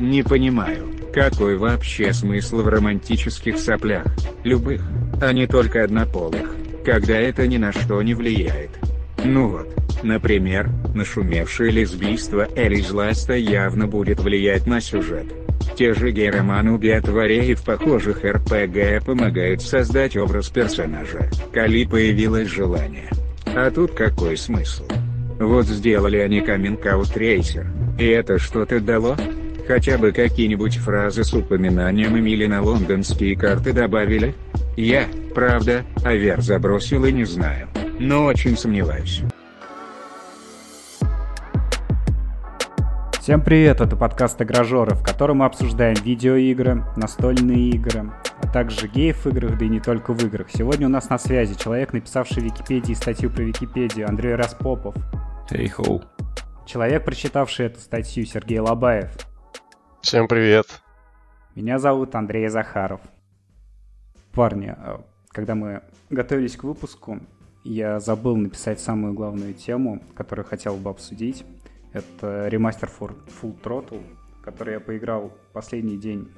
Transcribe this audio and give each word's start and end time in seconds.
Не 0.00 0.22
понимаю, 0.22 0.86
какой 1.12 1.56
вообще 1.56 2.12
смысл 2.12 2.58
в 2.58 2.68
романтических 2.68 3.58
соплях, 3.58 4.06
любых, 4.44 4.82
а 5.20 5.32
не 5.32 5.48
только 5.48 5.82
однополых, 5.82 6.54
когда 6.84 7.18
это 7.18 7.48
ни 7.48 7.56
на 7.56 7.72
что 7.72 8.00
не 8.02 8.14
влияет. 8.14 8.70
Ну 9.24 9.48
вот, 9.48 9.74
например, 10.04 10.70
нашумевшее 10.94 11.72
лесбийство 11.72 12.46
Элис 12.54 12.92
Ласта 12.92 13.34
явно 13.34 13.88
будет 13.88 14.20
влиять 14.20 14.68
на 14.68 14.80
сюжет. 14.80 15.26
Те 15.76 15.94
же 15.94 16.12
гейроманы 16.12 16.76
в 16.76 17.64
похожих 17.64 18.24
РПГ 18.24 19.04
помогают 19.04 19.62
создать 19.62 20.16
образ 20.16 20.48
персонажа, 20.48 21.28
коли 21.52 21.84
появилось 21.84 22.48
желание. 22.48 23.10
А 23.46 23.70
тут 23.72 23.92
какой 23.92 24.36
смысл? 24.36 24.84
Вот 25.40 25.66
сделали 25.66 26.18
они 26.18 26.40
каминг-аут 26.40 27.12
трейсер, 27.12 27.66
и 27.98 28.06
это 28.06 28.38
что-то 28.38 28.80
дало? 28.80 29.16
Хотя 29.68 29.98
бы 29.98 30.12
какие-нибудь 30.12 30.78
фразы 30.78 31.24
с 31.24 31.34
упоминанием 31.34 32.18
Эмили 32.18 32.46
на 32.46 32.62
лондонские 32.62 33.36
карты 33.36 33.74
добавили? 33.74 34.34
Я, 34.78 35.04
правда, 35.34 35.84
авер 36.02 36.40
забросил 36.40 37.04
и 37.04 37.12
не 37.12 37.24
знаю, 37.24 37.68
но 38.00 38.24
очень 38.24 38.56
сомневаюсь. 38.56 39.20
Всем 43.20 43.42
привет, 43.42 43.82
это 43.82 43.94
подкаст 43.94 44.40
Игрожоры, 44.40 44.94
в 44.94 45.02
котором 45.02 45.38
мы 45.38 45.44
обсуждаем 45.44 45.96
видеоигры, 46.02 46.86
настольные 46.96 47.68
игры, 47.68 48.10
а 48.42 48.46
также 48.50 48.88
геев 48.88 49.26
в 49.26 49.28
играх, 49.28 49.58
да 49.58 49.66
и 49.66 49.68
не 49.68 49.80
только 49.80 50.14
в 50.14 50.24
играх. 50.24 50.46
Сегодня 50.50 50.86
у 50.86 50.90
нас 50.90 51.10
на 51.10 51.18
связи 51.18 51.54
человек, 51.62 51.92
написавший 51.92 52.42
в 52.42 52.46
Википедии 52.46 52.94
статью 52.94 53.28
про 53.28 53.42
Википедию, 53.42 54.08
Андрей 54.08 54.34
Распопов. 54.34 54.94
Эй, 55.50 55.68
хоу. 55.68 56.02
Человек, 56.64 57.04
прочитавший 57.04 57.66
эту 57.66 57.80
статью, 57.80 58.24
Сергей 58.24 58.60
Лобаев. 58.60 59.10
Всем 60.00 60.28
привет. 60.28 60.80
Меня 61.56 61.78
зовут 61.80 62.14
Андрей 62.14 62.48
Захаров. 62.48 63.00
Парни, 64.32 64.68
а, 64.68 65.04
когда 65.30 65.56
мы 65.56 65.82
готовились 66.08 66.56
к 66.56 66.62
выпуску, 66.62 67.18
я 67.64 67.98
забыл 67.98 68.36
написать 68.36 68.80
самую 68.80 69.12
главную 69.12 69.54
тему, 69.54 70.00
которую 70.14 70.46
хотел 70.46 70.76
бы 70.76 70.90
обсудить. 70.90 71.44
Это 71.92 72.46
ремастер 72.46 72.88
Full 72.88 73.60
Throttle, 73.60 74.02
который 74.40 74.74
я 74.74 74.80
поиграл 74.80 75.32
последний 75.52 75.98
день 75.98 76.28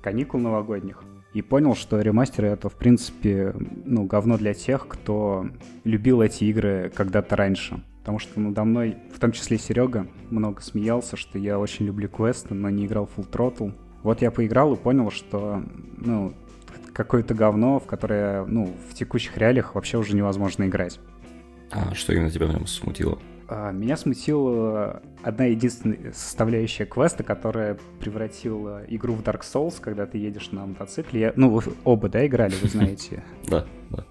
каникул 0.00 0.40
новогодних. 0.40 1.02
И 1.34 1.42
понял, 1.42 1.74
что 1.74 2.00
ремастеры 2.00 2.48
это, 2.48 2.68
в 2.68 2.76
принципе, 2.76 3.52
ну, 3.84 4.04
говно 4.04 4.38
для 4.38 4.54
тех, 4.54 4.86
кто 4.86 5.46
любил 5.82 6.22
эти 6.22 6.44
игры 6.44 6.90
когда-то 6.94 7.34
раньше. 7.34 7.82
Потому 8.08 8.20
что 8.20 8.40
надо 8.40 8.64
мной, 8.64 8.96
в 9.14 9.18
том 9.18 9.32
числе 9.32 9.58
Серега, 9.58 10.06
много 10.30 10.62
смеялся, 10.62 11.18
что 11.18 11.38
я 11.38 11.58
очень 11.58 11.84
люблю 11.84 12.08
квесты, 12.08 12.54
но 12.54 12.70
не 12.70 12.86
играл 12.86 13.06
Full 13.14 13.28
Throttle. 13.28 13.74
Вот 14.02 14.22
я 14.22 14.30
поиграл 14.30 14.72
и 14.72 14.78
понял, 14.78 15.10
что, 15.10 15.62
ну, 15.98 16.32
какое-то 16.94 17.34
говно, 17.34 17.78
в 17.78 17.84
которое, 17.84 18.46
ну, 18.46 18.74
в 18.88 18.94
текущих 18.94 19.36
реалиях 19.36 19.74
вообще 19.74 19.98
уже 19.98 20.16
невозможно 20.16 20.64
играть. 20.64 21.00
А 21.70 21.94
что 21.94 22.14
именно 22.14 22.30
тебя 22.30 22.46
в 22.46 22.54
нем 22.54 22.66
смутило? 22.66 23.18
А, 23.46 23.72
меня 23.72 23.98
смутила 23.98 25.02
одна 25.22 25.44
единственная 25.44 26.14
составляющая 26.14 26.86
квеста, 26.86 27.24
которая 27.24 27.76
превратила 28.00 28.84
игру 28.88 29.12
в 29.12 29.20
Dark 29.20 29.42
Souls, 29.42 29.74
когда 29.78 30.06
ты 30.06 30.16
едешь 30.16 30.50
на 30.50 30.64
мотоцикле. 30.64 31.20
Я, 31.20 31.32
ну, 31.36 31.50
вы 31.50 31.62
оба, 31.84 32.08
да, 32.08 32.26
играли, 32.26 32.54
вы 32.62 32.68
знаете? 32.68 33.22
Да, 33.46 33.66
да. 33.90 34.06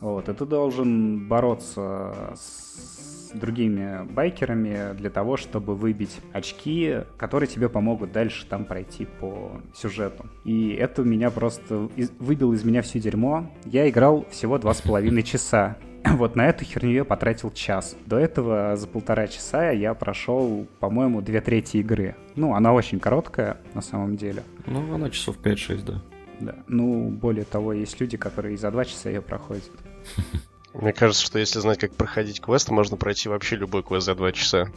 Вот, 0.00 0.28
и 0.30 0.32
ты 0.32 0.46
должен 0.46 1.28
бороться 1.28 2.32
с 2.34 2.99
другими 3.32 4.04
байкерами 4.12 4.94
для 4.94 5.10
того, 5.10 5.36
чтобы 5.36 5.74
выбить 5.74 6.20
очки, 6.32 6.98
которые 7.16 7.48
тебе 7.48 7.68
помогут 7.68 8.12
дальше 8.12 8.46
там 8.46 8.64
пройти 8.64 9.06
по 9.06 9.60
сюжету. 9.74 10.26
И 10.44 10.70
это 10.70 11.02
меня 11.02 11.30
просто 11.30 11.88
выбило 12.18 12.52
из 12.52 12.64
меня 12.64 12.82
все 12.82 13.00
дерьмо. 13.00 13.50
Я 13.64 13.88
играл 13.88 14.26
всего 14.30 14.58
два 14.58 14.74
с 14.74 14.80
половиной 14.80 15.22
часа. 15.22 15.76
Вот 16.02 16.34
на 16.34 16.48
эту 16.48 16.64
херню 16.64 16.92
я 16.92 17.04
потратил 17.04 17.50
час. 17.50 17.94
До 18.06 18.16
этого 18.18 18.74
за 18.74 18.88
полтора 18.88 19.26
часа 19.28 19.70
я 19.70 19.92
прошел, 19.92 20.66
по-моему, 20.80 21.20
две 21.20 21.42
трети 21.42 21.76
игры. 21.76 22.16
Ну, 22.36 22.54
она 22.54 22.72
очень 22.72 22.98
короткая, 22.98 23.58
на 23.74 23.82
самом 23.82 24.16
деле. 24.16 24.42
Ну, 24.66 24.94
она 24.94 25.10
часов 25.10 25.36
5-6, 25.42 25.84
да. 25.84 26.02
Да. 26.40 26.54
Ну, 26.68 27.10
более 27.10 27.44
того, 27.44 27.74
есть 27.74 28.00
люди, 28.00 28.16
которые 28.16 28.54
и 28.54 28.56
за 28.56 28.70
два 28.70 28.86
часа 28.86 29.10
ее 29.10 29.20
проходят. 29.20 29.70
Мне 30.74 30.92
кажется, 30.92 31.24
что 31.24 31.38
если 31.38 31.58
знать, 31.58 31.78
как 31.78 31.92
проходить 31.94 32.40
квест, 32.40 32.70
можно 32.70 32.96
пройти 32.96 33.28
вообще 33.28 33.56
любой 33.56 33.82
квест 33.82 34.06
за 34.06 34.14
два 34.14 34.32
часа. 34.32 34.68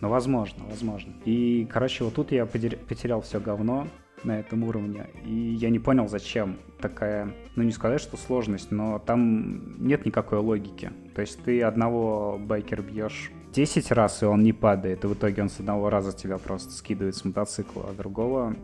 Ну, 0.00 0.08
возможно, 0.08 0.64
возможно. 0.68 1.12
И, 1.24 1.66
короче, 1.70 2.04
вот 2.04 2.14
тут 2.14 2.32
я 2.32 2.46
потерял 2.46 3.22
все 3.22 3.40
говно 3.40 3.88
на 4.24 4.40
этом 4.40 4.64
уровне. 4.64 5.06
И 5.24 5.32
я 5.32 5.70
не 5.70 5.78
понял, 5.78 6.08
зачем 6.08 6.58
такая, 6.80 7.32
ну 7.54 7.62
не 7.62 7.72
сказать, 7.72 8.00
что 8.00 8.16
сложность, 8.16 8.70
но 8.70 8.98
там 8.98 9.78
нет 9.78 10.04
никакой 10.04 10.38
логики. 10.38 10.90
То 11.14 11.20
есть 11.20 11.42
ты 11.44 11.62
одного 11.62 12.38
байкер 12.38 12.82
бьешь 12.82 13.30
10 13.52 13.92
раз, 13.92 14.22
и 14.22 14.26
он 14.26 14.42
не 14.42 14.52
падает, 14.52 15.04
и 15.04 15.06
в 15.06 15.14
итоге 15.14 15.42
он 15.42 15.48
с 15.48 15.60
одного 15.60 15.88
раза 15.90 16.12
тебя 16.12 16.38
просто 16.38 16.72
скидывает 16.72 17.16
с 17.16 17.24
мотоцикла, 17.24 17.86
а 17.88 17.94
другого 17.94 18.54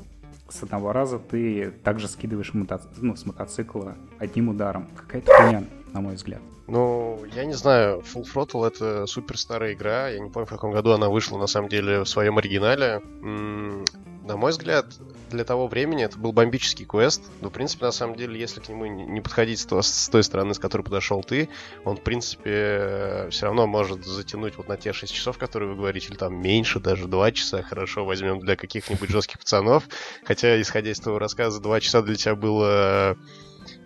с 0.49 0.63
одного 0.63 0.93
раза 0.93 1.19
ты 1.19 1.71
также 1.83 2.09
скидываешь 2.09 2.53
мото... 2.53 2.81
ну, 2.99 3.17
с 3.17 3.25
мотоцикла 3.25 3.97
одним 4.19 4.51
ударом. 4.51 4.89
Какая-то 4.97 5.33
хуйня, 5.33 5.65
на 5.93 6.01
мой 6.01 6.15
взгляд. 6.15 6.43
Ну, 6.73 7.23
я 7.35 7.45
не 7.45 7.53
знаю, 7.53 8.01
Full 8.01 8.25
Throttle 8.25 8.67
это 8.67 9.05
супер 9.05 9.37
старая 9.37 9.75
игра. 9.75 10.09
Я 10.09 10.21
не 10.21 10.31
помню, 10.31 10.47
в 10.47 10.49
каком 10.49 10.73
году 10.73 10.93
она 10.93 11.11
вышла 11.11 11.37
на 11.37 11.47
самом 11.47 11.69
деле 11.69 12.01
в 12.01 12.09
своем 12.09 12.39
оригинале. 12.39 13.03
На 13.21 14.37
мой 14.39 14.53
взгляд, 14.53 14.87
для 15.31 15.45
того 15.45 15.67
времени 15.67 16.03
это 16.03 16.17
был 16.17 16.33
бомбический 16.33 16.87
квест. 16.87 17.31
Но, 17.43 17.51
в 17.51 17.53
принципе, 17.53 17.85
на 17.85 17.93
самом 17.93 18.17
деле, 18.17 18.41
если 18.41 18.61
к 18.61 18.71
нему 18.71 18.87
не 18.87 19.21
подходить 19.21 19.61
с, 19.61 19.67
то, 19.67 19.83
с 19.83 20.09
той 20.09 20.25
стороны, 20.25 20.55
с 20.55 20.59
которой 20.59 20.81
подошел 20.81 21.23
ты, 21.23 21.51
он, 21.85 21.99
в 21.99 22.01
принципе, 22.01 23.29
все 23.31 23.45
равно 23.45 23.67
может 23.67 24.07
затянуть 24.07 24.57
вот 24.57 24.69
на 24.69 24.79
те 24.79 24.95
6 24.95 25.13
часов, 25.13 25.37
которые 25.37 25.69
вы 25.69 25.77
говорите, 25.77 26.09
или 26.09 26.17
там 26.17 26.41
меньше, 26.41 26.81
даже 26.81 27.07
2 27.07 27.33
часа, 27.33 27.63
хорошо, 27.63 28.07
возьмем 28.07 28.41
для 28.41 28.57
каких-нибудь 28.57 29.11
жестких 29.11 29.41
пацанов. 29.41 29.87
Хотя, 30.25 30.59
исходя 30.59 30.91
из 30.91 31.01
твоего 31.01 31.19
рассказа, 31.19 31.61
2 31.61 31.81
часа 31.81 32.01
для 32.01 32.15
тебя 32.15 32.35
было 32.35 33.19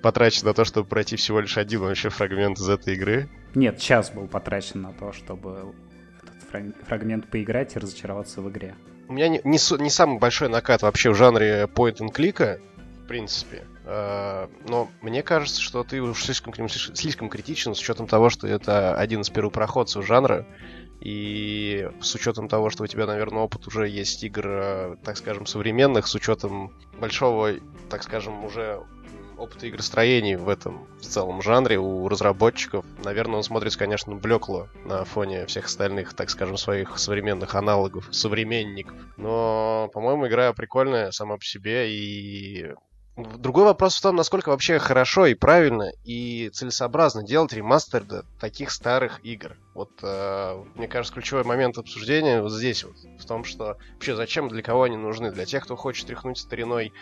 потрачено 0.07 0.51
на 0.51 0.55
то, 0.55 0.65
чтобы 0.65 0.89
пройти 0.89 1.17
всего 1.17 1.41
лишь 1.41 1.59
один 1.59 1.81
вообще 1.81 2.11
фрагмент 2.11 2.61
из 2.61 2.69
этой 2.69 2.95
игры. 2.95 3.29
Нет, 3.57 3.81
час 3.81 4.13
был 4.13 4.29
потрачен 4.29 4.83
на 4.83 4.93
то, 4.93 5.13
чтобы 5.13 5.75
этот 6.23 6.77
фрагмент 6.87 7.29
поиграть 7.29 7.75
и 7.75 7.81
разочароваться 7.81 8.41
в 8.41 8.49
игре. 8.49 8.77
У 9.09 9.15
меня 9.15 9.27
не, 9.27 9.41
не, 9.43 9.83
не 9.83 9.91
самый 9.91 10.21
большой 10.21 10.49
накат 10.49 10.83
вообще 10.83 11.11
в 11.11 11.17
жанре 11.17 11.65
point 11.65 11.97
and 11.97 12.15
click, 12.15 12.61
в 13.03 13.09
принципе. 13.09 13.65
Uh, 13.85 14.49
но 14.69 14.89
мне 15.01 15.25
кажется, 15.25 15.61
что 15.61 15.83
ты 15.83 16.01
уж 16.01 16.23
слишком 16.23 16.53
слишком 16.69 17.29
критичен 17.29 17.75
с 17.75 17.81
учетом 17.81 18.07
того, 18.07 18.31
что 18.31 18.47
это 18.47 18.95
один 18.95 19.23
из 19.23 19.31
первопроходцев 19.31 20.07
жанра. 20.07 20.47
И 21.01 21.89
с 22.01 22.15
учетом 22.15 22.49
того, 22.49 22.71
что 22.71 22.85
у 22.85 22.87
тебя, 22.87 23.07
наверное, 23.07 23.43
опыт 23.43 23.67
уже 23.67 23.89
есть 23.89 24.25
игр, 24.25 24.43
э, 24.47 24.97
так 25.05 25.17
скажем, 25.17 25.47
современных, 25.47 26.07
с 26.07 26.15
учетом 26.15 26.73
большого, 26.99 27.55
так 27.91 28.03
скажем, 28.03 28.45
уже 28.45 28.81
опыта 29.37 29.69
игростроений 29.69 30.37
в 30.37 30.49
этом 30.49 30.87
в 30.99 31.03
целом 31.03 31.43
жанре 31.43 31.79
у 31.79 32.09
разработчиков. 32.09 32.85
Наверное, 33.05 33.37
он 33.37 33.43
смотрится, 33.43 33.79
конечно, 33.79 34.15
блекло 34.15 34.69
на 34.85 35.05
фоне 35.05 35.47
всех 35.47 35.67
остальных, 35.67 36.15
так 36.15 36.31
скажем, 36.31 36.57
своих 36.57 36.99
современных 36.99 37.55
аналогов, 37.55 38.09
современников. 38.13 38.97
Но, 39.17 39.91
по-моему, 39.93 40.27
игра 40.27 40.53
прикольная 40.53 41.11
сама 41.11 41.37
по 41.37 41.45
себе 41.45 41.91
и 41.91 42.75
Другой 43.17 43.65
вопрос 43.65 43.97
в 43.97 44.03
том, 44.03 44.15
насколько 44.15 44.51
вообще 44.51 44.79
хорошо 44.79 45.25
и 45.25 45.33
правильно 45.33 45.91
и 46.05 46.51
целесообразно 46.53 47.23
делать 47.23 47.55
ремастер 47.55 48.05
таких 48.39 48.71
старых 48.71 49.25
игр. 49.25 49.57
Вот, 49.73 49.91
э, 50.03 50.65
мне 50.75 50.87
кажется, 50.87 51.15
ключевой 51.15 51.45
момент 51.45 51.79
обсуждения 51.79 52.43
вот 52.43 52.53
здесь 52.53 52.85
вот, 52.85 52.97
в 53.19 53.25
том, 53.25 53.45
что 53.45 53.79
вообще 53.95 54.15
зачем, 54.15 54.49
для 54.49 54.61
кого 54.61 54.83
они 54.83 54.99
нужны. 54.99 55.31
Для 55.31 55.47
тех, 55.47 55.65
кто 55.65 55.77
хочет 55.77 56.09
тряхнуть 56.09 56.37
стариной 56.37 56.93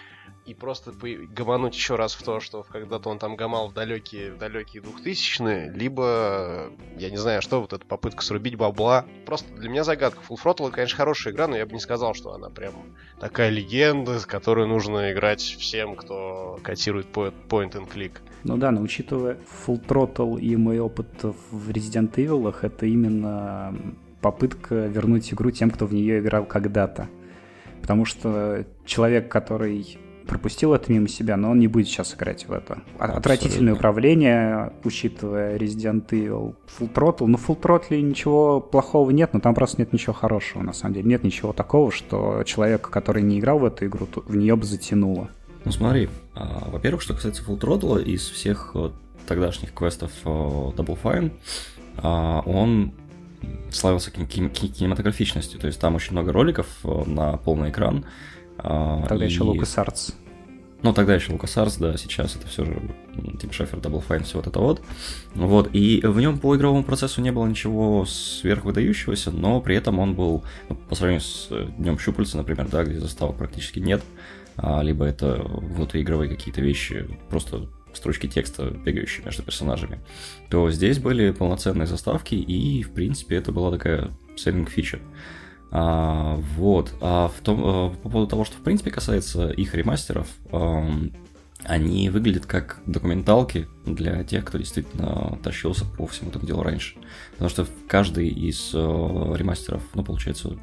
и 0.47 0.53
просто 0.53 0.93
гомануть 1.35 1.75
еще 1.75 1.97
раз 1.97 2.15
в 2.15 2.23
то, 2.23 2.39
что 2.41 2.65
когда-то 2.65 3.09
он 3.09 3.19
там 3.19 3.35
гамал 3.35 3.69
в 3.69 3.73
далекие, 3.73 4.33
в 4.33 4.39
далекие 4.39 4.83
2000-е, 4.83 5.73
либо, 5.73 6.71
я 6.99 7.11
не 7.11 7.17
знаю, 7.17 7.41
что 7.41 7.61
вот 7.63 7.73
эта 7.73 7.87
попытка 7.87 8.23
срубить 8.23 8.57
бабла. 8.57 9.07
Просто 9.25 9.53
для 9.55 9.71
меня 9.71 9.85
загадка. 9.85 10.21
Full 10.29 10.37
Throttle, 10.43 10.71
конечно, 10.71 10.97
хорошая 10.97 11.33
игра, 11.33 11.49
но 11.49 11.57
я 11.57 11.65
бы 11.65 11.73
не 11.73 11.81
сказал, 11.81 12.15
что 12.15 12.33
она 12.33 12.51
прям 12.51 12.75
такая 13.19 13.49
легенда, 13.49 14.19
с 14.19 14.27
которой 14.27 14.67
нужно 14.67 15.13
играть 15.13 15.41
всем, 15.41 15.97
кто 15.97 16.59
котирует 16.63 17.07
point 17.07 17.73
and 17.73 17.91
click. 17.91 18.19
Ну 18.43 18.59
да, 18.59 18.71
но 18.71 18.83
учитывая 18.83 19.39
Full 19.67 19.87
Throttle 19.87 20.39
и 20.39 20.57
мой 20.57 20.79
опыт 20.79 21.09
в 21.23 21.71
Resident 21.71 22.13
Evil, 22.17 22.55
это 22.61 22.85
именно 22.85 23.75
попытка 24.21 24.75
вернуть 24.87 25.33
игру 25.33 25.51
тем, 25.51 25.71
кто 25.71 25.87
в 25.87 25.95
нее 25.95 26.19
играл 26.19 26.45
когда-то. 26.45 27.09
Потому 27.81 28.05
что 28.05 28.67
человек, 28.87 29.31
который 29.31 29.99
пропустил 30.27 30.75
это 30.75 30.93
мимо 30.93 31.09
себя, 31.09 31.37
но 31.37 31.51
он 31.51 31.59
не 31.59 31.69
будет 31.69 31.87
сейчас 31.87 32.15
играть 32.15 32.47
в 32.47 32.53
это. 32.53 32.79
Абсолютно. 32.95 33.19
Отвратительное 33.19 33.75
управление, 33.75 34.73
учитывая 34.85 35.57
Resident 35.59 36.09
Evil 36.09 36.55
Full 36.79 36.93
Throttle. 36.93 37.27
Ну, 37.27 37.39
Full 37.39 37.61
Throttle 37.61 38.01
ничего 38.01 38.61
плохого 38.61 39.11
нет, 39.11 39.35
но 39.35 39.41
там 39.41 39.55
просто 39.55 39.81
нет 39.81 39.93
ничего 39.93 40.13
хорошего, 40.13 40.63
на 40.63 40.73
самом 40.73 40.95
деле. 40.95 41.09
Нет 41.09 41.25
ничего 41.25 41.53
такого, 41.53 41.91
что 41.91 42.43
человек, 42.45 42.89
который 42.89 43.23
не 43.23 43.39
играл 43.39 43.59
в 43.59 43.65
эту 43.65 43.87
игру, 43.87 44.09
в 44.27 44.37
нее 44.37 44.57
бы 44.57 44.65
затянуло. 44.65 45.31
Ну 45.65 45.73
смотри, 45.73 46.09
а, 46.35 46.69
во-первых, 46.71 47.03
что 47.03 47.15
касается 47.15 47.43
Full 47.43 47.59
Throttle, 47.59 48.03
из 48.03 48.29
всех 48.29 48.73
э, 48.75 48.91
тогдашних 49.27 49.73
квестов 49.73 50.11
э, 50.25 50.29
Double 50.29 50.99
Fine, 51.03 51.33
а, 51.97 52.41
он 52.41 52.93
славился 53.71 54.11
кинематографичностью, 54.11 55.59
то 55.59 55.67
есть 55.67 55.81
там 55.81 55.95
очень 55.95 56.13
много 56.13 56.33
роликов 56.33 56.67
э, 56.85 57.05
на 57.07 57.37
полный 57.37 57.71
экран. 57.71 58.05
А, 58.65 59.05
тогда 59.07 59.27
и... 59.27 59.29
еще 59.29 59.45
LucasArts. 59.45 60.15
Ну, 60.83 60.93
тогда 60.93 61.15
еще 61.15 61.33
LucasArts, 61.33 61.77
да, 61.79 61.97
сейчас 61.97 62.37
это 62.37 62.47
все 62.47 62.65
же 62.65 62.83
Тим 63.41 63.53
Шефер, 63.53 63.79
Double 63.79 64.05
Fine, 64.07 64.25
все 64.25 64.37
вот 64.37 64.47
это 64.47 64.59
вот. 64.59 64.83
Вот, 65.35 65.71
и 65.73 66.01
в 66.05 66.21
нем 66.21 66.39
по 66.39 66.57
игровому 66.57 66.83
процессу 66.85 67.21
не 67.21 67.33
было 67.33 67.47
ничего 67.47 68.05
сверхвыдающегося, 68.05 69.31
но 69.31 69.61
при 69.61 69.77
этом 69.77 69.99
он 69.99 70.15
был, 70.15 70.45
ну, 70.69 70.77
по 70.77 70.95
сравнению 70.95 71.23
с 71.23 71.49
Днем 71.79 71.99
Щупальца, 71.99 72.37
например, 72.37 72.69
да, 72.69 72.85
где 72.85 73.01
заставок 73.01 73.37
практически 73.37 73.79
нет, 73.79 74.03
а, 74.57 74.83
либо 74.83 75.05
это 75.05 75.43
внутриигровые 75.43 76.29
какие-то 76.29 76.61
вещи, 76.61 77.09
просто 77.31 77.67
строчки 77.95 78.27
текста, 78.27 78.71
бегающие 78.71 79.25
между 79.25 79.43
персонажами, 79.43 80.01
то 80.51 80.71
здесь 80.71 80.99
были 80.99 81.31
полноценные 81.31 81.87
заставки, 81.87 82.35
и, 82.35 82.83
в 82.83 82.93
принципе, 82.93 83.37
это 83.37 83.53
была 83.53 83.71
такая 83.71 84.11
selling 84.37 84.69
feature. 84.71 85.01
А, 85.77 86.37
вот. 86.57 86.95
А 87.01 87.29
в 87.29 87.41
том, 87.41 87.61
а, 87.65 87.91
по 87.91 88.09
поводу 88.09 88.31
того, 88.31 88.45
что, 88.45 88.57
в 88.57 88.61
принципе, 88.61 88.93
касается 88.93 89.51
их 89.51 89.75
ремастеров, 89.75 90.29
а, 90.53 90.89
они 91.65 92.09
выглядят 92.11 92.47
как 92.47 92.79
документалки 92.87 93.67
для 93.85 94.23
тех, 94.23 94.45
кто 94.45 94.59
действительно 94.59 95.37
тащился 95.43 95.85
по 95.85 96.07
всему 96.07 96.31
этому 96.31 96.47
делу 96.47 96.63
раньше. 96.63 96.95
Потому 97.33 97.51
что 97.51 97.67
каждый 97.89 98.29
из 98.29 98.71
э, 98.75 98.79
ремастеров, 98.79 99.83
ну, 99.95 100.05
получается, 100.05 100.59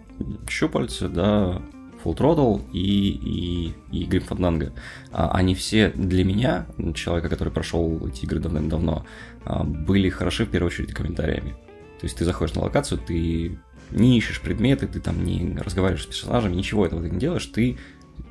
щупальцы, 0.48 1.10
да, 1.10 1.60
Full 2.04 2.16
Throttle 2.16 2.72
и, 2.72 3.10
и, 3.10 3.74
и 3.92 4.06
Grim 4.06 4.28
Fandango. 4.28 4.72
А, 5.12 5.32
они 5.32 5.56
все 5.56 5.90
для 5.90 6.24
меня, 6.24 6.68
человека, 6.96 7.30
который 7.30 7.52
прошел 7.52 8.08
эти 8.08 8.26
игры 8.26 8.40
давным-давно, 8.40 9.06
а, 9.44 9.64
были 9.64 10.10
хороши 10.10 10.46
в 10.46 10.50
первую 10.50 10.68
очередь 10.68 10.94
комментариями. 10.94 11.56
То 12.00 12.06
есть 12.06 12.18
ты 12.18 12.26
заходишь 12.26 12.56
на 12.56 12.64
локацию, 12.64 13.00
ты 13.00 13.60
не 13.92 14.18
ищешь 14.18 14.42
предметы, 14.42 14.88
ты 14.88 15.00
там 15.00 15.24
не 15.24 15.58
разговариваешь 15.58 16.04
с 16.04 16.08
персонажами, 16.08 16.56
ничего 16.56 16.86
этого 16.86 17.02
ты 17.02 17.10
не 17.10 17.20
делаешь, 17.20 17.46
ты 17.46 17.78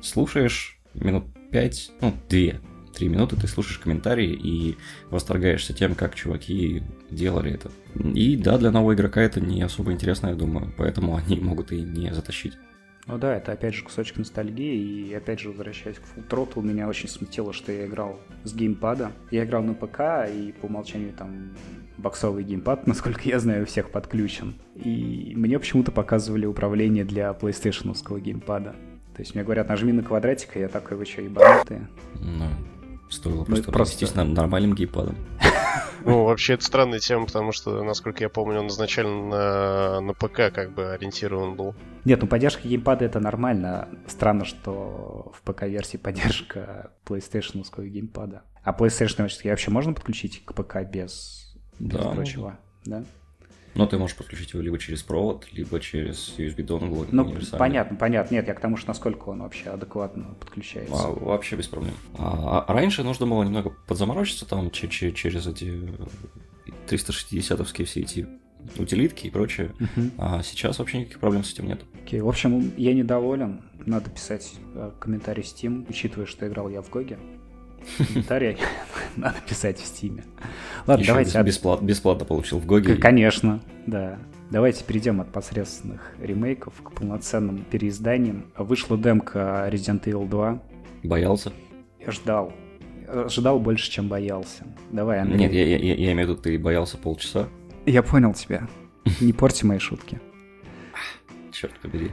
слушаешь 0.01 0.79
минут 0.93 1.25
5, 1.51 1.91
ну, 2.01 2.13
2, 2.29 2.39
3 2.93 3.07
минуты 3.07 3.35
ты 3.35 3.47
слушаешь 3.47 3.79
комментарии 3.79 4.31
и 4.31 4.77
восторгаешься 5.09 5.73
тем, 5.73 5.95
как 5.95 6.15
чуваки 6.15 6.83
делали 7.09 7.51
это. 7.51 7.71
И 7.95 8.35
да, 8.35 8.57
для 8.57 8.71
нового 8.71 8.93
игрока 8.93 9.21
это 9.21 9.39
не 9.41 9.61
особо 9.61 9.91
интересно, 9.91 10.27
я 10.27 10.35
думаю, 10.35 10.73
поэтому 10.77 11.15
они 11.27 11.39
могут 11.39 11.71
и 11.71 11.81
не 11.81 12.13
затащить. 12.13 12.53
Ну 13.07 13.17
да, 13.17 13.35
это 13.35 13.51
опять 13.51 13.73
же 13.73 13.83
кусочек 13.83 14.17
ностальгии, 14.17 15.07
и 15.07 15.13
опять 15.13 15.39
же 15.39 15.49
возвращаясь 15.49 15.97
к 15.97 16.01
Full 16.01 16.27
Throttle, 16.27 16.63
меня 16.63 16.87
очень 16.87 17.09
смутило, 17.09 17.51
что 17.51 17.71
я 17.71 17.87
играл 17.87 18.19
с 18.43 18.53
геймпада. 18.53 19.11
Я 19.31 19.43
играл 19.43 19.63
на 19.63 19.73
ПК, 19.73 20.29
и 20.31 20.53
по 20.61 20.67
умолчанию 20.67 21.13
там 21.13 21.55
боксовый 21.97 22.43
геймпад, 22.43 22.87
насколько 22.87 23.21
я 23.23 23.39
знаю, 23.39 23.63
у 23.63 23.65
всех 23.65 23.89
подключен. 23.91 24.55
И 24.75 25.33
мне 25.35 25.57
почему-то 25.57 25.91
показывали 25.91 26.45
управление 26.45 27.03
для 27.03 27.31
PlayStation 27.31 27.93
геймпада. 28.21 28.75
То 29.15 29.21
есть 29.21 29.35
мне 29.35 29.43
говорят, 29.43 29.67
нажми 29.67 29.91
на 29.91 30.03
квадратик, 30.03 30.55
и 30.55 30.59
я 30.59 30.67
такой, 30.67 30.97
вы 30.97 31.05
что, 31.05 31.21
ебанутые? 31.21 31.87
Ну, 32.15 32.45
стоило 33.11 33.39
ну, 33.39 33.45
просто, 33.45 33.71
просто... 33.71 34.23
нормальным 34.23 34.73
геймпадом. 34.73 35.15
Ну, 36.03 36.25
вообще, 36.25 36.53
это 36.53 36.63
странная 36.63 36.97
тема, 36.97 37.27
потому 37.27 37.51
что, 37.51 37.83
насколько 37.83 38.23
я 38.23 38.29
помню, 38.29 38.59
он 38.59 38.67
изначально 38.69 39.27
на, 39.27 40.01
на 40.01 40.13
ПК 40.13 40.51
как 40.51 40.73
бы 40.73 40.91
ориентирован 40.93 41.55
был. 41.55 41.75
Нет, 42.05 42.19
ну 42.19 42.27
поддержка 42.27 42.67
геймпада 42.67 43.05
это 43.05 43.19
нормально. 43.19 43.87
Странно, 44.07 44.43
что 44.45 45.31
в 45.35 45.41
ПК-версии 45.43 45.97
поддержка 45.97 46.91
PlayStation 47.05 47.63
геймпада. 47.87 48.41
А 48.63 48.73
PlayStation 48.73 49.29
вообще 49.43 49.71
можно 49.71 49.93
подключить 49.93 50.43
к 50.43 50.53
ПК 50.53 50.77
без, 50.89 51.55
без 51.79 51.97
да, 51.97 52.09
прочего? 52.09 52.59
Да? 52.85 53.03
Но 53.75 53.87
ты 53.87 53.97
можешь 53.97 54.17
подключить 54.17 54.53
его 54.53 54.61
либо 54.61 54.77
через 54.77 55.01
провод, 55.01 55.47
либо 55.53 55.79
через 55.79 56.33
USB 56.37 56.63
донгл. 56.63 57.05
Ну, 57.11 57.33
понятно, 57.57 57.95
понятно. 57.95 58.35
Нет, 58.35 58.47
я 58.47 58.53
к 58.53 58.59
тому, 58.59 58.77
что 58.77 58.89
насколько 58.89 59.29
он 59.29 59.41
вообще 59.41 59.69
адекватно 59.69 60.35
подключается. 60.39 60.93
А, 60.93 61.11
вообще 61.11 61.55
без 61.55 61.67
проблем. 61.67 61.93
А, 62.17 62.65
а 62.67 62.73
раньше 62.73 63.03
нужно 63.03 63.27
было 63.27 63.43
немного 63.43 63.73
подзаморочиться 63.87 64.45
там 64.45 64.71
через 64.71 65.47
эти 65.47 65.89
360-овские 66.87 67.85
все 67.85 68.01
эти 68.01 68.27
утилитки 68.77 69.27
и 69.27 69.29
прочее. 69.29 69.73
Uh-huh. 69.79 70.11
А 70.17 70.43
сейчас 70.43 70.79
вообще 70.79 70.99
никаких 70.99 71.19
проблем 71.19 71.43
с 71.43 71.53
этим 71.53 71.67
нет. 71.67 71.81
Окей, 72.03 72.19
okay. 72.19 72.23
в 72.23 72.29
общем, 72.29 72.73
я 72.77 72.93
недоволен. 72.93 73.61
Надо 73.85 74.09
писать 74.11 74.53
э, 74.75 74.91
комментарий 74.99 75.39
в 75.39 75.43
Steam, 75.43 75.87
учитывая, 75.89 76.27
что 76.27 76.47
играл 76.47 76.69
я 76.69 76.81
в 76.81 76.89
Гоге 76.89 77.17
комментарий 77.97 78.57
надо 79.15 79.35
писать 79.47 79.79
в 79.79 79.85
Стиме. 79.85 80.23
Ладно, 80.87 81.01
Еще 81.01 81.11
давайте... 81.11 81.41
Бесплат, 81.43 81.81
бесплатно 81.81 82.25
получил 82.25 82.59
в 82.59 82.65
Гоге. 82.65 82.95
Конечно, 82.95 83.61
да. 83.87 84.19
Давайте 84.49 84.83
перейдем 84.83 85.21
от 85.21 85.31
посредственных 85.31 86.13
ремейков 86.19 86.73
к 86.83 86.91
полноценным 86.91 87.63
переизданиям. 87.69 88.47
Вышла 88.57 88.97
демка 88.97 89.69
Resident 89.71 90.03
Evil 90.03 90.27
2. 90.27 90.61
Боялся? 91.03 91.53
Я 91.99 92.11
ждал. 92.11 92.53
Ожидал 93.07 93.59
больше, 93.59 93.89
чем 93.89 94.07
боялся. 94.07 94.65
Давай, 94.91 95.19
Андрей. 95.19 95.39
Нет, 95.39 95.53
я, 95.53 95.65
я, 95.65 95.77
я 95.77 96.11
имею 96.11 96.27
в 96.27 96.31
виду, 96.31 96.41
ты 96.41 96.59
боялся 96.59 96.97
полчаса. 96.97 97.47
Я 97.85 98.03
понял 98.03 98.33
тебя. 98.33 98.67
Не 99.19 99.33
порти 99.33 99.65
мои 99.65 99.79
шутки. 99.79 100.19
Черт 101.51 101.73
побери. 101.79 102.11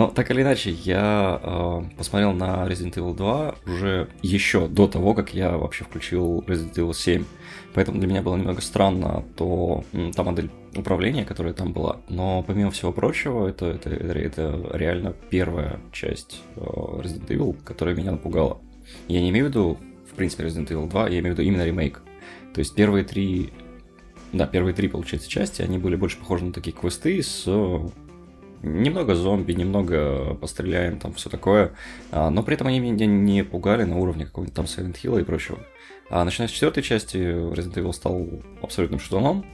Но 0.00 0.06
так 0.06 0.30
или 0.30 0.40
иначе, 0.40 0.70
я 0.70 1.38
э, 1.42 1.82
посмотрел 1.98 2.32
на 2.32 2.66
Resident 2.66 2.94
Evil 2.94 3.14
2 3.14 3.56
уже 3.66 4.08
еще 4.22 4.66
до 4.66 4.88
того, 4.88 5.12
как 5.12 5.34
я 5.34 5.58
вообще 5.58 5.84
включил 5.84 6.42
Resident 6.46 6.72
Evil 6.72 6.94
7. 6.94 7.22
Поэтому 7.74 7.98
для 7.98 8.08
меня 8.08 8.22
было 8.22 8.34
немного 8.34 8.62
странно 8.62 9.22
то, 9.36 9.84
та 10.16 10.24
модель 10.24 10.48
управления, 10.74 11.26
которая 11.26 11.52
там 11.52 11.74
была. 11.74 12.00
Но 12.08 12.42
помимо 12.42 12.70
всего 12.70 12.92
прочего, 12.92 13.46
это, 13.46 13.66
это, 13.66 13.90
это 13.90 14.70
реально 14.72 15.14
первая 15.28 15.78
часть 15.92 16.40
э, 16.56 16.60
Resident 16.60 17.26
Evil, 17.26 17.54
которая 17.62 17.94
меня 17.94 18.12
напугала. 18.12 18.56
Я 19.06 19.20
не 19.20 19.28
имею 19.28 19.44
в 19.44 19.48
виду, 19.50 19.78
в 20.10 20.14
принципе, 20.14 20.44
Resident 20.44 20.68
Evil 20.68 20.88
2, 20.88 21.10
я 21.10 21.18
имею 21.18 21.34
в 21.34 21.38
виду 21.38 21.46
именно 21.46 21.66
ремейк. 21.66 22.00
То 22.54 22.60
есть 22.60 22.74
первые 22.74 23.04
три 23.04 23.52
да, 24.32 24.46
первые 24.46 24.72
три, 24.72 24.88
получается, 24.88 25.28
части, 25.28 25.60
они 25.60 25.76
были 25.76 25.96
больше 25.96 26.16
похожи 26.16 26.44
на 26.44 26.52
такие 26.52 26.72
квесты 26.72 27.22
с 27.22 27.46
немного 28.62 29.14
зомби, 29.14 29.52
немного 29.52 30.34
постреляем, 30.34 30.98
там 30.98 31.12
все 31.14 31.30
такое. 31.30 31.72
А, 32.10 32.30
но 32.30 32.42
при 32.42 32.54
этом 32.54 32.66
они 32.66 32.80
меня 32.80 33.06
не 33.06 33.44
пугали 33.44 33.84
на 33.84 33.98
уровне 33.98 34.26
какого-нибудь 34.26 34.54
там 34.54 34.66
Silent 34.66 34.96
Hill 35.02 35.20
и 35.20 35.24
прочего. 35.24 35.58
А 36.10 36.24
начиная 36.24 36.48
с 36.48 36.52
четвертой 36.52 36.82
части, 36.82 37.16
Resident 37.16 37.74
Evil 37.74 37.92
стал 37.92 38.28
абсолютным 38.62 39.00
шутаном. 39.00 39.44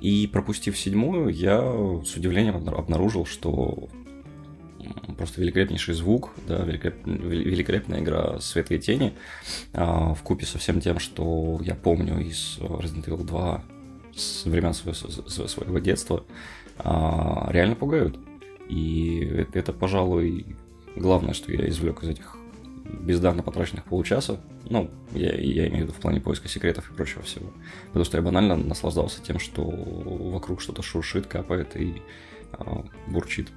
И 0.00 0.26
пропустив 0.26 0.78
седьмую, 0.78 1.28
я 1.28 1.60
с 1.60 2.16
удивлением 2.16 2.56
обнаружил, 2.56 3.26
что 3.26 3.88
просто 5.16 5.40
великолепнейший 5.42 5.94
звук, 5.94 6.30
да, 6.48 6.64
великолеп... 6.64 7.06
великолепная 7.06 8.00
игра 8.00 8.40
света 8.40 8.74
и 8.74 8.78
тени, 8.78 9.14
а, 9.72 10.14
в 10.14 10.22
купе 10.22 10.46
со 10.46 10.58
всем 10.58 10.80
тем, 10.80 10.98
что 10.98 11.60
я 11.62 11.74
помню 11.74 12.18
из 12.20 12.58
Resident 12.58 13.04
Evil 13.04 13.24
2 13.24 13.62
с 14.16 14.44
времен 14.46 14.72
своего, 14.72 14.94
своего 14.94 15.78
детства, 15.78 16.24
а, 16.78 17.48
реально 17.50 17.76
пугают. 17.76 18.18
И 18.70 19.24
это, 19.24 19.58
это, 19.58 19.72
пожалуй, 19.72 20.46
главное, 20.94 21.34
что 21.34 21.52
я 21.52 21.68
извлек 21.68 22.04
из 22.04 22.10
этих 22.10 22.36
бездарно 22.84 23.42
потраченных 23.42 23.84
получаса. 23.84 24.40
Ну, 24.68 24.90
я, 25.12 25.34
я 25.34 25.66
имею 25.68 25.84
в 25.84 25.88
виду 25.88 25.92
в 25.92 26.00
плане 26.00 26.20
поиска 26.20 26.48
секретов 26.48 26.88
и 26.90 26.94
прочего 26.94 27.22
всего. 27.22 27.50
Потому 27.88 28.04
что 28.04 28.16
я 28.16 28.22
банально 28.22 28.56
наслаждался 28.56 29.22
тем, 29.22 29.40
что 29.40 29.64
вокруг 29.64 30.60
что-то 30.60 30.82
шуршит, 30.82 31.26
капает 31.26 31.76
и 31.76 32.00
а, 32.52 32.84
бурчит. 33.08 33.48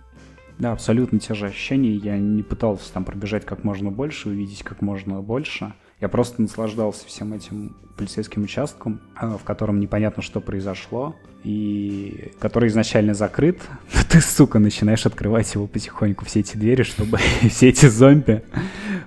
Да, 0.57 0.71
абсолютно 0.71 1.19
те 1.19 1.35
же 1.35 1.47
ощущения. 1.47 1.93
Я 1.93 2.17
не 2.17 2.41
пытался 2.41 2.91
там 2.91 3.05
пробежать 3.05 3.45
как 3.45 3.63
можно 3.63 3.91
больше, 3.91 4.29
увидеть 4.29 4.63
как 4.63 4.81
можно 4.81 5.21
больше. 5.21 5.73
Я 6.01 6.09
просто 6.09 6.41
наслаждался 6.41 7.05
всем 7.05 7.33
этим 7.33 7.75
полицейским 7.97 8.43
участком, 8.43 8.99
а, 9.15 9.37
в 9.37 9.43
котором 9.43 9.79
непонятно, 9.79 10.23
что 10.23 10.41
произошло, 10.41 11.15
и 11.43 12.31
который 12.39 12.69
изначально 12.69 13.13
закрыт. 13.13 13.61
Ты, 14.13 14.21
сука, 14.21 14.59
начинаешь 14.59 15.07
открывать 15.07 15.55
его 15.55 15.65
потихоньку, 15.65 16.23
все 16.23 16.41
эти 16.41 16.55
двери, 16.55 16.83
чтобы 16.83 17.17
все 17.49 17.69
эти 17.69 17.87
зомби 17.87 18.43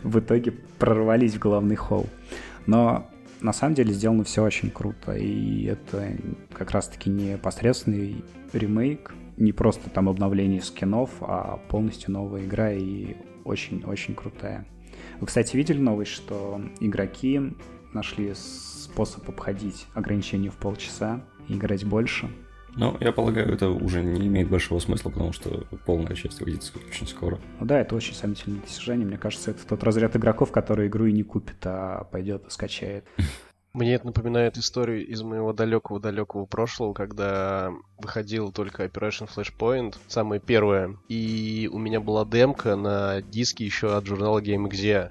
в 0.03 0.19
итоге 0.19 0.51
прорвались 0.81 1.35
в 1.35 1.39
главный 1.39 1.77
холл. 1.77 2.09
Но 2.67 3.09
на 3.41 3.53
самом 3.53 3.77
деле 3.77 3.93
сделано 3.93 4.25
все 4.25 4.43
очень 4.43 4.69
круто, 4.69 5.13
и 5.13 5.63
это 5.67 6.13
как 6.53 6.73
раз-таки 6.73 7.09
не 7.09 7.39
посредственный 7.39 8.25
ремейк, 8.53 9.15
не 9.37 9.53
просто 9.53 9.91
там 9.91 10.09
обновление 10.09 10.61
скинов, 10.61 11.11
а 11.21 11.59
полностью 11.69 12.11
новая 12.11 12.45
игра 12.45 12.73
и 12.73 13.15
очень-очень 13.45 14.17
крутая. 14.17 14.67
Вы, 15.21 15.29
кстати, 15.29 15.57
видели 15.57 15.79
новость, 15.79 16.11
что 16.11 16.61
игроки 16.81 17.55
нашли 17.93 18.35
способ 18.35 19.29
обходить 19.29 19.87
ограничения 19.95 20.51
в 20.51 20.57
полчаса 20.57 21.25
и 21.47 21.55
играть 21.55 21.85
больше? 21.85 22.29
Ну, 22.77 22.95
я 23.01 23.11
полагаю, 23.11 23.53
это 23.53 23.71
уже 23.71 24.03
не 24.03 24.27
имеет 24.27 24.51
большого 24.51 24.81
смысла, 24.81 25.09
потому 25.09 25.33
что 25.33 25.67
полная 25.87 26.15
часть 26.15 26.41
выйдет 26.41 26.71
очень 26.89 27.07
скоро. 27.07 27.39
Ну 27.59 27.67
да, 27.67 27.81
это 27.81 27.95
очень 27.95 28.15
сомнительное 28.15 28.61
достижение. 28.61 29.07
Мне 29.07 29.17
кажется, 29.17 29.51
это 29.51 29.67
тот 29.67 29.83
разряд 29.83 30.15
игроков, 30.15 30.53
который 30.53 30.89
игру 30.89 31.07
и 31.07 31.13
не 31.13 31.23
купит, 31.23 31.57
а 31.65 32.05
пойдет 32.05 32.47
и 32.47 32.51
скачает. 32.51 33.07
Мне 33.73 33.95
это 33.95 34.07
напоминает 34.07 34.57
историю 34.57 35.07
из 35.07 35.23
моего 35.23 35.53
далекого-далекого 35.53 36.47
прошлого, 36.47 36.95
когда 36.95 37.73
выходил 37.99 38.51
только 38.51 38.85
Operation 38.87 39.29
Flashpoint, 39.29 39.97
самая 40.07 40.41
первая, 40.41 40.97
и 41.09 41.69
у 41.71 41.79
меня 41.79 42.01
была 42.01 42.25
демка 42.25 42.75
на 42.77 43.21
диске 43.21 43.67
еще 43.67 43.95
от 43.95 44.07
журнала 44.07 44.41
GameXia. 44.41 45.11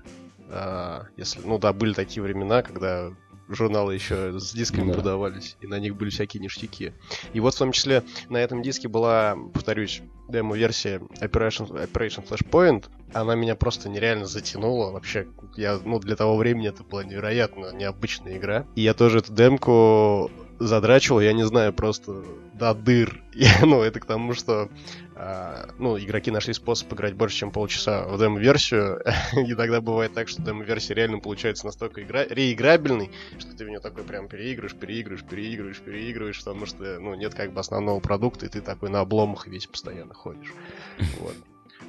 А, 0.49 1.05
если, 1.15 1.41
ну 1.45 1.59
да, 1.59 1.73
были 1.73 1.93
такие 1.93 2.23
времена, 2.23 2.63
когда 2.63 3.11
журналы 3.47 3.93
еще 3.93 4.39
с 4.39 4.53
дисками 4.53 4.87
да. 4.87 4.93
продавались, 4.93 5.57
и 5.61 5.67
на 5.67 5.79
них 5.79 5.95
были 5.95 6.09
всякие 6.09 6.41
ништяки. 6.41 6.93
И 7.33 7.39
вот 7.39 7.53
в 7.53 7.57
том 7.57 7.71
числе 7.71 8.03
на 8.29 8.37
этом 8.37 8.61
диске 8.61 8.87
была, 8.87 9.35
повторюсь, 9.53 10.01
демо-версия 10.29 11.01
Operation, 11.21 11.69
Operation 11.69 12.27
Flashpoint. 12.27 12.85
Она 13.13 13.35
меня 13.35 13.55
просто 13.55 13.89
нереально 13.89 14.25
затянула. 14.25 14.91
Вообще, 14.91 15.27
я, 15.55 15.79
ну, 15.83 15.99
для 15.99 16.15
того 16.15 16.35
времени 16.35 16.67
это 16.67 16.83
была 16.83 17.03
невероятно 17.03 17.73
необычная 17.73 18.37
игра. 18.37 18.65
И 18.75 18.81
я 18.81 18.93
тоже 18.93 19.19
эту 19.19 19.33
демку 19.33 20.31
задрачивал, 20.59 21.19
я 21.19 21.33
не 21.33 21.45
знаю, 21.45 21.73
просто 21.73 22.23
до 22.53 22.73
дыр. 22.73 23.21
И, 23.33 23.45
ну, 23.61 23.81
это 23.81 23.99
к 23.99 24.05
тому, 24.05 24.33
что 24.33 24.69
а, 25.15 25.69
ну, 25.77 25.97
игроки 25.97 26.31
нашли 26.31 26.53
способ 26.53 26.93
играть 26.93 27.13
больше, 27.13 27.37
чем 27.37 27.51
полчаса 27.51 28.05
в 28.05 28.17
демо-версию. 28.17 29.01
и 29.33 29.53
тогда 29.55 29.81
бывает 29.81 30.13
так, 30.13 30.27
что 30.27 30.41
демо-версия 30.41 30.93
реально 30.93 31.19
получается 31.19 31.65
настолько 31.65 32.03
игра... 32.03 32.25
реиграбельной, 32.25 33.11
что 33.37 33.55
ты 33.55 33.65
в 33.65 33.69
нее 33.69 33.79
такой 33.79 34.03
прям 34.03 34.27
переигрываешь, 34.27 34.75
переигрываешь, 34.75 35.23
переигрываешь, 35.23 35.79
переигрываешь, 35.79 36.39
потому 36.39 36.65
что, 36.65 36.99
ну, 36.99 37.15
нет 37.15 37.33
как 37.33 37.53
бы 37.53 37.59
основного 37.59 37.99
продукта, 37.99 38.45
и 38.45 38.49
ты 38.49 38.61
такой 38.61 38.89
на 38.89 39.01
обломах 39.01 39.47
весь 39.47 39.67
постоянно 39.67 40.13
ходишь. 40.13 40.53
Вот. 41.19 41.35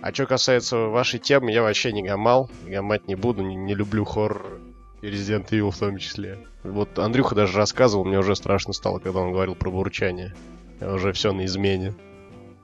А 0.03 0.13
что 0.13 0.27
касается 0.27 0.77
вашей 0.77 1.19
темы, 1.19 1.53
я 1.53 1.63
вообще 1.63 1.93
не 1.93 2.03
гамал, 2.03 2.51
гамать 2.67 3.09
не 3.09 3.15
буду, 3.15 3.43
не, 3.43 3.57
не 3.57 3.75
люблю 3.75 4.05
хоррор 4.05 4.61
и 5.07 5.11
Resident 5.11 5.49
Evil 5.51 5.71
в 5.71 5.79
том 5.79 5.99
числе. 5.99 6.39
Вот 6.65 6.99
Андрюха 6.99 7.35
даже 7.35 7.57
рассказывал, 7.57 8.05
мне 8.05 8.19
уже 8.19 8.35
страшно 8.35 8.73
стало, 8.73 8.99
когда 8.99 9.21
он 9.21 9.33
говорил 9.33 9.55
про 9.55 9.71
бурчание. 9.71 10.35
Я 10.81 10.93
уже 10.93 11.13
все 11.13 11.33
на 11.33 11.45
измене. 11.45 11.95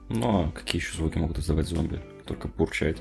Ну, 0.08 0.46
а 0.46 0.50
какие 0.50 0.82
еще 0.82 0.96
звуки 0.96 1.18
могут 1.18 1.38
издавать 1.38 1.68
зомби? 1.68 2.00
Только 2.26 2.49
бурчать. 2.49 2.99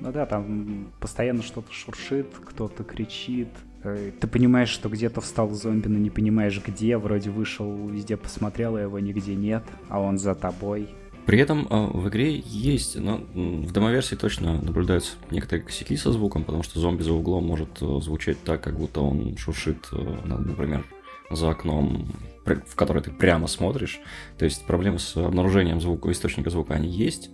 Ну 0.00 0.10
да, 0.10 0.26
там 0.26 0.92
постоянно 1.00 1.42
что-то 1.42 1.72
шуршит, 1.72 2.26
кто-то 2.44 2.82
кричит. 2.82 3.48
Э, 3.84 4.10
ты 4.18 4.26
понимаешь, 4.26 4.70
что 4.70 4.88
где-то 4.88 5.20
встал 5.20 5.50
зомби, 5.50 5.88
но 5.88 5.98
не 5.98 6.10
понимаешь 6.10 6.60
где. 6.66 6.96
Вроде 6.96 7.30
вышел, 7.30 7.88
везде 7.88 8.16
посмотрел, 8.16 8.76
а 8.76 8.80
его 8.80 8.98
нигде 8.98 9.34
нет, 9.34 9.64
а 9.88 10.00
он 10.00 10.18
за 10.18 10.34
тобой. 10.34 10.88
При 11.26 11.38
этом 11.38 11.66
э, 11.70 11.86
в 11.92 12.08
игре 12.08 12.42
есть, 12.44 12.96
но 12.96 13.16
в 13.34 13.72
демоверсии 13.72 14.14
точно 14.14 14.60
наблюдаются 14.60 15.12
некоторые 15.30 15.64
косяки 15.64 15.96
со 15.96 16.12
звуком, 16.12 16.44
потому 16.44 16.62
что 16.62 16.80
зомби 16.80 17.02
за 17.02 17.12
углом 17.12 17.46
может 17.46 17.80
э, 17.80 18.00
звучать 18.02 18.42
так, 18.44 18.62
как 18.62 18.76
будто 18.76 19.00
он 19.00 19.36
шуршит, 19.38 19.88
э, 19.92 19.96
например, 20.24 20.84
за 21.30 21.50
окном, 21.50 22.08
в 22.44 22.76
который 22.76 23.02
ты 23.02 23.10
прямо 23.10 23.46
смотришь. 23.46 24.00
То 24.38 24.44
есть 24.44 24.66
проблемы 24.66 24.98
с 24.98 25.16
обнаружением 25.16 25.80
звука, 25.80 26.12
источника 26.12 26.50
звука, 26.50 26.74
они 26.74 26.88
есть, 26.88 27.30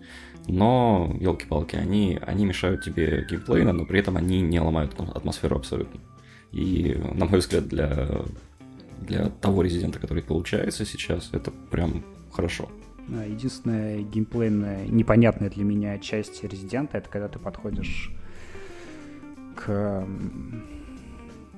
но, 0.47 1.13
елки-палки, 1.21 1.75
они, 1.75 2.19
они 2.25 2.45
мешают 2.45 2.85
тебе 2.85 3.27
геймплейно, 3.29 3.73
но 3.73 3.87
при 3.87 3.99
этом 3.99 4.17
они 4.17 4.41
не 4.41 4.61
ломают 4.61 4.95
атмосферу 4.99 5.57
абсолютно. 5.57 6.01
И, 6.53 6.97
на 7.13 7.27
мой 7.27 7.41
взгляд, 7.41 7.67
для, 7.67 8.23
для 9.01 9.29
того 9.29 9.63
резидента, 9.63 9.99
который 9.99 10.23
получается 10.23 10.85
сейчас, 10.85 11.31
это 11.33 11.51
прям 11.71 12.05
хорошо. 12.33 12.69
Единственная 13.11 14.03
геймплейная 14.03 14.87
непонятная 14.87 15.51
для 15.51 15.65
меня 15.65 15.99
часть 15.99 16.43
резидента 16.45 16.99
это 16.99 17.09
когда 17.09 17.29
ты 17.29 17.39
подходишь 17.39 18.13
к 19.57 20.07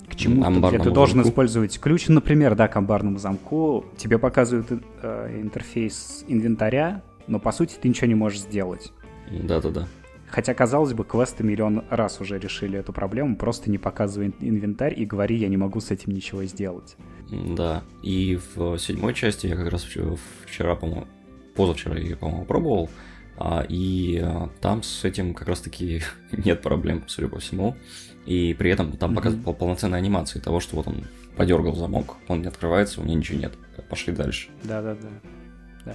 к 0.08 0.14
чему-то, 0.14 0.68
где 0.68 0.78
ты 0.78 0.90
должен 0.90 1.16
замку. 1.16 1.30
использовать 1.30 1.80
ключ, 1.80 2.08
например, 2.08 2.54
да, 2.54 2.68
к 2.68 2.76
амбарному 2.76 3.18
замку. 3.18 3.86
Тебе 3.96 4.18
показывают 4.18 4.66
э, 5.02 5.40
интерфейс 5.40 6.24
инвентаря, 6.28 7.02
но 7.26 7.38
по 7.38 7.50
сути 7.50 7.76
ты 7.80 7.88
ничего 7.88 8.08
не 8.08 8.14
можешь 8.14 8.40
сделать. 8.40 8.92
Да-да-да. 9.30 9.88
Хотя, 10.28 10.54
казалось 10.54 10.94
бы, 10.94 11.04
квесты 11.04 11.44
миллион 11.44 11.84
раз 11.90 12.20
уже 12.20 12.38
решили 12.38 12.78
эту 12.78 12.92
проблему, 12.92 13.36
просто 13.36 13.70
не 13.70 13.78
показывай 13.78 14.34
инвентарь 14.40 14.98
и 14.98 15.04
говори, 15.04 15.36
я 15.36 15.48
не 15.48 15.58
могу 15.58 15.80
с 15.80 15.90
этим 15.90 16.12
ничего 16.12 16.44
сделать. 16.44 16.96
Да, 17.30 17.82
и 18.02 18.38
в 18.54 18.78
седьмой 18.78 19.14
части 19.14 19.46
я 19.46 19.56
как 19.56 19.70
раз 19.70 19.86
вчера, 20.44 20.74
по-моему, 20.74 21.06
позавчера 21.54 21.98
я, 21.98 22.16
по-моему, 22.16 22.44
пробовал, 22.44 22.90
а, 23.36 23.64
и 23.68 24.20
а, 24.22 24.50
там 24.60 24.82
с 24.82 25.04
этим 25.04 25.34
как 25.34 25.48
раз-таки 25.48 26.02
нет 26.32 26.62
проблем, 26.62 27.04
судя 27.06 27.28
по 27.28 27.38
всему. 27.38 27.76
И 28.26 28.54
при 28.54 28.70
этом 28.70 28.92
там 28.92 29.10
mm-hmm. 29.10 29.14
показывают 29.16 29.58
полноценные 29.58 29.98
анимации 29.98 30.38
того, 30.38 30.60
что 30.60 30.76
вот 30.76 30.86
он 30.86 31.04
подергал 31.36 31.74
замок, 31.74 32.16
он 32.28 32.42
не 32.42 32.46
открывается, 32.46 33.00
у 33.00 33.04
меня 33.04 33.16
ничего 33.16 33.38
нет. 33.38 33.54
Пошли 33.88 34.12
дальше. 34.12 34.50
Да-да-да. 34.62 35.08
Да. 35.84 35.94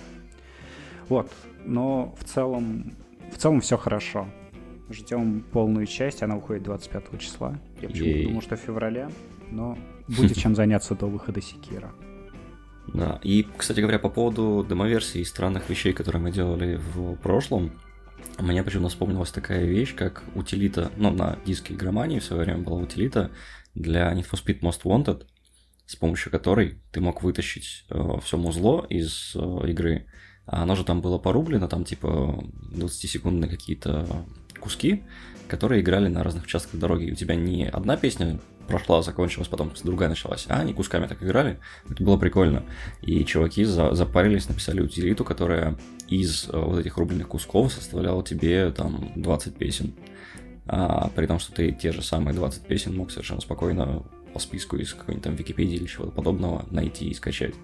Вот. 1.07 1.31
Но 1.63 2.15
в 2.19 2.25
целом, 2.25 2.93
в 3.31 3.37
целом 3.37 3.61
все 3.61 3.77
хорошо. 3.77 4.27
Ждем 4.89 5.43
полную 5.51 5.85
часть, 5.85 6.23
она 6.23 6.37
уходит 6.37 6.63
25 6.63 7.19
числа. 7.19 7.59
Я 7.81 7.89
почему-то 7.89 8.23
думал, 8.23 8.41
что 8.41 8.55
в 8.55 8.59
феврале, 8.59 9.09
но 9.51 9.77
будет 10.07 10.37
чем 10.37 10.55
заняться 10.55 10.95
до 10.95 11.05
выхода 11.05 11.41
Секира. 11.41 11.91
Да, 12.93 13.19
и, 13.21 13.45
кстати 13.57 13.79
говоря, 13.79 13.99
по 13.99 14.09
поводу 14.09 14.65
демоверсии 14.67 15.21
и 15.21 15.25
странных 15.25 15.69
вещей, 15.69 15.93
которые 15.93 16.21
мы 16.21 16.31
делали 16.31 16.75
в 16.75 17.15
прошлом, 17.15 17.71
мне 18.39 18.63
почему-то 18.63 18.89
вспомнилась 18.89 19.31
такая 19.31 19.65
вещь, 19.65 19.95
как 19.95 20.23
утилита, 20.35 20.91
ну, 20.97 21.11
на 21.11 21.37
диске 21.45 21.73
игромании 21.73 22.19
в 22.19 22.23
свое 22.23 22.43
время 22.43 22.59
была 22.59 22.77
утилита 22.77 23.31
для 23.75 24.13
Need 24.13 24.29
for 24.29 24.41
Speed 24.43 24.61
Most 24.61 24.83
Wanted, 24.83 25.25
с 25.85 25.95
помощью 25.95 26.31
которой 26.31 26.79
ты 26.91 27.01
мог 27.01 27.23
вытащить 27.23 27.85
э, 27.89 28.19
все 28.23 28.37
музло 28.37 28.85
из 28.89 29.35
э, 29.35 29.69
игры. 29.69 30.05
Оно 30.45 30.75
же 30.75 30.83
там 30.83 31.01
было 31.01 31.17
порублено, 31.17 31.67
там 31.67 31.83
типа 31.83 32.43
20-секундные 32.71 33.49
какие-то 33.49 34.25
куски, 34.59 35.03
которые 35.47 35.81
играли 35.81 36.07
на 36.07 36.23
разных 36.23 36.45
участках 36.45 36.79
дороги. 36.79 37.05
И 37.05 37.11
у 37.11 37.15
тебя 37.15 37.35
не 37.35 37.67
одна 37.67 37.97
песня 37.97 38.39
прошла, 38.67 39.01
закончилась, 39.01 39.47
потом 39.47 39.71
другая 39.83 40.09
началась. 40.09 40.45
А 40.49 40.59
они 40.59 40.73
кусками 40.73 41.07
так 41.07 41.23
играли. 41.23 41.59
Это 41.89 42.03
было 42.03 42.17
прикольно. 42.17 42.63
И 43.01 43.23
чуваки 43.25 43.63
за, 43.63 43.93
запарились, 43.93 44.47
написали 44.47 44.81
утилиту, 44.81 45.23
которая 45.23 45.77
из 46.07 46.47
э, 46.49 46.57
вот 46.57 46.79
этих 46.79 46.97
рубленых 46.97 47.27
кусков 47.27 47.73
составляла 47.73 48.23
тебе 48.23 48.71
там 48.71 49.11
20 49.15 49.55
песен. 49.55 49.93
А, 50.65 51.09
при 51.15 51.25
том, 51.25 51.39
что 51.39 51.53
ты 51.53 51.71
те 51.71 51.91
же 51.91 52.01
самые 52.01 52.35
20 52.35 52.63
песен 52.67 52.95
мог 52.95 53.11
совершенно 53.11 53.41
спокойно 53.41 54.03
по 54.33 54.39
списку 54.39 54.75
из 54.75 54.93
какой-нибудь 54.93 55.23
там 55.23 55.35
Википедии 55.35 55.75
или 55.75 55.87
чего-то 55.87 56.11
подобного 56.11 56.65
найти 56.69 57.09
и 57.09 57.13
скачать. 57.13 57.55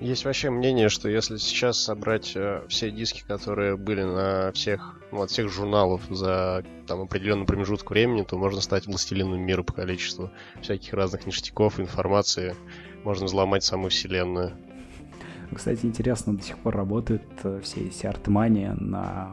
Есть 0.00 0.24
вообще 0.24 0.50
мнение, 0.50 0.88
что 0.88 1.08
если 1.08 1.36
сейчас 1.36 1.78
собрать 1.78 2.32
э, 2.34 2.62
все 2.68 2.90
диски, 2.90 3.22
которые 3.26 3.76
были 3.76 4.02
на 4.02 4.50
всех, 4.52 5.00
ну, 5.12 5.22
от 5.22 5.30
всех 5.30 5.48
журналов 5.48 6.02
за 6.10 6.64
там 6.86 7.02
определенный 7.02 7.46
промежуток 7.46 7.90
времени, 7.90 8.22
то 8.22 8.36
можно 8.36 8.60
стать 8.60 8.86
властелином 8.86 9.40
мира 9.40 9.62
по 9.62 9.72
количеству 9.72 10.30
всяких 10.60 10.92
разных 10.92 11.26
ништяков, 11.26 11.78
информации. 11.78 12.56
Можно 13.04 13.26
взломать 13.26 13.62
саму 13.62 13.90
вселенную. 13.90 14.52
Кстати, 15.54 15.84
интересно, 15.84 16.36
до 16.36 16.42
сих 16.42 16.58
пор 16.58 16.76
работают 16.76 17.22
э, 17.44 17.60
все 17.62 17.82
эти 17.82 18.06
артмания 18.06 18.74
на 18.80 19.30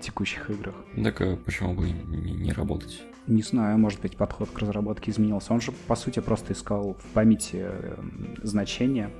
текущих 0.00 0.50
играх. 0.50 0.74
Так 1.02 1.20
а 1.20 1.36
почему 1.36 1.74
бы 1.74 1.90
не, 1.90 2.32
не 2.32 2.52
работать? 2.52 3.02
Не 3.26 3.42
знаю, 3.42 3.78
может 3.78 4.00
быть, 4.00 4.16
подход 4.16 4.50
к 4.50 4.58
разработке 4.58 5.12
изменился. 5.12 5.52
Он 5.52 5.60
же, 5.60 5.72
по 5.86 5.94
сути, 5.94 6.20
просто 6.20 6.52
искал 6.52 6.94
в 6.94 7.04
памяти 7.14 7.58
э, 7.62 7.96
значения 8.42 9.10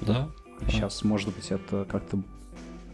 да. 0.00 0.28
Сейчас, 0.68 1.02
может 1.04 1.34
быть, 1.34 1.50
это 1.50 1.86
как-то 1.90 2.18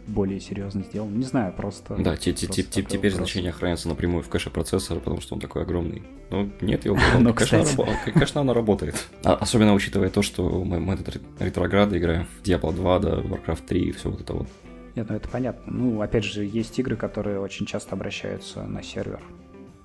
более 0.07 0.39
серьезно 0.39 0.83
сделано. 0.83 1.15
Не 1.15 1.25
знаю, 1.25 1.53
просто... 1.53 1.95
Да, 1.97 2.15
те, 2.15 2.33
теперь 2.33 3.11
значение 3.11 3.51
хранится 3.51 3.89
напрямую 3.89 4.23
в 4.23 4.29
кэше 4.29 4.49
процессора, 4.49 4.99
потому 4.99 5.21
что 5.21 5.35
он 5.35 5.41
такой 5.41 5.63
огромный. 5.63 6.03
Но 6.29 6.49
нет 6.61 6.85
его, 6.85 6.97
Но, 7.19 7.33
конечно, 7.33 8.41
оно 8.41 8.53
работает. 8.53 8.95
А, 9.23 9.33
особенно 9.35 9.73
учитывая 9.73 10.09
то, 10.09 10.21
что 10.21 10.63
мы, 10.63 10.79
мы 10.79 10.93
этот 10.93 11.21
ретрограды 11.39 11.97
играем 11.97 12.25
в 12.25 12.45
Diablo 12.45 12.73
2, 12.73 12.99
да, 12.99 13.09
Warcraft 13.19 13.65
3 13.67 13.81
и 13.81 13.91
все 13.91 14.09
вот 14.09 14.21
это 14.21 14.33
вот. 14.33 14.47
Нет, 14.95 15.09
ну 15.09 15.15
это 15.15 15.29
понятно. 15.29 15.71
Ну, 15.71 16.01
опять 16.01 16.23
же, 16.23 16.43
есть 16.43 16.79
игры, 16.79 16.95
которые 16.95 17.39
очень 17.39 17.65
часто 17.65 17.93
обращаются 17.93 18.63
на 18.63 18.81
сервер 18.81 19.21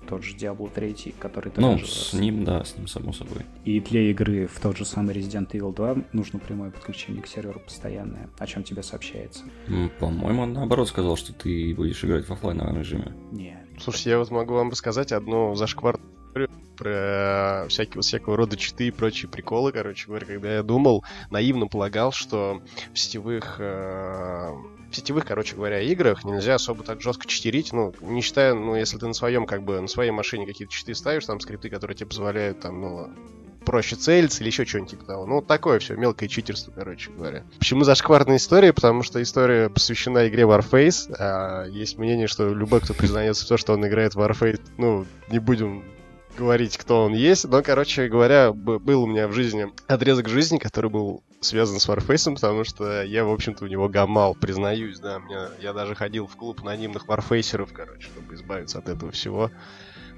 тот 0.03 0.23
же 0.23 0.35
Diablo 0.35 0.71
3, 0.73 1.15
который 1.19 1.51
Ну, 1.57 1.77
с 1.79 2.13
ним, 2.13 2.43
да, 2.43 2.63
с 2.63 2.77
ним, 2.77 2.87
само 2.87 3.13
собой. 3.13 3.43
И 3.65 3.79
для 3.79 4.09
игры 4.11 4.47
в 4.47 4.59
тот 4.59 4.77
же 4.77 4.85
самый 4.85 5.15
Resident 5.15 5.51
Evil 5.51 5.73
2 5.73 5.95
нужно 6.13 6.39
прямое 6.39 6.71
подключение 6.71 7.21
к 7.21 7.27
серверу 7.27 7.59
постоянное, 7.59 8.29
о 8.37 8.47
чем 8.47 8.63
тебе 8.63 8.83
сообщается. 8.83 9.43
По-моему, 9.99 10.43
он 10.43 10.53
наоборот 10.53 10.87
сказал, 10.87 11.17
что 11.17 11.33
ты 11.33 11.73
будешь 11.75 12.03
играть 12.03 12.25
в 12.25 12.31
офлайновом 12.31 12.77
режиме. 12.77 13.13
Не, 13.31 13.57
Слушайте, 13.79 14.11
я 14.11 14.19
вот 14.19 14.31
могу 14.31 14.53
вам 14.53 14.69
рассказать 14.69 15.11
одну 15.11 15.55
зашкварную 15.55 16.09
историю 16.27 16.49
про 16.77 17.65
всякие, 17.69 18.01
всякого 18.01 18.37
рода 18.37 18.57
читы 18.57 18.87
и 18.87 18.91
прочие 18.91 19.29
приколы, 19.29 19.71
короче 19.71 20.07
говоря, 20.07 20.25
когда 20.25 20.53
я 20.55 20.63
думал, 20.63 21.03
наивно 21.29 21.67
полагал, 21.67 22.11
что 22.11 22.61
в 22.93 22.99
сетевых 22.99 23.57
э, 23.59 24.51
сетевых, 24.95 25.25
короче 25.25 25.55
говоря, 25.55 25.81
играх 25.81 26.23
нельзя 26.23 26.55
особо 26.55 26.83
так 26.83 27.01
жестко 27.01 27.27
читерить, 27.27 27.73
ну, 27.73 27.93
не 28.01 28.21
считая, 28.21 28.53
ну, 28.53 28.75
если 28.75 28.97
ты 28.97 29.07
на 29.07 29.13
своем, 29.13 29.45
как 29.45 29.63
бы, 29.63 29.79
на 29.79 29.87
своей 29.87 30.11
машине 30.11 30.45
какие-то 30.45 30.73
читы 30.73 30.95
ставишь, 30.95 31.25
там, 31.25 31.39
скрипты, 31.39 31.69
которые 31.69 31.95
тебе 31.95 32.07
позволяют, 32.07 32.59
там, 32.59 32.81
ну, 32.81 33.09
проще 33.63 33.95
целиться 33.95 34.41
или 34.41 34.49
еще 34.49 34.65
что-нибудь 34.65 34.91
типа 34.91 35.05
того. 35.05 35.25
Ну, 35.25 35.41
такое 35.41 35.79
все, 35.79 35.95
мелкое 35.95 36.29
читерство, 36.29 36.71
короче 36.71 37.11
говоря. 37.11 37.43
Почему 37.57 37.83
зашкварная 37.83 38.37
история? 38.37 38.73
Потому 38.73 39.03
что 39.03 39.21
история 39.21 39.69
посвящена 39.69 40.27
игре 40.27 40.43
Warface. 40.43 41.15
А 41.17 41.65
есть 41.67 41.97
мнение, 41.97 42.27
что 42.27 42.53
любой, 42.53 42.81
кто 42.81 42.93
признается 42.93 43.45
в 43.45 43.47
том, 43.47 43.57
что 43.57 43.73
он 43.73 43.87
играет 43.87 44.15
в 44.15 44.19
Warface, 44.19 44.61
ну, 44.77 45.05
не 45.29 45.39
будем 45.39 45.83
говорить, 46.37 46.77
кто 46.77 47.05
он 47.05 47.13
есть. 47.13 47.45
Но, 47.45 47.61
короче 47.61 48.07
говоря, 48.07 48.51
был 48.53 49.03
у 49.03 49.07
меня 49.07 49.27
в 49.27 49.33
жизни 49.33 49.67
отрезок 49.87 50.27
жизни, 50.27 50.57
который 50.57 50.89
был 50.89 51.23
связан 51.41 51.79
с 51.79 51.87
Warface, 51.87 52.33
потому 52.33 52.63
что 52.63 53.03
я, 53.03 53.25
в 53.25 53.31
общем-то, 53.31 53.65
у 53.65 53.67
него 53.67 53.89
гамал, 53.89 54.35
признаюсь, 54.35 54.99
да. 54.99 55.19
Мне, 55.19 55.37
я 55.61 55.73
даже 55.73 55.95
ходил 55.95 56.27
в 56.27 56.35
клуб 56.35 56.61
анонимных 56.61 57.07
варфейсеров, 57.07 57.71
короче, 57.73 58.07
чтобы 58.07 58.35
избавиться 58.35 58.79
от 58.79 58.89
этого 58.89 59.11
всего 59.11 59.51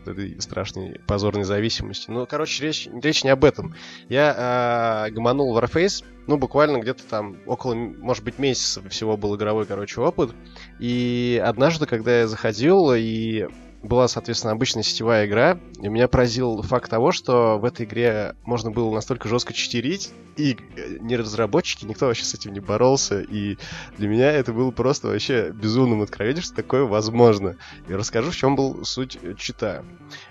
этой 0.07 0.39
страшной 0.41 0.99
позорной 1.07 1.43
зависимости. 1.43 2.09
Ну, 2.09 2.25
короче, 2.25 2.63
речь, 2.63 2.87
речь 3.01 3.23
не 3.23 3.29
об 3.29 3.43
этом. 3.43 3.75
Я 4.09 5.07
э, 5.07 5.11
гомонул 5.11 5.57
Warface, 5.57 6.03
ну, 6.27 6.37
буквально 6.37 6.77
где-то 6.77 7.03
там 7.03 7.37
около, 7.45 7.73
может 7.73 8.23
быть, 8.23 8.39
месяца 8.39 8.87
всего 8.89 9.17
был 9.17 9.35
игровой, 9.35 9.65
короче, 9.65 10.01
опыт. 10.01 10.33
И 10.79 11.41
однажды, 11.43 11.85
когда 11.85 12.19
я 12.19 12.27
заходил 12.27 12.93
и 12.93 13.47
была, 13.87 14.07
соответственно, 14.07 14.53
обычная 14.53 14.83
сетевая 14.83 15.25
игра, 15.25 15.59
и 15.81 15.87
меня 15.87 16.07
поразил 16.07 16.61
факт 16.61 16.89
того, 16.89 17.11
что 17.11 17.57
в 17.57 17.65
этой 17.65 17.85
игре 17.85 18.35
можно 18.43 18.71
было 18.71 18.93
настолько 18.93 19.27
жестко 19.27 19.53
читерить, 19.53 20.11
и 20.35 20.57
э, 20.75 20.97
не 20.99 21.15
разработчики, 21.15 21.85
никто 21.85 22.07
вообще 22.07 22.23
с 22.25 22.33
этим 22.33 22.53
не 22.53 22.59
боролся, 22.59 23.21
и 23.21 23.57
для 23.97 24.07
меня 24.07 24.31
это 24.31 24.53
было 24.53 24.71
просто 24.71 25.07
вообще 25.07 25.51
безумным 25.51 26.01
откровением, 26.01 26.43
что 26.43 26.55
такое 26.55 26.83
возможно. 26.83 27.57
И 27.87 27.93
расскажу, 27.93 28.31
в 28.31 28.35
чем 28.35 28.55
был 28.55 28.83
суть 28.85 29.17
чита. 29.37 29.83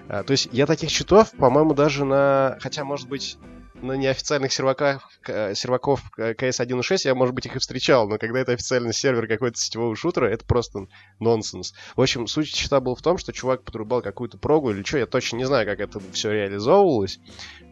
А, 0.09 0.23
то 0.23 0.33
есть 0.33 0.49
я 0.53 0.67
таких 0.67 0.91
читов, 0.91 1.33
по-моему, 1.33 1.75
даже 1.75 2.05
на... 2.05 2.59
Хотя, 2.61 2.85
может 2.85 3.09
быть, 3.09 3.39
на 3.75 3.93
неофициальных 3.93 4.53
серваках, 4.53 5.09
серваков 5.27 6.01
CS 6.17 6.65
1.6 6.65 6.99
я, 7.05 7.15
может 7.15 7.35
быть, 7.35 7.47
их 7.47 7.57
и 7.57 7.59
встречал, 7.59 8.09
но 8.09 8.19
когда 8.19 8.41
это 8.41 8.53
официальный 8.53 8.93
сервер 8.93 9.27
какой-то 9.27 9.59
сетевого 9.59 9.97
шутера, 9.97 10.27
это 10.27 10.45
просто 10.45 10.87
нонсенс. 11.21 11.75
В 11.97 12.01
общем, 12.01 12.27
суть 12.27 12.55
счета 12.55 12.81
была 12.81 12.95
в 12.95 13.03
том, 13.03 13.19
что 13.19 13.33
чувак 13.33 13.65
подрубал 13.65 14.03
какую-то 14.03 14.39
прогу 14.39 14.71
или 14.71 14.83
что, 14.83 14.99
я 14.99 15.07
точно 15.07 15.37
не 15.37 15.45
знаю, 15.45 15.67
как 15.67 15.81
это 15.81 16.01
все 16.13 16.33
реализовывалось, 16.33 17.19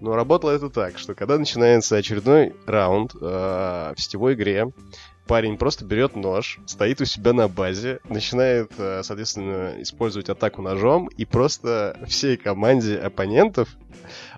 но 0.00 0.14
работало 0.14 0.50
это 0.50 0.70
так, 0.70 0.98
что 0.98 1.14
когда 1.14 1.38
начинается 1.38 1.96
очередной 1.96 2.54
раунд 2.66 3.14
э, 3.14 3.94
в 3.96 3.96
сетевой 3.96 4.34
игре, 4.34 4.72
парень 5.26 5.56
просто 5.56 5.84
берет 5.84 6.16
нож, 6.16 6.58
стоит 6.66 7.00
у 7.00 7.04
себя 7.04 7.32
на 7.32 7.48
базе, 7.48 8.00
начинает, 8.08 8.72
э, 8.78 9.02
соответственно, 9.04 9.74
использовать 9.80 10.28
атаку 10.28 10.62
ножом, 10.62 11.06
и 11.08 11.24
просто 11.24 11.98
всей 12.08 12.36
команде 12.36 12.98
оппонентов 12.98 13.68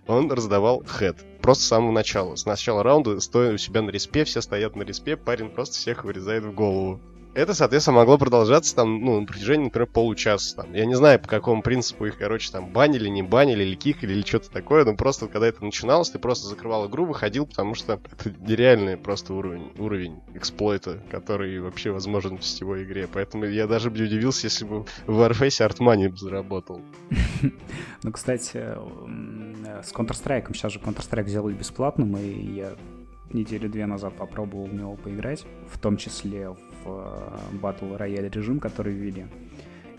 он 0.06 0.30
раздавал 0.30 0.84
хед. 0.84 1.16
Просто 1.44 1.64
с 1.64 1.66
самого 1.66 1.92
начала. 1.92 2.36
С 2.36 2.46
начала 2.46 2.82
раунда, 2.82 3.20
стоя 3.20 3.52
у 3.52 3.58
себя 3.58 3.82
на 3.82 3.90
респе, 3.90 4.24
все 4.24 4.40
стоят 4.40 4.76
на 4.76 4.82
респе, 4.82 5.14
парень 5.14 5.50
просто 5.50 5.74
всех 5.74 6.02
вырезает 6.02 6.42
в 6.42 6.54
голову 6.54 7.00
это, 7.34 7.54
соответственно, 7.54 7.98
могло 7.98 8.16
продолжаться 8.16 8.74
там, 8.74 9.00
ну, 9.00 9.20
на 9.20 9.26
протяжении, 9.26 9.64
например, 9.64 9.88
получаса. 9.88 10.56
Там. 10.56 10.72
Я 10.72 10.86
не 10.86 10.94
знаю, 10.94 11.18
по 11.20 11.28
какому 11.28 11.62
принципу 11.62 12.06
их, 12.06 12.18
короче, 12.18 12.50
там 12.50 12.66
банили, 12.72 13.08
не 13.08 13.22
банили, 13.22 13.64
или 13.64 13.74
кикали, 13.74 14.12
или 14.12 14.22
что-то 14.22 14.50
такое, 14.50 14.84
но 14.84 14.94
просто, 14.94 15.26
когда 15.26 15.48
это 15.48 15.64
начиналось, 15.64 16.10
ты 16.10 16.18
просто 16.18 16.46
закрывал 16.46 16.88
игру, 16.88 17.04
выходил, 17.04 17.46
потому 17.46 17.74
что 17.74 17.94
это 18.12 18.30
нереальный 18.40 18.96
просто 18.96 19.34
уровень, 19.34 19.72
уровень 19.78 20.20
эксплойта, 20.34 21.02
который 21.10 21.60
вообще 21.60 21.90
возможен 21.90 22.38
в 22.38 22.44
сетевой 22.44 22.84
игре. 22.84 23.08
Поэтому 23.12 23.44
я 23.44 23.66
даже 23.66 23.90
бы 23.90 24.02
удивился, 24.02 24.46
если 24.46 24.64
бы 24.64 24.84
в 25.06 25.20
Warface 25.20 25.62
Артмани 25.64 26.12
заработал. 26.16 26.80
Ну, 28.02 28.12
кстати, 28.12 28.58
с 28.58 29.92
Counter-Strike, 29.92 30.52
сейчас 30.52 30.72
же 30.72 30.78
Counter-Strike 30.78 31.26
сделали 31.26 31.54
бесплатным, 31.54 32.14
и 32.18 32.54
я 32.54 32.74
неделю-две 33.32 33.86
назад 33.86 34.14
попробовал 34.16 34.66
в 34.66 34.74
него 34.74 34.96
поиграть, 34.96 35.44
в 35.70 35.78
том 35.78 35.96
числе 35.96 36.54
в 36.84 37.48
э, 37.52 37.56
Battle 37.56 37.98
Royale 37.98 38.30
режим, 38.30 38.60
который 38.60 38.92
ввели. 38.92 39.26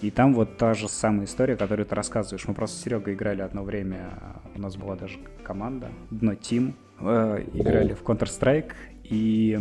И 0.01 0.11
там 0.11 0.33
вот 0.33 0.57
та 0.57 0.73
же 0.73 0.87
самая 0.87 1.25
история, 1.25 1.55
которую 1.55 1.85
ты 1.85 1.95
рассказываешь. 1.95 2.47
Мы 2.47 2.53
просто 2.53 2.77
с 2.77 2.81
Серегой 2.83 3.13
играли 3.13 3.41
одно 3.41 3.63
время, 3.63 4.19
у 4.53 4.59
нас 4.59 4.75
была 4.75 4.95
даже 4.95 5.17
команда, 5.43 5.89
но 6.11 6.33
Team, 6.33 6.73
э, 6.99 7.45
играли 7.53 7.93
в 7.93 8.03
Counter-Strike, 8.03 8.73
и 9.03 9.57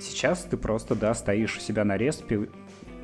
сейчас 0.00 0.44
ты 0.44 0.56
просто, 0.56 0.94
да, 0.94 1.14
стоишь 1.14 1.56
у 1.56 1.60
себя 1.60 1.84
на 1.84 1.96
респе, 1.96 2.48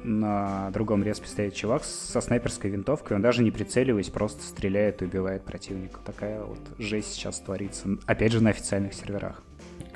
на 0.05 0.71
другом 0.71 1.03
респе 1.03 1.27
стоит 1.27 1.55
чувак 1.55 1.85
со 1.85 2.21
снайперской 2.21 2.71
винтовкой, 2.71 3.17
он 3.17 3.23
даже 3.23 3.43
не 3.43 3.51
прицеливаясь, 3.51 4.11
просто 4.11 4.43
стреляет 4.43 5.03
и 5.03 5.07
убивает 5.07 5.45
противника. 5.45 6.01
Такая 6.05 6.43
вот 6.43 6.61
жесть 6.79 7.13
сейчас 7.13 7.41
творится, 7.41 7.89
опять 8.07 8.33
же, 8.33 8.43
на 8.43 8.51
официальных 8.51 8.95
серверах. 8.95 9.43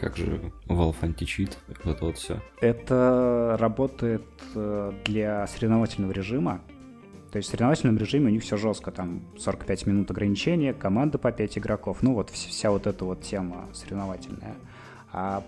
Как 0.02 0.16
же 0.16 0.40
Valve 0.66 0.96
античит, 1.02 1.56
вот 1.68 1.86
это 1.86 2.04
вот 2.04 2.18
все? 2.18 2.42
Это 2.60 3.56
работает 3.56 4.26
э, 4.56 4.92
для 5.04 5.46
соревновательного 5.46 6.10
режима, 6.10 6.60
то 7.30 7.36
есть 7.36 7.48
в 7.48 7.52
соревновательном 7.52 7.98
режиме 7.98 8.26
у 8.26 8.30
них 8.30 8.42
все 8.42 8.56
жестко, 8.56 8.90
там 8.90 9.22
45 9.38 9.86
минут 9.86 10.10
ограничения, 10.10 10.74
команда 10.74 11.18
по 11.18 11.30
5 11.30 11.58
игроков, 11.58 11.98
ну 12.02 12.14
вот 12.14 12.30
вся 12.30 12.72
вот 12.72 12.88
эта 12.88 13.04
вот 13.04 13.22
тема 13.22 13.68
соревновательная. 13.72 14.56
А 15.12 15.44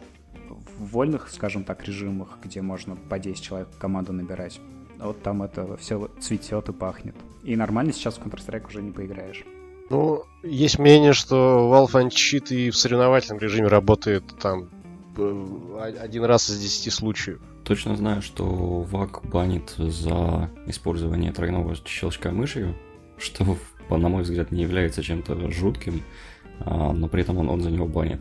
в 0.48 0.84
вольных, 0.92 1.30
скажем 1.30 1.64
так, 1.64 1.82
режимах, 1.82 2.38
где 2.40 2.62
можно 2.62 2.94
по 2.94 3.18
10 3.18 3.42
человек 3.42 3.68
команду 3.76 4.12
набирать, 4.12 4.60
вот 5.00 5.20
там 5.20 5.42
это 5.42 5.76
все 5.78 6.08
цветет 6.20 6.68
и 6.68 6.72
пахнет. 6.72 7.16
И 7.42 7.56
нормально 7.56 7.92
сейчас 7.92 8.18
в 8.18 8.24
Counter-Strike 8.24 8.68
уже 8.68 8.82
не 8.82 8.92
поиграешь. 8.92 9.44
Ну, 9.90 10.24
есть 10.42 10.78
мнение, 10.78 11.12
что 11.12 11.70
Valve 11.72 12.00
античит 12.00 12.50
и 12.50 12.70
в 12.70 12.76
соревновательном 12.76 13.38
режиме 13.38 13.68
работает 13.68 14.24
там 14.40 14.70
э, 15.16 15.94
один 16.00 16.24
раз 16.24 16.48
из 16.48 16.58
десяти 16.58 16.90
случаев. 16.90 17.40
Точно 17.64 17.96
знаю, 17.96 18.22
что 18.22 18.44
ВАК 18.44 19.24
банит 19.26 19.74
за 19.76 20.50
использование 20.66 21.32
тройного 21.32 21.74
щелчка 21.74 22.30
мышью, 22.30 22.74
что, 23.18 23.56
на 23.90 24.08
мой 24.08 24.22
взгляд, 24.22 24.52
не 24.52 24.62
является 24.62 25.02
чем-то 25.02 25.50
жутким, 25.50 26.02
а, 26.60 26.92
но 26.92 27.08
при 27.08 27.22
этом 27.22 27.38
он, 27.38 27.48
он 27.48 27.62
за 27.62 27.70
него 27.70 27.86
банит. 27.86 28.20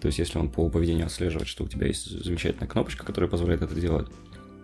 То 0.00 0.06
есть, 0.06 0.18
если 0.18 0.38
он 0.38 0.48
по 0.48 0.68
поведению 0.68 1.06
отслеживает, 1.06 1.46
что 1.46 1.64
у 1.64 1.68
тебя 1.68 1.86
есть 1.86 2.08
замечательная 2.24 2.68
кнопочка, 2.68 3.04
которая 3.04 3.30
позволяет 3.30 3.62
это 3.62 3.74
делать, 3.74 4.08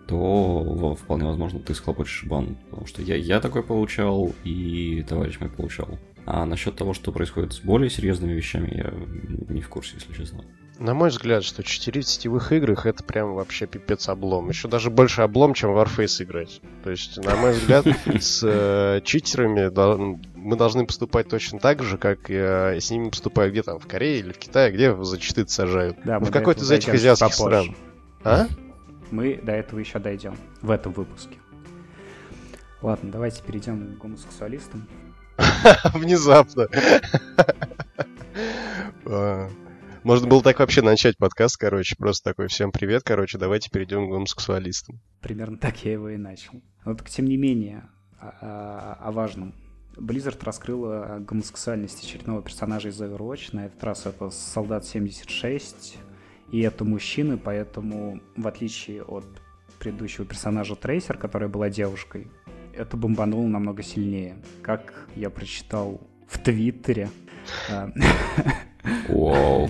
то 0.07 0.95
вполне 0.95 1.25
возможно 1.25 1.59
ты 1.59 1.73
схлопочешь 1.73 2.25
бан. 2.25 2.57
Потому 2.69 2.87
что 2.87 3.01
я, 3.01 3.15
я 3.15 3.39
такой 3.39 3.63
получал, 3.63 4.33
и 4.43 5.05
товарищ 5.07 5.39
мой 5.39 5.49
получал. 5.49 5.99
А 6.29 6.45
насчет 6.45 6.75
того, 6.75 6.93
что 6.93 7.13
происходит 7.13 7.53
с 7.53 7.59
более 7.59 7.89
серьезными 7.89 8.33
вещами, 8.33 8.69
я 8.75 8.93
не 9.47 9.61
в 9.61 9.69
курсе, 9.69 9.95
если 9.95 10.11
честно. 10.11 10.43
На 10.77 10.93
мой 10.93 11.07
взгляд, 11.07 11.45
что 11.45 11.63
читерить 11.63 12.05
в 12.05 12.09
сетевых 12.09 12.51
играх 12.51 12.85
это 12.85 13.01
прям 13.01 13.33
вообще 13.33 13.65
пипец 13.65 14.09
облом. 14.09 14.49
Еще 14.49 14.67
даже 14.67 14.89
больше 14.89 15.21
облом, 15.21 15.53
чем 15.53 15.71
в 15.71 15.77
Warface 15.77 16.23
играть. 16.23 16.61
То 16.83 16.91
есть, 16.91 17.17
на 17.23 17.37
мой 17.37 17.53
взгляд, 17.53 17.85
с 18.19 18.41
э, 18.43 18.99
читерами 19.05 19.71
мы 20.35 20.57
должны 20.57 20.85
поступать 20.85 21.29
точно 21.29 21.59
так 21.59 21.81
же, 21.81 21.97
как 21.97 22.29
э, 22.29 22.77
с 22.81 22.91
ними 22.91 23.07
поступают 23.07 23.53
где 23.53 23.63
там 23.63 23.79
в 23.79 23.87
Корее 23.87 24.19
или 24.19 24.33
в 24.33 24.37
Китае, 24.37 24.73
где 24.73 24.93
за 25.01 25.17
читы 25.17 25.47
сажают. 25.47 25.97
Да, 26.03 26.19
ну, 26.19 26.25
в 26.25 26.31
какой-то 26.31 26.61
из 26.61 26.71
этих 26.71 26.93
азиатских 26.93 27.33
стран. 27.33 27.73
А? 28.25 28.47
Мы 29.11 29.39
до 29.41 29.53
этого 29.53 29.79
еще 29.79 29.97
дойдем 29.99 30.35
в 30.61 30.71
этом 30.71 30.91
выпуске. 30.91 31.37
Ладно, 32.81 33.11
давайте 33.11 33.41
перейдем 33.43 33.95
к 33.95 33.97
гомосексуалистам. 33.99 34.87
Внезапно. 35.93 36.67
А. 39.05 39.49
Можно 40.03 40.27
было 40.27 40.41
так 40.41 40.59
вообще 40.59 40.81
начать 40.81 41.17
подкаст, 41.17 41.57
короче, 41.57 41.95
просто 41.97 42.29
такой, 42.29 42.47
всем 42.47 42.71
привет, 42.71 43.03
короче, 43.03 43.37
давайте 43.37 43.69
перейдем 43.69 44.07
к 44.07 44.09
гомосексуалистам. 44.09 45.01
Примерно 45.21 45.57
так 45.57 45.83
я 45.83 45.91
его 45.93 46.09
и 46.09 46.15
начал. 46.15 46.61
Но 46.85 46.95
так, 46.95 47.09
тем 47.09 47.25
не 47.25 47.35
менее, 47.35 47.89
о, 48.17 48.29
о, 48.39 48.97
о 49.09 49.11
важном. 49.11 49.53
Blizzard 49.97 50.41
раскрыла 50.43 51.17
гомосексуальность 51.19 52.03
очередного 52.03 52.41
персонажа 52.41 52.87
из 52.87 53.01
Overwatch. 53.01 53.49
На 53.51 53.65
этот 53.65 53.83
раз 53.83 54.05
это 54.05 54.29
солдат 54.29 54.85
76, 54.85 55.97
и 56.51 56.61
это 56.61 56.85
мужчина, 56.85 57.37
поэтому, 57.37 58.21
в 58.37 58.47
отличие 58.47 59.03
от 59.03 59.25
предыдущего 59.79 60.25
персонажа 60.25 60.75
Трейсер, 60.75 61.17
которая 61.17 61.49
была 61.49 61.69
девушкой, 61.69 62.31
это 62.77 62.97
бомбануло 62.97 63.47
намного 63.47 63.83
сильнее. 63.83 64.37
Как 64.61 65.07
я 65.15 65.29
прочитал 65.29 66.01
в 66.27 66.37
Твиттере. 66.39 67.09
Вау. 69.09 69.69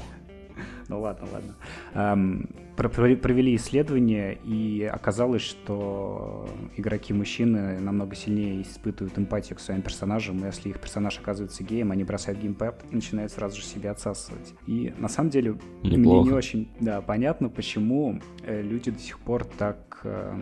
Ну 0.89 1.01
ладно, 1.01 1.27
ладно. 1.31 1.55
Um, 1.93 2.47
провели 2.77 3.55
исследование, 3.55 4.37
и 4.45 4.83
оказалось, 4.83 5.41
что 5.41 6.47
игроки-мужчины 6.77 7.79
намного 7.79 8.15
сильнее 8.15 8.61
испытывают 8.61 9.17
эмпатию 9.17 9.57
к 9.57 9.59
своим 9.59 9.81
персонажам, 9.81 10.39
и 10.39 10.45
если 10.45 10.69
их 10.69 10.79
персонаж 10.79 11.19
оказывается 11.19 11.63
геем, 11.63 11.91
они 11.91 12.03
бросают 12.03 12.39
геймпад 12.39 12.85
и 12.91 12.95
начинают 12.95 13.31
сразу 13.31 13.57
же 13.57 13.63
себя 13.63 13.91
отсасывать. 13.91 14.53
И 14.67 14.93
на 14.97 15.09
самом 15.09 15.29
деле 15.29 15.57
Неплохо. 15.83 16.21
мне 16.21 16.31
не 16.31 16.31
очень 16.31 16.69
да, 16.79 17.01
понятно, 17.01 17.49
почему 17.49 18.21
э, 18.43 18.61
люди 18.61 18.91
до 18.91 18.99
сих 18.99 19.19
пор 19.19 19.43
так 19.43 20.01
э, 20.03 20.37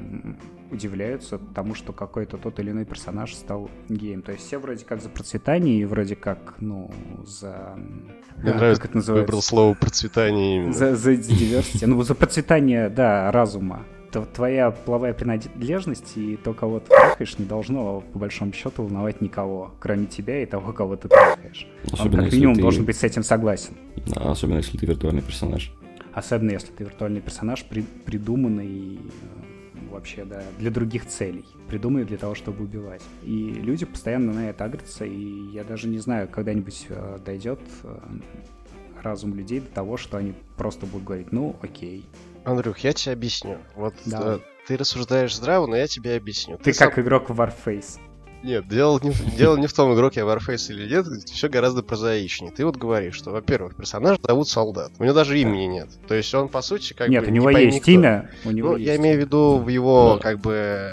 удивляются 0.76 1.40
тому, 1.54 1.74
что 1.74 1.92
какой-то 1.94 2.38
тот 2.38 2.60
или 2.60 2.72
иной 2.72 2.86
персонаж 2.86 3.34
стал 3.34 3.70
геем. 3.90 4.22
То 4.22 4.32
есть 4.32 4.46
все 4.46 4.58
вроде 4.60 4.86
как 4.86 5.02
за 5.02 5.10
процветание 5.10 5.80
и 5.80 5.86
вроде 5.86 6.16
как, 6.16 6.56
ну, 6.60 6.92
за... 7.26 7.76
Мне 8.38 8.52
а, 8.52 8.56
нравится, 8.56 8.82
как 8.82 8.92
это 8.92 8.98
называется? 8.98 9.26
выбрал 9.26 9.42
слово 9.42 9.74
процветание 9.74 10.58
именно. 10.58 10.74
За, 10.74 10.96
за 10.96 11.14
diversity. 11.14 11.86
Ну, 11.88 12.02
за 12.04 12.16
процветание, 12.16 12.90
да, 12.90 13.32
разума. 13.32 13.84
Твоя 14.34 14.72
половая 14.72 15.14
принадлежность 15.14 16.16
и 16.16 16.38
то, 16.38 16.54
кого 16.54 16.80
ты 16.80 16.88
трахаешь, 16.88 17.38
не 17.38 17.46
должно, 17.46 18.00
по 18.14 18.20
большому 18.20 18.54
счету, 18.54 18.84
волновать 18.84 19.20
никого, 19.20 19.74
кроме 19.80 20.06
тебя 20.06 20.42
и 20.42 20.46
того, 20.46 20.72
кого 20.72 20.96
ты 20.96 21.10
трахаешь. 21.10 21.68
Он, 21.92 22.00
Особенно, 22.00 22.18
как 22.18 22.26
если 22.28 22.38
минимум, 22.38 22.56
ты- 22.56 22.62
должен 22.62 22.86
быть 22.86 22.96
с 22.96 23.04
этим 23.04 23.24
согласен. 23.24 23.74
Да, 24.08 24.32
особенно 24.32 24.58
если 24.58 24.78
ты 24.78 24.86
виртуальный 24.86 25.22
персонаж. 25.22 25.74
Особенно, 26.14 26.52
если 26.52 26.72
ты 26.72 26.86
виртуальный 26.86 27.20
персонаж, 27.20 27.66
при- 27.66 27.84
придуманный 28.06 29.00
э, 29.00 29.00
вообще, 29.96 30.26
да, 30.26 30.44
для 30.60 30.72
других 30.72 31.08
целей. 31.08 31.46
Придуманный 31.68 32.06
для 32.06 32.18
того, 32.18 32.36
чтобы 32.36 32.64
убивать. 32.64 33.02
И 33.24 33.50
люди 33.50 33.86
постоянно 33.86 34.34
на 34.34 34.50
это 34.50 34.66
агрятся, 34.66 35.06
и 35.06 35.50
я 35.52 35.64
даже 35.64 35.88
не 35.88 35.98
знаю, 35.98 36.28
когда-нибудь 36.28 36.86
э, 36.90 37.20
дойдет 37.26 37.60
э, 37.84 37.98
разум 39.02 39.36
людей 39.36 39.60
до 39.60 39.68
того, 39.68 39.98
что 39.98 40.18
они 40.18 40.34
просто 40.58 40.86
будут 40.86 41.06
говорить, 41.06 41.32
ну, 41.32 41.56
окей. 41.62 42.06
Андрюх, 42.44 42.80
я 42.80 42.94
тебе 42.94 43.14
объясню. 43.14 43.58
Вот 43.76 43.96
Давай. 44.06 44.38
э, 44.38 44.40
ты 44.68 44.78
рассуждаешь 44.78 45.36
здраво, 45.36 45.68
но 45.68 45.76
я 45.76 45.88
тебе 45.88 46.16
объясню. 46.16 46.58
Ты, 46.58 46.74
сам- 46.74 46.90
как 46.90 47.00
игрок 47.00 47.30
в 47.30 47.40
Warface. 47.40 48.00
Нет, 48.46 48.68
дело 48.68 49.00
не, 49.02 49.10
в- 49.10 49.36
дело 49.36 49.58
не 49.58 49.66
в 49.68 49.74
том, 49.74 49.94
игрок 49.96 50.16
я 50.16 50.22
Warface 50.24 50.70
или 50.72 50.88
нет, 50.88 51.08
все 51.26 51.50
гораздо 51.50 51.82
прозаичнее. 51.82 52.52
Ты 52.52 52.64
вот 52.66 52.78
говоришь, 52.78 53.16
что, 53.16 53.32
во-первых, 53.32 53.76
персонаж 53.76 54.18
зовут 54.22 54.48
Солдат. 54.48 54.92
У 55.00 55.04
него 55.04 55.16
даже 55.16 55.40
имени 55.40 55.66
нет. 55.66 55.90
То 56.08 56.14
есть 56.14 56.34
он, 56.36 56.48
по 56.50 56.62
сути, 56.62 56.94
как 56.94 57.10
Нет, 57.10 57.24
бы 57.24 57.28
у 57.28 57.32
не 57.32 57.36
него 57.40 57.46
пойми 57.46 57.74
есть 57.74 57.88
имя, 57.90 58.30
у 58.46 58.52
него 58.52 58.72
Ну, 58.74 58.78
есть 58.78 58.88
я 58.88 58.96
имею 58.98 59.18
в 59.18 59.20
виду 59.22 59.58
в 59.58 59.68
его, 59.68 60.14
Да. 60.18 60.22
как 60.22 60.40
бы, 60.42 60.92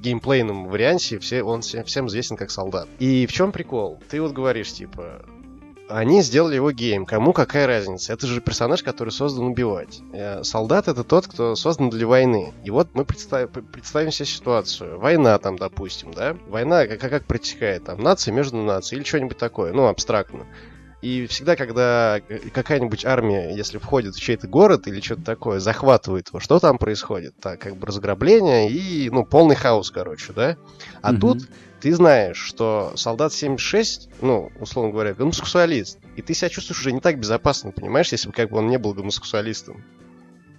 геймплейном 0.00 0.68
варианте 0.68 1.18
все, 1.18 1.42
он 1.42 1.60
все- 1.62 1.82
всем 1.84 2.06
известен 2.06 2.36
как 2.36 2.50
солдат. 2.50 2.88
И 2.98 3.26
в 3.26 3.32
чем 3.32 3.52
прикол? 3.52 4.00
Ты 4.08 4.20
вот 4.22 4.32
говоришь, 4.32 4.72
типа, 4.72 5.22
они 5.88 6.22
сделали 6.22 6.56
его 6.56 6.72
геем, 6.72 7.06
кому 7.06 7.32
какая 7.32 7.66
разница? 7.66 8.12
Это 8.12 8.26
же 8.26 8.40
персонаж, 8.40 8.82
который 8.82 9.10
создан 9.10 9.44
убивать. 9.46 10.00
Э, 10.12 10.42
Солдат 10.42 10.88
это 10.88 11.04
тот, 11.04 11.26
кто 11.26 11.54
создан 11.54 11.90
для 11.90 12.06
войны. 12.06 12.52
И 12.64 12.70
вот 12.70 12.88
мы 12.94 13.04
представим, 13.04 13.48
представим 13.48 14.10
себе 14.10 14.26
ситуацию. 14.26 14.98
Война 14.98 15.38
там, 15.38 15.56
допустим, 15.56 16.12
да? 16.12 16.36
Война 16.46 16.86
как, 16.86 17.00
как 17.00 17.24
протекает? 17.24 17.84
Там 17.84 18.00
нация 18.02 18.32
между 18.32 18.56
нацией 18.56 19.00
или 19.00 19.06
что-нибудь 19.06 19.38
такое, 19.38 19.72
ну, 19.72 19.86
абстрактно. 19.86 20.46
И 21.02 21.26
всегда, 21.26 21.56
когда 21.56 22.20
какая-нибудь 22.52 23.04
армия, 23.04 23.54
если 23.54 23.78
входит 23.78 24.14
в 24.16 24.20
чей-то 24.20 24.48
город 24.48 24.88
или 24.88 25.00
что-то 25.00 25.22
такое, 25.22 25.60
захватывает 25.60 26.28
его, 26.28 26.40
что 26.40 26.58
там 26.58 26.78
происходит? 26.78 27.34
Так, 27.40 27.60
как 27.60 27.76
бы 27.76 27.86
разграбление 27.86 28.68
и, 28.70 29.08
ну, 29.10 29.24
полный 29.24 29.54
хаос, 29.54 29.90
короче, 29.90 30.32
да? 30.32 30.56
А 31.02 31.12
Мгм. 31.12 31.20
тут 31.20 31.38
ты 31.86 31.94
знаешь, 31.94 32.36
что 32.36 32.94
солдат 32.96 33.32
76, 33.32 34.08
ну, 34.20 34.50
условно 34.58 34.90
говоря, 34.90 35.14
гомосексуалист, 35.14 36.00
и 36.16 36.20
ты 36.22 36.34
себя 36.34 36.48
чувствуешь 36.48 36.80
уже 36.80 36.90
не 36.90 36.98
так 36.98 37.16
безопасно, 37.20 37.70
понимаешь, 37.70 38.10
если 38.10 38.26
бы 38.26 38.34
как 38.34 38.50
бы 38.50 38.58
он 38.58 38.66
не 38.66 38.76
был 38.76 38.92
гомосексуалистом. 38.92 39.84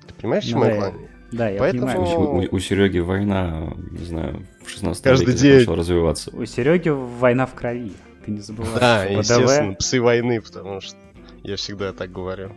Ты 0.08 0.14
понимаешь, 0.14 0.46
Ну 0.46 0.52
чему 0.52 0.62
да, 0.64 0.70
я 0.72 0.78
клоню? 0.80 1.08
Да, 1.34 1.50
я 1.50 1.60
Поэтому- 1.60 1.88
понимаю. 1.88 2.50
У, 2.50 2.56
у 2.56 2.60
Сереги 2.60 3.00
война, 3.00 3.74
не 3.92 4.06
знаю, 4.06 4.48
в 4.66 4.70
16 4.70 5.04
Каждый 5.04 5.26
веке 5.34 5.38
день. 5.40 5.60
начала 5.60 5.76
развиваться. 5.76 6.32
У 6.34 6.46
Сереги 6.46 6.88
война 6.88 7.46
в 7.46 7.54
крови. 7.56 7.92
Ты 8.26 8.32
не 8.32 8.40
забывай. 8.40 8.80
Да, 8.80 9.04
ПДВ. 9.06 9.18
естественно, 9.18 9.74
псы 9.74 10.00
войны, 10.00 10.40
потому 10.42 10.80
что 10.80 10.96
я 11.44 11.58
всегда 11.58 11.92
так 11.92 12.10
говорю. 12.10 12.54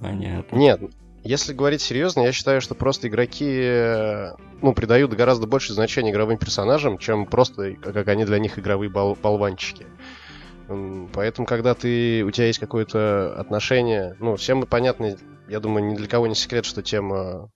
Понятно. 0.00 0.56
Нет, 0.56 0.80
если 1.28 1.52
говорить 1.52 1.82
серьезно, 1.82 2.22
я 2.22 2.32
считаю, 2.32 2.62
что 2.62 2.74
просто 2.74 3.08
игроки 3.08 3.60
э, 3.60 4.32
ну, 4.62 4.72
придают 4.72 5.12
гораздо 5.12 5.46
больше 5.46 5.74
значения 5.74 6.10
игровым 6.10 6.38
персонажам, 6.38 6.96
чем 6.96 7.26
просто 7.26 7.74
как 7.74 8.08
они 8.08 8.24
для 8.24 8.38
них 8.38 8.58
игровые 8.58 8.88
бол- 8.88 9.14
болванчики. 9.14 9.86
Поэтому, 11.12 11.46
когда 11.46 11.74
ты, 11.74 12.24
у 12.24 12.30
тебя 12.30 12.46
есть 12.46 12.58
какое-то 12.58 13.38
отношение, 13.38 14.16
ну, 14.20 14.36
всем 14.36 14.62
понятно, 14.62 15.18
я 15.48 15.60
думаю, 15.60 15.84
ни 15.84 15.96
для 15.96 16.08
кого 16.08 16.26
не 16.28 16.34
секрет, 16.34 16.64
что 16.64 16.82
тема 16.82 17.50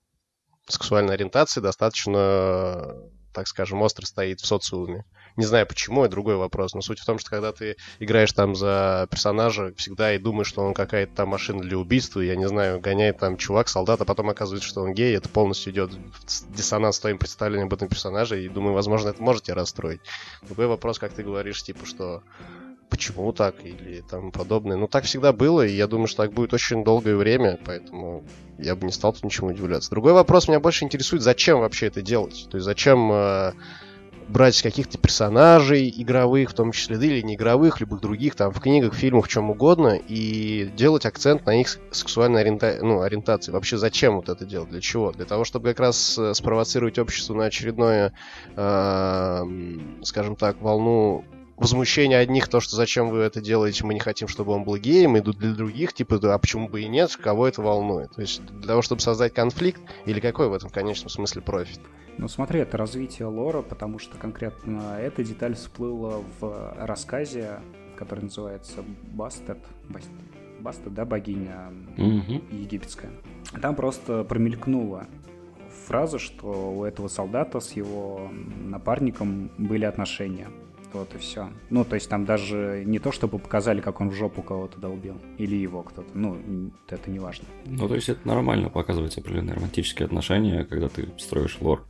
сексуальной 0.69 1.15
ориентации 1.15 1.63
достаточно, 1.63 2.95
так 3.33 3.49
скажем, 3.49 3.81
остро 3.81 4.05
стоит 4.05 4.41
в 4.41 4.47
социуме. 4.47 5.07
Не 5.37 5.45
знаю 5.45 5.67
почему, 5.67 6.05
это 6.05 6.13
другой 6.13 6.37
вопрос. 6.37 6.75
Но 6.75 6.81
суть 6.81 6.99
в 6.99 7.07
том, 7.07 7.19
что 7.19 7.31
когда 7.31 7.53
ты 7.53 7.77
играешь 7.99 8.33
там 8.33 8.55
за 8.55 9.07
персонажа, 9.11 9.73
всегда 9.77 10.15
и 10.15 10.19
думаешь, 10.19 10.49
что 10.49 10.63
он 10.63 10.75
какая-то 10.75 11.15
там 11.15 11.29
машина 11.29 11.63
для 11.63 11.79
убийства, 11.79 12.21
я 12.21 12.37
не 12.37 12.49
знаю, 12.49 12.81
гоняет 12.81 13.19
там 13.19 13.37
чувак, 13.37 13.69
солдат, 13.69 14.01
а 14.01 14.05
потом 14.05 14.31
оказывается, 14.31 14.69
что 14.69 14.83
он 14.83 14.93
гей, 14.93 15.17
это 15.17 15.29
полностью 15.29 15.73
идет 15.73 15.93
диссонанс 16.51 16.97
с 16.97 17.01
твоим 17.01 17.19
представлением 17.19 17.69
об 17.69 17.75
этом 17.75 17.89
персонаже, 17.89 18.45
и 18.45 18.49
думаю, 18.49 18.75
возможно, 18.75 19.09
это 19.09 19.23
может 19.23 19.45
тебя 19.45 19.57
расстроить. 19.57 20.01
Другой 20.43 20.67
вопрос, 20.67 20.99
как 20.99 21.13
ты 21.13 21.23
говоришь, 21.23 21.63
типа, 21.63 21.87
что 21.87 22.23
почему 22.93 23.33
так 23.33 23.65
или 23.65 24.03
там 24.03 24.31
подобное. 24.31 24.77
Ну, 24.77 24.87
так 24.87 25.05
всегда 25.05 25.33
было, 25.33 25.67
и 25.67 25.73
я 25.73 25.87
думаю, 25.87 26.09
что 26.09 26.25
так 26.25 26.35
будет 26.35 26.53
очень 26.53 26.85
долгое 26.85 27.17
время, 27.17 27.59
поэтому 27.65 28.23
я 28.59 28.77
бы 28.77 28.85
не 28.85 28.93
стал 28.93 29.15
тут 29.15 29.25
ничему 29.25 29.49
удивляться. 29.49 29.89
Другой 29.89 30.13
вопрос 30.13 30.47
меня 30.47 30.61
больше 30.61 30.85
интересует, 30.85 31.23
зачем 31.23 31.61
вообще 31.61 31.87
это 31.87 32.03
делать? 32.03 32.47
То 32.51 32.59
есть 32.59 32.67
зачем 32.67 33.11
э, 33.11 33.53
брать 34.33 34.63
каких-то 34.63 34.99
персонажей 34.99 35.93
игровых, 35.95 36.51
в 36.51 36.55
том 36.55 36.73
числе, 36.73 36.97
да, 36.97 37.05
или 37.05 37.21
не 37.21 37.35
игровых, 37.35 37.81
любых 37.81 38.01
других, 38.01 38.35
там, 38.35 38.51
в 38.53 38.61
книгах, 38.61 38.95
фильмах, 38.95 39.29
чем 39.29 39.51
угодно, 39.51 39.99
и 40.09 40.71
делать 40.75 41.07
акцент 41.07 41.47
на 41.47 41.61
их 41.61 41.79
сексуальной 41.91 42.41
ориента... 42.41 42.79
ну, 42.81 43.03
ориентации. 43.03 43.53
Вообще 43.53 43.77
зачем 43.77 44.17
вот 44.17 44.29
это 44.29 44.45
делать? 44.45 44.71
Для 44.71 44.81
чего? 44.81 45.13
Для 45.13 45.27
того, 45.27 45.45
чтобы 45.45 45.69
как 45.69 45.81
раз 45.81 46.19
э, 46.19 46.35
спровоцировать 46.35 46.99
общество 46.99 47.35
на 47.35 47.45
очередное, 47.45 48.15
э, 48.57 49.45
скажем 50.03 50.37
так, 50.37 50.61
волну 50.63 51.25
возмущение 51.63 52.19
одних, 52.19 52.49
то, 52.49 52.61
что 52.61 52.77
зачем 52.77 53.09
вы 53.09 53.21
это 53.21 53.41
делаете, 53.41 53.85
мы 53.85 53.95
не 53.95 54.01
хотим, 54.01 54.29
чтобы 54.29 54.53
он 54.53 54.65
был 54.65 54.77
геем, 54.77 55.17
и 55.17 55.21
для 55.21 55.53
других, 55.55 55.93
типа, 55.93 56.19
да, 56.19 56.35
а 56.35 56.39
почему 56.39 56.69
бы 56.69 56.83
и 56.83 56.89
нет, 56.89 57.17
кого 57.17 57.49
это 57.49 57.63
волнует? 57.63 58.13
То 58.13 58.21
есть 58.21 58.45
для 58.45 58.69
того, 58.69 58.83
чтобы 58.83 59.01
создать 59.01 59.33
конфликт, 59.33 59.81
или 60.05 60.21
какой 60.21 60.49
в 60.49 60.53
этом 60.53 60.71
конечном 60.71 61.09
смысле 61.09 61.43
профит? 61.43 61.81
Ну 62.19 62.29
смотри, 62.29 62.61
это 62.61 62.77
развитие 62.77 63.27
лора, 63.27 63.63
потому 63.63 63.99
что 63.99 64.19
конкретно 64.19 64.99
эта 65.01 65.25
деталь 65.25 65.55
всплыла 65.55 66.23
в 66.41 66.75
рассказе, 66.79 67.61
который 67.97 68.25
называется 68.25 68.85
Бастет. 69.13 69.59
Бастет, 70.61 70.95
да, 70.95 71.05
богиня 71.05 71.73
Мгм. 71.97 72.43
египетская. 72.51 73.11
Там 73.61 73.75
просто 73.75 74.25
промелькнула 74.25 75.07
фраза, 75.87 76.19
что 76.19 76.73
у 76.73 76.85
этого 76.85 77.09
солдата 77.09 77.61
с 77.61 77.73
его 77.73 78.31
напарником 78.65 79.51
были 79.59 79.85
отношения. 79.85 80.49
Вот 80.93 81.15
и 81.15 81.19
все. 81.19 81.51
Ну, 81.71 81.85
то 81.85 81.95
есть 81.95 82.09
там 82.09 82.25
даже 82.25 82.83
не 82.87 82.99
то, 82.99 83.13
чтобы 83.13 83.39
показали, 83.39 83.81
как 83.81 84.01
он 84.01 84.11
в 84.11 84.15
жопу 84.15 84.43
кого-то 84.43 84.79
долбил. 84.79 85.17
Или 85.39 85.57
его 85.57 85.83
кто-то. 85.83 86.09
Ну, 86.15 86.39
это 86.89 87.11
не 87.11 87.19
важно. 87.19 87.47
Ну, 87.67 87.89
то 87.89 87.95
есть 87.95 88.09
это 88.09 88.27
нормально 88.27 88.69
показывать 88.69 89.17
определенные 89.19 89.55
романтические 89.55 90.07
отношения, 90.07 90.65
когда 90.65 90.89
ты 90.89 91.09
строишь 91.19 91.59
лор. 91.61 91.85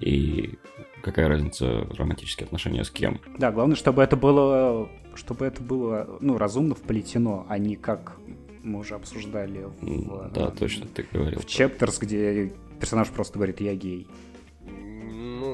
И 0.00 0.58
какая 1.02 1.28
разница, 1.28 1.86
романтические 1.96 2.46
отношения 2.46 2.84
с 2.84 2.90
кем? 2.90 3.20
Да, 3.38 3.52
главное, 3.52 3.76
чтобы 3.76 4.02
это 4.02 4.16
было, 4.16 4.88
чтобы 5.14 5.46
это 5.46 5.62
было, 5.62 6.18
ну, 6.20 6.38
разумно 6.38 6.74
вплетено, 6.74 7.46
а 7.48 7.58
не 7.58 7.76
как 7.76 8.16
мы 8.62 8.80
уже 8.80 8.94
обсуждали 8.94 9.66
в, 9.80 10.30
Да, 10.32 10.50
точно, 10.50 10.86
ты 10.86 11.06
говорил. 11.12 11.40
в 11.40 11.46
Chapters, 11.46 11.98
где 12.00 12.52
персонаж 12.80 13.08
просто 13.08 13.34
говорит 13.34 13.60
«я 13.60 13.74
гей». 13.74 14.06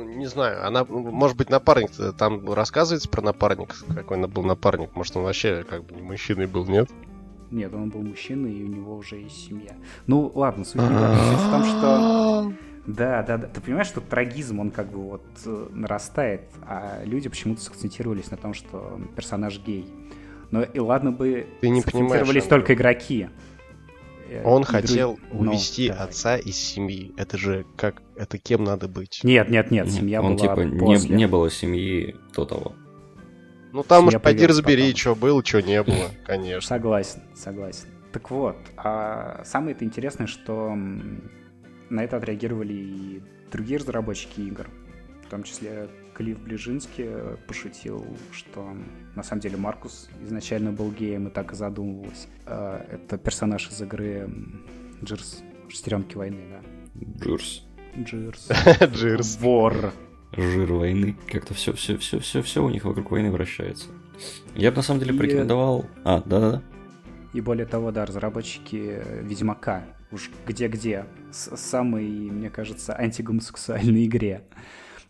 Ну, 0.08 0.14
не 0.14 0.26
знаю, 0.26 0.66
она, 0.66 0.84
может 0.84 1.36
быть, 1.36 1.50
напарник, 1.50 1.90
там 2.16 2.50
рассказывается 2.50 3.08
про 3.08 3.20
напарник, 3.20 3.74
какой 3.94 4.16
он 4.16 4.30
был 4.30 4.42
напарник, 4.42 4.96
может, 4.96 5.16
он 5.16 5.24
вообще 5.24 5.64
как 5.68 5.84
бы 5.84 5.94
не 5.94 6.02
мужчиной 6.02 6.46
был, 6.46 6.66
нет? 6.66 6.88
Нет, 7.50 7.74
он 7.74 7.90
был 7.90 8.00
мужчиной, 8.00 8.52
и 8.54 8.64
у 8.64 8.68
него 8.68 8.96
уже 8.96 9.16
есть 9.16 9.46
семья. 9.46 9.72
Ну, 10.06 10.32
ладно, 10.34 10.64
суть 10.64 10.80
в 10.80 11.50
том, 11.50 11.64
что... 11.64 12.52
Да, 12.86 13.22
да, 13.22 13.36
да. 13.36 13.46
Ты 13.48 13.60
понимаешь, 13.60 13.86
что 13.86 14.00
трагизм, 14.00 14.60
он 14.60 14.70
как 14.70 14.90
бы 14.90 14.98
вот 14.98 15.24
э, 15.44 15.66
нарастает, 15.72 16.48
а 16.62 17.02
люди 17.04 17.28
почему-то 17.28 17.60
сакцентировались 17.60 18.30
на 18.30 18.38
том, 18.38 18.54
что 18.54 18.98
персонаж 19.14 19.60
гей. 19.60 19.92
Но 20.50 20.62
и 20.62 20.78
ладно 20.78 21.12
бы 21.12 21.46
Ты 21.60 21.68
не 21.68 21.82
понимаешь, 21.82 22.44
только 22.44 22.72
игроки. 22.72 23.28
Э, 24.28 24.42
Он 24.44 24.62
хотел 24.64 25.18
Ну, 25.32 25.40
увести 25.50 25.88
отца 25.88 26.36
из 26.36 26.56
семьи. 26.56 27.12
Это 27.16 27.38
же 27.38 27.64
как, 27.76 28.02
это 28.16 28.38
кем 28.38 28.64
надо 28.64 28.88
быть? 28.88 29.20
Нет, 29.22 29.48
нет, 29.48 29.70
нет, 29.70 29.90
семья 29.90 30.20
он 30.22 30.36
была 30.36 30.48
типа 30.48 30.60
не, 30.60 30.78
после. 30.78 31.16
не 31.16 31.26
было 31.26 31.50
семьи 31.50 32.14
до 32.34 32.44
того. 32.44 32.74
Ну, 33.72 33.82
там 33.82 34.06
уж 34.08 34.18
пойди 34.20 34.46
разбери, 34.46 34.88
потом. 34.88 34.96
что 34.96 35.14
было, 35.14 35.44
что 35.44 35.62
не 35.62 35.82
было, 35.82 36.10
конечно. 36.26 36.66
Согласен, 36.68 37.22
согласен. 37.34 37.88
Так 38.12 38.30
вот, 38.30 38.56
а 38.76 39.42
самое 39.44 39.74
это 39.74 39.84
интересное, 39.84 40.26
что 40.26 40.74
на 40.74 42.04
это 42.04 42.16
отреагировали 42.16 42.72
и 42.72 43.22
другие 43.50 43.78
разработчики 43.78 44.40
игр. 44.40 44.68
В 45.26 45.30
том 45.30 45.42
числе 45.42 45.88
Клифф 46.14 46.38
Ближинский 46.38 47.36
пошутил, 47.46 48.04
что 48.32 48.74
на 49.18 49.24
самом 49.24 49.40
деле 49.42 49.56
Маркус 49.56 50.08
изначально 50.22 50.70
был 50.72 50.90
геем 50.92 51.26
и 51.28 51.30
так 51.30 51.52
и 51.52 51.56
задумывалось. 51.56 52.28
А, 52.46 52.86
это 52.90 53.18
персонаж 53.18 53.68
из 53.68 53.82
игры 53.82 54.30
Джирс, 55.04 55.42
Шестеренки 55.68 56.16
войны, 56.16 56.40
да. 56.50 56.60
Джирс. 57.24 57.64
Джирс. 57.96 58.48
Джирс. 58.94 59.38
Вор. 59.40 59.92
Жир 60.36 60.72
войны. 60.72 61.16
Как-то 61.30 61.52
все, 61.54 61.72
все, 61.72 61.96
все, 61.98 62.20
все, 62.20 62.42
все 62.42 62.64
у 62.64 62.70
них 62.70 62.84
вокруг 62.84 63.10
войны 63.10 63.30
вращается. 63.32 63.88
Я 64.54 64.70
бы 64.70 64.76
на 64.76 64.82
самом 64.82 65.00
деле 65.00 65.14
И- 65.14 65.18
порекомендовал. 65.18 65.86
А, 66.04 66.22
да-да-да. 66.24 66.62
И 67.34 67.40
более 67.40 67.66
того, 67.66 67.90
да, 67.90 68.06
разработчики 68.06 69.02
Ведьмака, 69.22 69.84
уж 70.12 70.30
где-где, 70.46 71.06
с 71.32 71.56
самой, 71.56 72.06
мне 72.06 72.50
кажется, 72.50 72.96
антигомосексуальной 72.98 74.06
игре, 74.06 74.44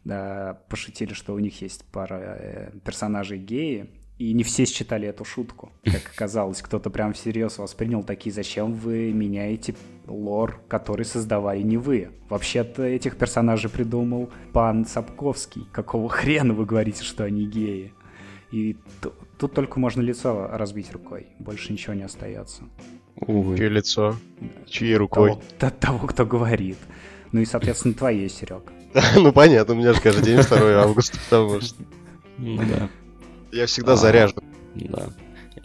да, 0.04 0.60
пошутили, 0.68 1.12
что 1.12 1.34
у 1.34 1.38
них 1.38 1.60
есть 1.62 1.84
пара 1.92 2.36
э, 2.38 2.70
персонажей 2.84 3.38
геи, 3.38 3.90
и 4.18 4.32
не 4.32 4.42
все 4.42 4.66
считали 4.66 5.08
эту 5.08 5.24
шутку. 5.24 5.70
Как 5.84 6.10
оказалось, 6.12 6.60
кто-то 6.60 6.90
прям 6.90 7.12
всерьез 7.12 7.58
воспринял 7.58 8.02
такие, 8.02 8.32
зачем 8.32 8.74
вы 8.74 9.12
меняете 9.12 9.74
лор, 10.06 10.60
который 10.68 11.04
создавали 11.04 11.62
не 11.62 11.76
вы. 11.76 12.10
Вообще-то 12.28 12.82
этих 12.82 13.16
персонажей 13.16 13.70
придумал 13.70 14.28
пан 14.52 14.84
Сапковский. 14.86 15.66
Какого 15.72 16.08
хрена 16.08 16.52
вы 16.52 16.66
говорите, 16.66 17.04
что 17.04 17.24
они 17.24 17.46
геи? 17.46 17.92
И 18.50 18.76
тут 19.38 19.52
только 19.52 19.78
можно 19.78 20.00
лицо 20.00 20.48
разбить 20.52 20.90
рукой, 20.92 21.26
больше 21.38 21.72
ничего 21.72 21.94
не 21.94 22.02
остается. 22.02 22.62
Увы. 23.16 23.56
Чье 23.56 23.68
лицо? 23.68 24.16
Чьей 24.66 24.96
рукой? 24.96 25.36
Того, 25.58 25.72
того, 25.78 26.06
кто 26.06 26.24
говорит. 26.24 26.78
Ну 27.30 27.40
и, 27.40 27.44
соответственно, 27.44 27.94
твоей, 27.94 28.28
Серег. 28.28 28.72
Ну 29.16 29.32
понятно, 29.32 29.74
у 29.74 29.76
меня 29.76 29.92
же 29.92 30.00
каждый 30.00 30.24
день 30.24 30.40
2 30.40 30.82
августа, 30.82 31.18
потому 31.28 31.60
что 31.60 31.76
Ну 32.38 32.56
да. 32.56 32.88
Я 33.52 33.66
всегда 33.66 33.92
А. 33.92 33.96
заряжен. 33.96 34.38
Да. 34.74 35.10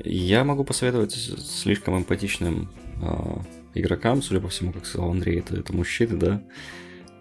Я 0.04 0.44
могу 0.44 0.64
посоветовать 0.64 1.14
слишком 1.14 1.98
эмпатичным 1.98 2.70
а, 3.02 3.42
игрокам, 3.74 4.22
судя 4.22 4.42
по 4.42 4.48
всему, 4.50 4.72
как 4.72 4.86
сказал 4.86 5.12
Андрей, 5.12 5.40
это, 5.40 5.56
это 5.58 5.74
мужчины, 5.74 6.18
да. 6.18 6.42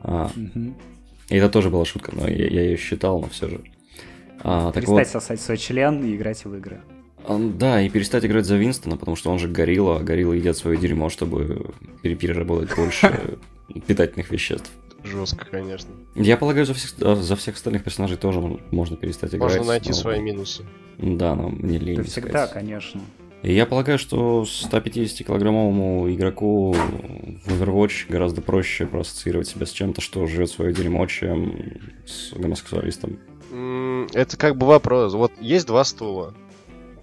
А, 0.01 0.31
Мгм. 0.35 0.75
и 1.29 1.37
это 1.37 1.49
тоже 1.49 1.71
была 1.71 1.85
шутка, 1.85 2.13
но 2.15 2.27
я, 2.29 2.49
я 2.49 2.63
ее 2.63 2.77
считал, 2.77 3.21
но 3.21 3.29
все 3.29 3.49
же. 3.49 3.61
А, 4.41 4.73
так 4.73 4.85
вот, 4.89 4.99
Перестать 4.99 5.09
сосать 5.23 5.41
свой 5.41 5.57
член 5.59 6.05
и 6.05 6.17
играть 6.17 6.45
в 6.45 6.55
игры. 6.57 6.81
а, 7.25 7.39
да, 7.39 7.81
и 7.83 7.89
перестать 7.91 8.25
играть 8.25 8.47
за 8.47 8.57
Винстона, 8.57 8.97
потому 8.97 9.17
что 9.17 9.31
он 9.31 9.39
же 9.39 9.49
горилла, 9.49 9.99
а 9.99 10.03
гориллы 10.03 10.37
едят 10.39 10.57
свое 10.57 10.77
дерьмо, 10.79 11.09
чтобы 11.11 11.73
пере- 12.03 12.17
переработать 12.17 12.75
больше 12.75 13.39
питательных 13.87 14.31
веществ. 14.31 14.71
Жестко, 15.05 15.47
конечно. 15.51 15.91
Я 16.15 16.37
полагаю, 16.37 16.67
за 16.67 16.75
всех, 16.75 16.95
а, 17.01 17.17
за 17.17 17.37
всех 17.37 17.57
остальных 17.57 17.85
персонажей 17.85 18.17
тоже 18.17 18.41
можно 18.71 18.97
перестать 18.97 19.35
играть. 19.35 19.57
Можно 19.57 19.65
найти 19.65 19.91
но- 19.91 19.95
свои 19.95 20.21
минусы. 20.21 20.65
Да, 20.99 21.35
но 21.35 21.49
мне 21.49 21.79
лень. 21.79 21.95
Искать. 22.01 22.11
всегда, 22.11 22.47
конечно. 22.47 23.01
И 23.43 23.53
я 23.53 23.67
полагаю, 23.67 23.99
что 23.99 24.45
150-килограммовому 24.45 26.13
игроку 26.15 26.73
в 26.73 27.49
Overwatch 27.49 28.07
гораздо 28.09 28.41
проще 28.41 28.87
проассоциировать 28.87 29.49
себя 29.49 29.67
с 29.67 29.71
чем-то, 29.71 30.01
что 30.01 30.27
живет 30.27 30.49
свое 30.49 30.73
дерьмо, 30.73 31.07
чем 31.07 31.81
с 32.07 32.33
гомосексуалистом. 32.35 33.19
Это 34.15 34.37
как 34.37 34.57
бы 34.57 34.67
вопрос. 34.67 35.15
Вот 35.15 35.33
есть 35.41 35.67
два 35.67 35.83
стула. 35.85 36.35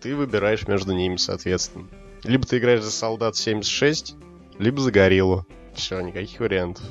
Ты 0.01 0.15
выбираешь 0.15 0.65
между 0.65 0.93
ними, 0.93 1.17
соответственно. 1.17 1.87
Либо 2.23 2.45
ты 2.45 2.57
играешь 2.57 2.83
за 2.83 2.91
солдат 2.91 3.35
76, 3.35 4.15
либо 4.57 4.79
за 4.79 4.91
гориллу. 4.91 5.45
Все, 5.79 6.01
никаких 6.01 6.39
вариантов. 6.39 6.83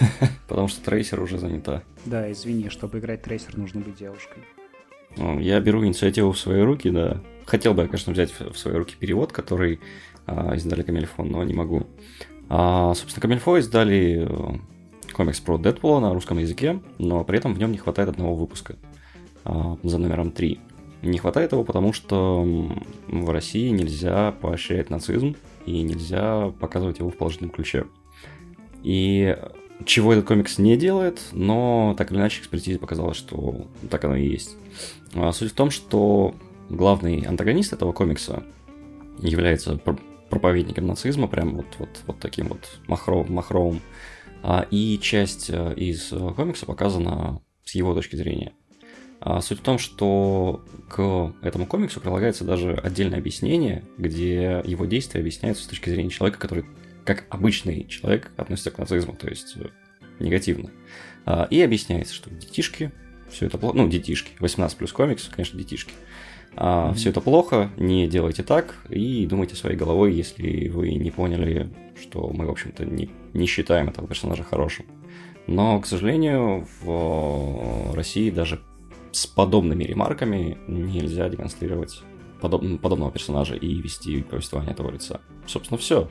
Потому 0.48 0.68
что 0.68 0.84
трейсер 0.84 1.22
уже 1.22 1.38
занята. 1.38 1.82
Да, 2.04 2.30
извини, 2.32 2.68
чтобы 2.68 2.98
играть 2.98 3.22
трейсер, 3.22 3.56
нужно 3.56 3.80
быть 3.80 3.96
девушкой. 3.96 4.42
Ну, 5.16 5.38
Я 5.38 5.60
беру 5.60 5.84
инициативу 5.84 6.32
в 6.32 6.38
свои 6.38 6.60
руки, 6.60 6.90
да. 6.90 7.20
Хотел 7.46 7.74
бы 7.74 7.82
я, 7.82 7.88
конечно, 7.88 8.12
взять 8.12 8.32
в 8.38 8.56
свои 8.56 8.74
руки 8.74 8.96
перевод, 8.98 9.32
который 9.32 9.78
а, 10.26 10.56
издали 10.56 10.82
Камильфо, 10.82 11.22
но 11.22 11.44
не 11.44 11.54
могу. 11.54 11.86
А, 12.48 12.94
собственно, 12.94 13.22
Камильфо 13.22 13.58
издали 13.58 14.26
э, 14.28 14.58
комикс 15.12 15.38
про 15.40 15.56
Дэдпула 15.56 16.00
на 16.00 16.12
русском 16.12 16.38
языке, 16.38 16.80
но 16.98 17.22
при 17.24 17.38
этом 17.38 17.54
в 17.54 17.58
нем 17.58 17.70
не 17.70 17.78
хватает 17.78 18.08
одного 18.08 18.34
выпуска 18.34 18.76
а, 19.44 19.78
за 19.82 19.98
номером 19.98 20.32
3. 20.32 20.58
Не 21.02 21.18
хватает 21.18 21.52
его, 21.52 21.62
потому 21.62 21.92
что 21.92 22.42
в 23.06 23.30
России 23.30 23.68
нельзя 23.68 24.32
поощрять 24.32 24.90
нацизм 24.90 25.36
и 25.66 25.82
нельзя 25.82 26.50
показывать 26.58 26.98
его 26.98 27.10
в 27.10 27.16
положительном 27.16 27.50
ключе. 27.50 27.84
И 28.84 29.36
чего 29.86 30.12
этот 30.12 30.26
комикс 30.26 30.58
не 30.58 30.76
делает, 30.76 31.20
но 31.32 31.94
так 31.98 32.12
или 32.12 32.18
иначе 32.18 32.40
экспертизе 32.40 32.78
показалось, 32.78 33.16
что 33.16 33.66
так 33.90 34.04
оно 34.04 34.14
и 34.14 34.28
есть. 34.28 34.56
А, 35.14 35.32
Суть 35.32 35.50
в 35.50 35.54
том, 35.54 35.70
что 35.70 36.34
главный 36.68 37.22
антагонист 37.22 37.72
этого 37.72 37.92
комикса 37.92 38.44
является 39.18 39.76
пр- 39.76 39.98
проповедником 40.30 40.86
нацизма, 40.86 41.28
прям 41.28 41.56
вот, 41.56 41.66
вот, 41.78 41.88
вот 42.06 42.18
таким 42.20 42.48
вот 42.48 42.78
махро- 42.86 43.28
махровым. 43.28 43.80
А, 44.42 44.66
И 44.70 44.98
часть 45.00 45.48
э, 45.50 45.74
из 45.74 46.12
э, 46.12 46.32
комикса 46.36 46.66
показана 46.66 47.40
с 47.64 47.74
его 47.74 47.94
точки 47.94 48.16
зрения. 48.16 48.52
А, 49.20 49.40
Суть 49.40 49.60
в 49.60 49.62
том, 49.62 49.78
что 49.78 50.62
к 50.90 51.32
этому 51.42 51.66
комиксу 51.66 52.00
прилагается 52.00 52.44
даже 52.44 52.74
отдельное 52.74 53.18
объяснение, 53.18 53.84
где 53.96 54.62
его 54.64 54.84
действия 54.84 55.20
объясняются 55.20 55.64
с 55.64 55.66
точки 55.66 55.88
зрения 55.88 56.10
человека, 56.10 56.38
который 56.38 56.66
как 57.04 57.26
обычный 57.30 57.86
человек 57.86 58.30
относится 58.36 58.70
к 58.70 58.78
нацизму, 58.78 59.14
то 59.14 59.28
есть 59.28 59.56
э, 59.56 59.66
негативно. 60.20 60.70
А, 61.26 61.46
И 61.50 61.60
объясняется, 61.60 62.14
что 62.14 62.30
детишки, 62.30 62.92
все 63.30 63.46
это 63.46 63.58
плохо, 63.58 63.76
ну, 63.76 63.88
детишки, 63.88 64.32
18 64.40 64.76
плюс 64.76 64.92
комикс, 64.92 65.28
конечно, 65.28 65.58
детишки. 65.58 65.92
Мгм. 66.56 66.94
Все 66.94 67.10
это 67.10 67.20
плохо, 67.20 67.72
не 67.76 68.06
делайте 68.06 68.44
так 68.44 68.76
и 68.88 69.26
думайте 69.26 69.56
своей 69.56 69.76
головой, 69.76 70.14
если 70.14 70.68
вы 70.68 70.94
не 70.94 71.10
поняли, 71.10 71.68
что 72.00 72.28
мы, 72.28 72.46
в 72.46 72.50
общем-то, 72.50 72.84
не, 72.84 73.10
не 73.32 73.46
считаем 73.46 73.88
этого 73.88 74.06
персонажа 74.06 74.44
хорошим. 74.44 74.86
Но, 75.46 75.80
к 75.80 75.86
сожалению, 75.86 76.66
в 76.80 77.92
России 77.94 78.30
даже 78.30 78.60
с 79.10 79.26
подобными 79.26 79.84
ремарками 79.84 80.56
нельзя 80.68 81.28
демонстрировать 81.28 82.02
подоб- 82.40 82.78
подобного 82.78 83.12
персонажа 83.12 83.54
и 83.54 83.80
вести 83.80 84.22
повествование 84.22 84.72
этого 84.72 84.90
лица. 84.90 85.20
Собственно, 85.46 85.78
все. 85.78 86.08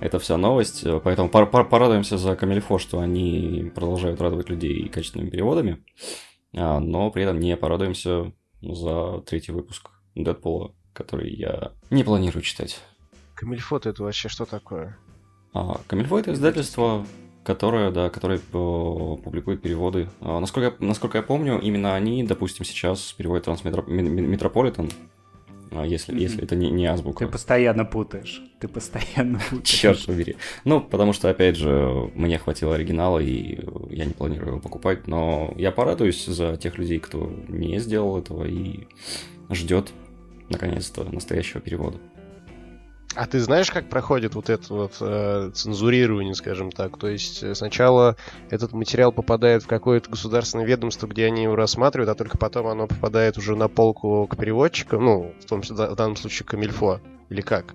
Это 0.00 0.18
вся 0.18 0.36
новость, 0.38 0.84
поэтому 1.04 1.28
пор- 1.28 1.50
пор- 1.50 1.68
порадуемся 1.68 2.16
за 2.16 2.34
Камильфо, 2.34 2.78
что 2.78 3.00
они 3.00 3.70
продолжают 3.74 4.20
радовать 4.20 4.48
людей 4.48 4.88
качественными 4.88 5.28
переводами, 5.30 5.84
а, 6.56 6.80
но 6.80 7.10
при 7.10 7.22
этом 7.24 7.38
не 7.38 7.56
порадуемся 7.56 8.32
за 8.62 9.20
третий 9.26 9.52
выпуск 9.52 9.90
Дэдпула, 10.14 10.74
который 10.94 11.30
я 11.34 11.72
не 11.90 12.02
планирую 12.02 12.42
читать. 12.42 12.80
Камильфот 13.34 13.86
это 13.86 14.02
вообще 14.02 14.28
что 14.28 14.46
такое? 14.46 14.96
А, 15.52 15.80
Камильфо 15.86 16.18
это 16.18 16.32
издательство, 16.32 17.06
которое, 17.44 17.90
да, 17.90 18.08
которое 18.10 18.38
э, 18.38 18.40
публикует 18.52 19.60
переводы. 19.62 20.08
А, 20.20 20.40
насколько, 20.40 20.76
я- 20.80 20.86
насколько 20.86 21.18
я 21.18 21.22
помню, 21.22 21.58
именно 21.60 21.94
они, 21.94 22.22
допустим, 22.24 22.64
сейчас 22.64 23.12
переводят 23.12 23.44
Трансметрополитен, 23.44 24.90
если, 25.84 26.12
Мгм. 26.12 26.20
если 26.20 26.42
это 26.42 26.56
не, 26.56 26.70
не 26.70 26.86
азбука. 26.86 27.24
Ты 27.26 27.30
постоянно 27.32 27.84
путаешь. 27.84 28.42
Ты 28.60 28.68
постоянно 28.68 29.38
путаешь. 29.50 29.68
Черт 29.68 30.04
побери. 30.06 30.36
Ну, 30.64 30.80
потому 30.80 31.12
что, 31.12 31.30
опять 31.30 31.56
же, 31.56 32.10
мне 32.14 32.38
хватило 32.38 32.74
оригинала, 32.74 33.18
и 33.20 33.58
я 33.90 34.04
не 34.04 34.12
планирую 34.12 34.48
его 34.52 34.60
покупать, 34.60 35.06
но 35.06 35.54
я 35.56 35.70
порадуюсь 35.70 36.24
за 36.26 36.56
тех 36.56 36.76
людей, 36.78 36.98
кто 36.98 37.32
не 37.48 37.78
сделал 37.78 38.18
этого 38.18 38.44
и 38.44 38.86
ждет, 39.50 39.92
наконец-то, 40.48 41.04
настоящего 41.04 41.60
перевода. 41.60 41.98
А 43.16 43.26
ты 43.26 43.40
знаешь, 43.40 43.70
как 43.70 43.88
проходит 43.88 44.36
вот 44.36 44.50
это 44.50 44.72
вот 44.72 44.92
э, 45.00 45.50
цензурирование, 45.52 46.34
скажем 46.34 46.70
так? 46.70 46.96
То 46.96 47.08
есть 47.08 47.42
э, 47.42 47.56
сначала 47.56 48.16
этот 48.50 48.72
материал 48.72 49.10
попадает 49.10 49.64
в 49.64 49.66
какое-то 49.66 50.10
государственное 50.10 50.64
ведомство, 50.64 51.08
где 51.08 51.26
они 51.26 51.42
его 51.42 51.56
рассматривают, 51.56 52.08
а 52.08 52.14
только 52.14 52.38
потом 52.38 52.68
оно 52.68 52.86
попадает 52.86 53.36
уже 53.36 53.56
на 53.56 53.66
полку 53.68 54.28
к 54.28 54.36
переводчикам, 54.36 55.04
ну, 55.04 55.34
в 55.40 55.44
том 55.46 55.62
числе 55.62 55.88
в 55.88 55.96
данном 55.96 56.16
случае 56.16 56.46
к 56.46 56.50
Камильфо, 56.50 57.00
или 57.30 57.40
как? 57.40 57.74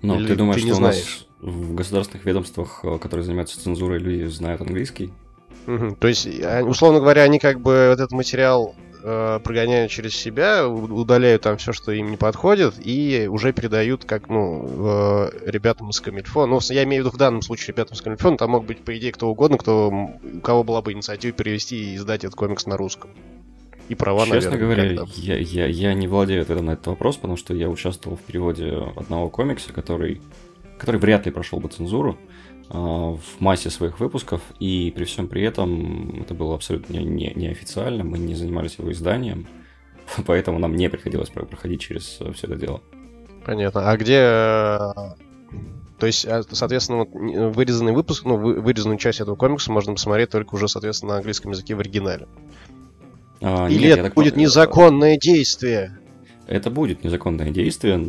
Или 0.00 0.28
ты 0.28 0.36
думаешь, 0.36 0.60
ты 0.60 0.66
не 0.66 0.72
что 0.72 0.80
у 0.80 0.82
нас 0.82 0.96
знаешь? 0.96 1.26
в 1.40 1.74
государственных 1.74 2.24
ведомствах, 2.24 2.80
э, 2.84 2.98
которые 2.98 3.24
занимаются 3.24 3.60
цензурой, 3.60 3.98
люди 3.98 4.24
знают 4.24 4.62
английский? 4.62 5.12
Мгм. 5.66 5.94
То 5.96 6.08
есть, 6.08 6.26
а, 6.42 6.62
условно 6.62 7.00
говоря, 7.00 7.22
они 7.22 7.38
как 7.38 7.60
бы 7.60 7.88
вот 7.90 8.00
этот 8.00 8.12
материал 8.12 8.74
э, 9.04 9.40
прогоняют 9.44 9.92
через 9.92 10.16
себя, 10.16 10.66
удаляют 10.66 11.42
там 11.42 11.58
все, 11.58 11.72
что 11.72 11.92
им 11.92 12.10
не 12.10 12.16
подходит, 12.16 12.74
и 12.82 13.28
уже 13.30 13.52
передают 13.52 14.04
как, 14.04 14.28
ну, 14.28 14.66
э, 14.66 15.30
ребятам 15.46 15.90
из 15.90 16.00
Камильфо. 16.00 16.46
Ну, 16.46 16.58
я 16.70 16.84
имею 16.84 17.02
в 17.02 17.06
виду 17.06 17.14
в 17.14 17.18
данном 17.18 17.42
случае 17.42 17.68
ребятам 17.68 17.94
из 17.94 18.02
Камильфо, 18.02 18.30
но 18.30 18.36
там 18.36 18.50
мог 18.50 18.64
быть, 18.64 18.80
по 18.80 18.96
идее, 18.96 19.12
кто 19.12 19.28
угодно, 19.28 19.58
кто, 19.58 19.90
у 19.90 20.40
кого 20.40 20.64
была 20.64 20.80
бы 20.80 20.92
инициатива 20.92 21.32
перевести 21.32 21.92
и 21.92 21.96
издать 21.96 22.24
этот 22.24 22.34
комикс 22.34 22.66
на 22.66 22.76
русском. 22.76 23.10
И 23.88 23.94
права, 23.94 24.24
Честно 24.24 24.52
наверное, 24.52 24.94
говоря, 24.94 25.10
я, 25.14 25.36
я, 25.36 25.66
я 25.66 25.92
не 25.92 26.08
владею 26.08 26.42
ответом 26.42 26.66
на 26.66 26.70
этот 26.70 26.86
вопрос, 26.86 27.16
потому 27.16 27.36
что 27.36 27.54
я 27.54 27.68
участвовал 27.68 28.16
в 28.16 28.22
переводе 28.22 28.78
одного 28.96 29.28
комикса, 29.28 29.74
который, 29.74 30.22
который 30.78 30.98
вряд 30.98 31.26
ли 31.26 31.32
прошел 31.32 31.60
бы 31.60 31.68
цензуру. 31.68 32.16
В 32.68 33.20
массе 33.40 33.70
своих 33.70 34.00
выпусков, 34.00 34.40
и 34.58 34.92
при 34.96 35.04
всем 35.04 35.28
при 35.28 35.42
этом 35.42 36.22
это 36.22 36.34
было 36.34 36.54
абсолютно 36.54 36.94
не, 36.94 37.32
неофициально, 37.34 38.04
мы 38.04 38.18
не 38.18 38.34
занимались 38.34 38.78
его 38.78 38.90
изданием, 38.90 39.46
поэтому 40.26 40.58
нам 40.58 40.74
не 40.74 40.88
приходилось 40.88 41.30
проходить 41.30 41.80
через 41.80 42.04
все 42.04 42.46
это 42.46 42.56
дело. 42.56 42.80
Понятно. 43.44 43.90
А 43.90 43.96
где... 43.96 44.18
То 45.98 46.06
есть, 46.06 46.26
а, 46.26 46.42
соответственно, 46.50 47.04
вырезанный 47.50 47.92
выпуск, 47.92 48.24
ну, 48.24 48.36
вырезанную 48.36 48.98
часть 48.98 49.20
этого 49.20 49.36
комикса 49.36 49.70
можно 49.70 49.92
посмотреть 49.92 50.30
только 50.30 50.54
уже, 50.54 50.66
соответственно, 50.68 51.12
на 51.12 51.18
английском 51.18 51.52
языке 51.52 51.74
в 51.74 51.80
оригинале. 51.80 52.26
А, 53.40 53.68
Или 53.68 53.88
нет, 53.88 53.98
это 53.98 54.14
будет 54.14 54.34
так... 54.34 54.42
незаконное 54.42 55.16
действие? 55.16 55.98
Это 56.46 56.70
будет 56.70 57.04
незаконное 57.04 57.50
действие, 57.50 57.96
но 57.96 58.06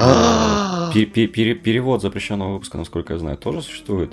а! 0.89 0.93
перевод 0.93 2.01
запрещенного 2.01 2.53
выпуска, 2.53 2.77
насколько 2.77 3.13
я 3.13 3.19
знаю, 3.19 3.37
тоже 3.37 3.61
существует. 3.61 4.11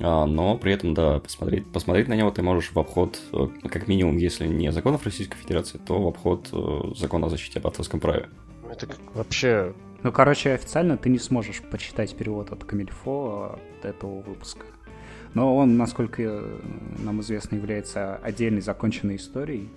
А, 0.00 0.26
но 0.26 0.56
при 0.56 0.72
этом, 0.72 0.94
да, 0.94 1.20
посмотреть, 1.20 1.70
посмотреть 1.70 2.08
на 2.08 2.14
него 2.14 2.30
ты 2.30 2.42
можешь 2.42 2.72
в 2.72 2.78
обход, 2.78 3.20
э, 3.32 3.68
как 3.68 3.88
минимум, 3.88 4.16
если 4.16 4.46
не 4.46 4.72
законов 4.72 5.04
Российской 5.04 5.36
Федерации, 5.36 5.78
то 5.78 6.00
в 6.00 6.06
обход 6.06 6.48
э, 6.52 6.94
закона 6.96 7.26
о 7.26 7.30
защите 7.30 7.58
об 7.58 7.66
авторском 7.66 8.00
праве. 8.00 8.28
Это 8.70 8.88
вообще... 9.14 9.74
Ну, 10.02 10.10
короче, 10.10 10.54
официально 10.54 10.96
ты 10.96 11.08
не 11.10 11.18
сможешь 11.18 11.62
почитать 11.62 12.16
перевод 12.16 12.50
от 12.50 12.64
Камильфо 12.64 13.58
от 13.78 13.84
этого 13.84 14.20
выпуска. 14.22 14.66
Но 15.34 15.56
он, 15.56 15.76
насколько 15.76 16.22
э, 16.22 16.58
нам 16.98 17.20
известно, 17.20 17.56
является 17.56 18.16
отдельной 18.16 18.62
законченной 18.62 19.16
историей, 19.16 19.68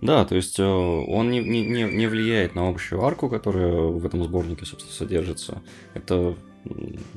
да, 0.00 0.24
то 0.24 0.34
есть 0.34 0.58
э, 0.58 0.64
он 0.64 1.30
не, 1.30 1.40
не, 1.40 1.82
не 1.84 2.06
влияет 2.06 2.54
на 2.54 2.68
общую 2.68 3.04
арку, 3.04 3.28
которая 3.28 3.72
в 3.72 4.04
этом 4.04 4.22
сборнике, 4.24 4.64
собственно, 4.64 4.94
содержится. 4.94 5.62
Это 5.94 6.36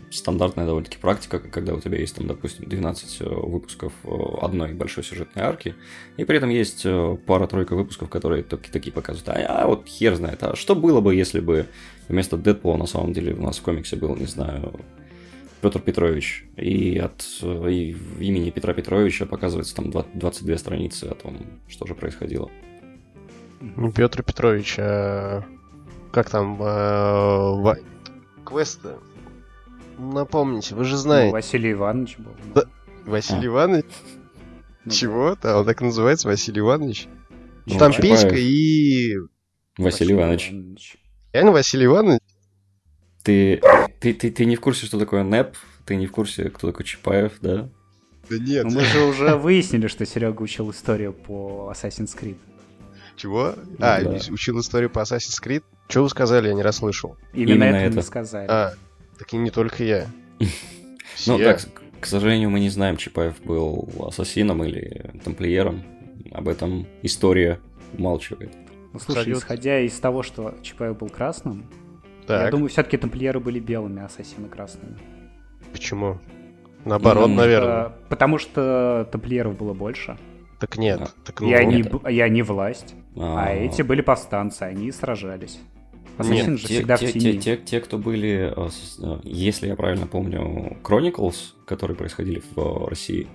стандартная 0.10 0.66
довольно-таки 0.66 0.98
практика, 0.98 1.40
когда 1.40 1.74
у 1.74 1.82
тебя 1.82 1.98
есть, 1.98 2.16
там, 2.16 2.28
допустим, 2.28 2.70
12 2.70 3.22
э, 3.22 3.26
выпусков 3.26 3.94
э, 4.04 4.10
одной 4.42 4.74
большой 4.74 5.04
сюжетной 5.04 5.44
арки, 5.44 5.76
и 6.18 6.24
при 6.24 6.38
этом 6.38 6.50
есть 6.50 6.86
пара-тройка 7.26 7.76
выпусков, 7.76 8.10
которые 8.10 8.44
такие, 8.44 8.72
такие 8.72 8.94
показывают, 8.94 9.30
а, 9.30 9.64
а 9.64 9.68
вот 9.68 9.88
хер 9.88 10.16
знает, 10.16 10.42
а 10.44 10.56
что 10.56 10.76
было 10.76 11.02
бы, 11.02 11.14
если 11.16 11.40
бы 11.40 11.68
вместо 12.08 12.38
Дэдпула 12.38 12.78
на 12.78 12.86
самом 12.86 13.14
деле 13.14 13.34
у 13.34 13.42
нас 13.42 13.58
в 13.58 13.64
комиксе 13.64 13.96
был, 13.96 14.16
не 14.16 14.26
знаю, 14.28 14.80
Петр 15.64 15.80
Петрович, 15.80 16.46
и 16.58 16.98
от 16.98 17.24
и 17.42 17.96
имени 18.20 18.50
Петра 18.50 18.74
Петровича 18.74 19.26
показывается 19.26 19.74
там 19.74 19.92
22 19.92 20.58
страницы 20.58 21.06
о 21.06 21.16
том, 21.16 21.38
что 21.70 21.86
же 21.88 21.96
происходило. 21.96 22.52
Ну, 23.62 23.90
Петр 23.94 24.24
Петрович, 24.24 24.76
а... 24.78 25.46
как 26.12 26.30
там, 26.30 26.58
а... 26.60 27.54
в... 27.54 27.78
квесты? 28.44 28.90
Напомните, 29.98 30.76
вы 30.76 30.84
же 30.84 30.98
знаете. 30.98 31.28
Ну, 31.28 31.34
Василий 31.34 31.72
Иванович 31.72 32.18
был. 32.18 32.34
Да. 32.54 32.64
Василий 33.06 33.48
а. 33.48 33.52
Иванович? 33.52 33.86
Ну, 34.84 34.92
Чего? 34.92 35.38
Да, 35.42 35.60
он 35.60 35.66
так 35.66 35.80
называется, 35.80 36.28
Василий 36.28 36.60
Иванович. 36.60 37.08
Ну, 37.68 37.78
там 37.78 37.94
Чапаев. 37.94 38.22
Петька 38.22 38.36
и... 38.36 39.14
Василий 39.78 40.14
Иванович. 40.14 40.52
Реально 41.32 41.54
Василий 41.54 41.86
Иванович? 41.86 42.20
Ты, 43.24 43.62
ты, 44.04 44.14
ты, 44.14 44.32
ты 44.32 44.44
не 44.44 44.58
в 44.58 44.60
курсе, 44.60 44.86
что 44.86 45.00
такое 45.00 45.24
НЭП? 45.24 45.56
Ты 45.86 45.96
не 45.96 46.08
в 46.08 46.12
курсе, 46.12 46.50
кто 46.50 46.68
такой 46.68 46.86
Чапаев, 46.86 47.34
да? 47.40 47.70
Да 48.30 48.38
нет. 48.38 48.66
Ну, 48.66 48.72
мы 48.72 48.82
же 48.82 49.06
уже 49.06 49.38
выяснили, 49.38 49.88
что 49.88 50.06
Серега 50.06 50.42
учил 50.42 50.72
историю 50.72 51.14
по 51.14 51.72
Assassin's 51.74 52.12
Creed. 52.20 52.36
Чего? 53.16 53.56
А, 53.80 54.02
да. 54.02 54.20
учил 54.30 54.60
историю 54.60 54.90
по 54.90 55.00
Assassin's 55.00 55.42
Creed? 55.42 55.64
Что 55.88 56.04
вы 56.04 56.10
сказали, 56.10 56.50
я 56.50 56.54
не 56.54 56.64
расслышал. 56.64 57.16
Именно, 57.32 57.64
Именно 57.64 57.76
это 57.78 57.96
мы 57.96 58.02
сказали. 58.02 58.48
А, 58.50 58.74
так 59.18 59.34
и 59.34 59.38
не 59.38 59.50
только 59.50 59.84
я. 59.84 60.08
Ну 61.28 61.38
так, 61.38 61.62
к 62.02 62.06
сожалению, 62.08 62.50
мы 62.50 62.60
не 62.60 62.70
знаем, 62.70 62.98
Чапаев 62.98 63.40
был 63.44 63.88
ассасином 64.08 64.64
или 64.64 65.12
тамплиером. 65.24 65.84
Об 66.32 66.50
этом 66.50 66.88
история 67.04 67.60
умалчивает. 67.98 68.52
Ну, 68.92 69.00
слушай, 69.00 69.32
исходя 69.32 69.80
из 69.80 69.94
того, 70.00 70.24
что 70.24 70.56
Чапаев 70.64 70.98
был 70.98 71.10
красным, 71.10 71.68
так. 72.26 72.46
Я 72.46 72.52
думаю, 72.52 72.70
все-таки 72.70 72.98
тамплиеры 72.98 73.40
были 73.40 73.60
белыми, 73.60 74.02
а 74.02 74.06
ассасины 74.06 74.48
красными. 74.48 74.98
Почему? 75.72 76.20
Наоборот, 76.86 77.30
и, 77.30 77.34
наверное. 77.34 77.86
Э, 77.88 77.92
потому 78.10 78.38
что 78.38 79.08
тамплиеров 79.12 79.58
было 79.58 79.74
больше. 79.74 80.18
Так 80.60 80.78
нет. 80.78 81.02
А. 81.02 81.08
Так, 81.26 81.42
ну, 81.42 81.50
и, 81.50 81.54
они, 81.54 81.84
и 82.10 82.20
они 82.20 82.42
власть. 82.42 82.96
А, 83.18 83.46
а 83.46 83.54
эти 83.54 83.82
были 83.82 84.02
повстанцы, 84.02 84.64
они 84.64 84.92
сражались. 84.92 85.60
Ассасин 86.18 86.52
Нет, 86.52 86.62
же 86.62 86.68
те, 86.68 86.74
всегда 86.76 86.98
те, 86.98 87.08
в 87.08 87.12
тени. 87.14 87.22
Те, 87.22 87.40
те, 87.40 87.58
те, 87.58 87.80
кто 87.82 87.98
были, 87.98 88.54
э, 88.56 88.70
э, 89.02 89.20
если 89.24 89.68
я 89.68 89.76
правильно 89.76 90.06
помню, 90.06 90.78
Chronicles, 90.84 91.54
которые 91.66 91.98
происходили 91.98 92.42
в 92.56 92.88
России, 92.88 93.28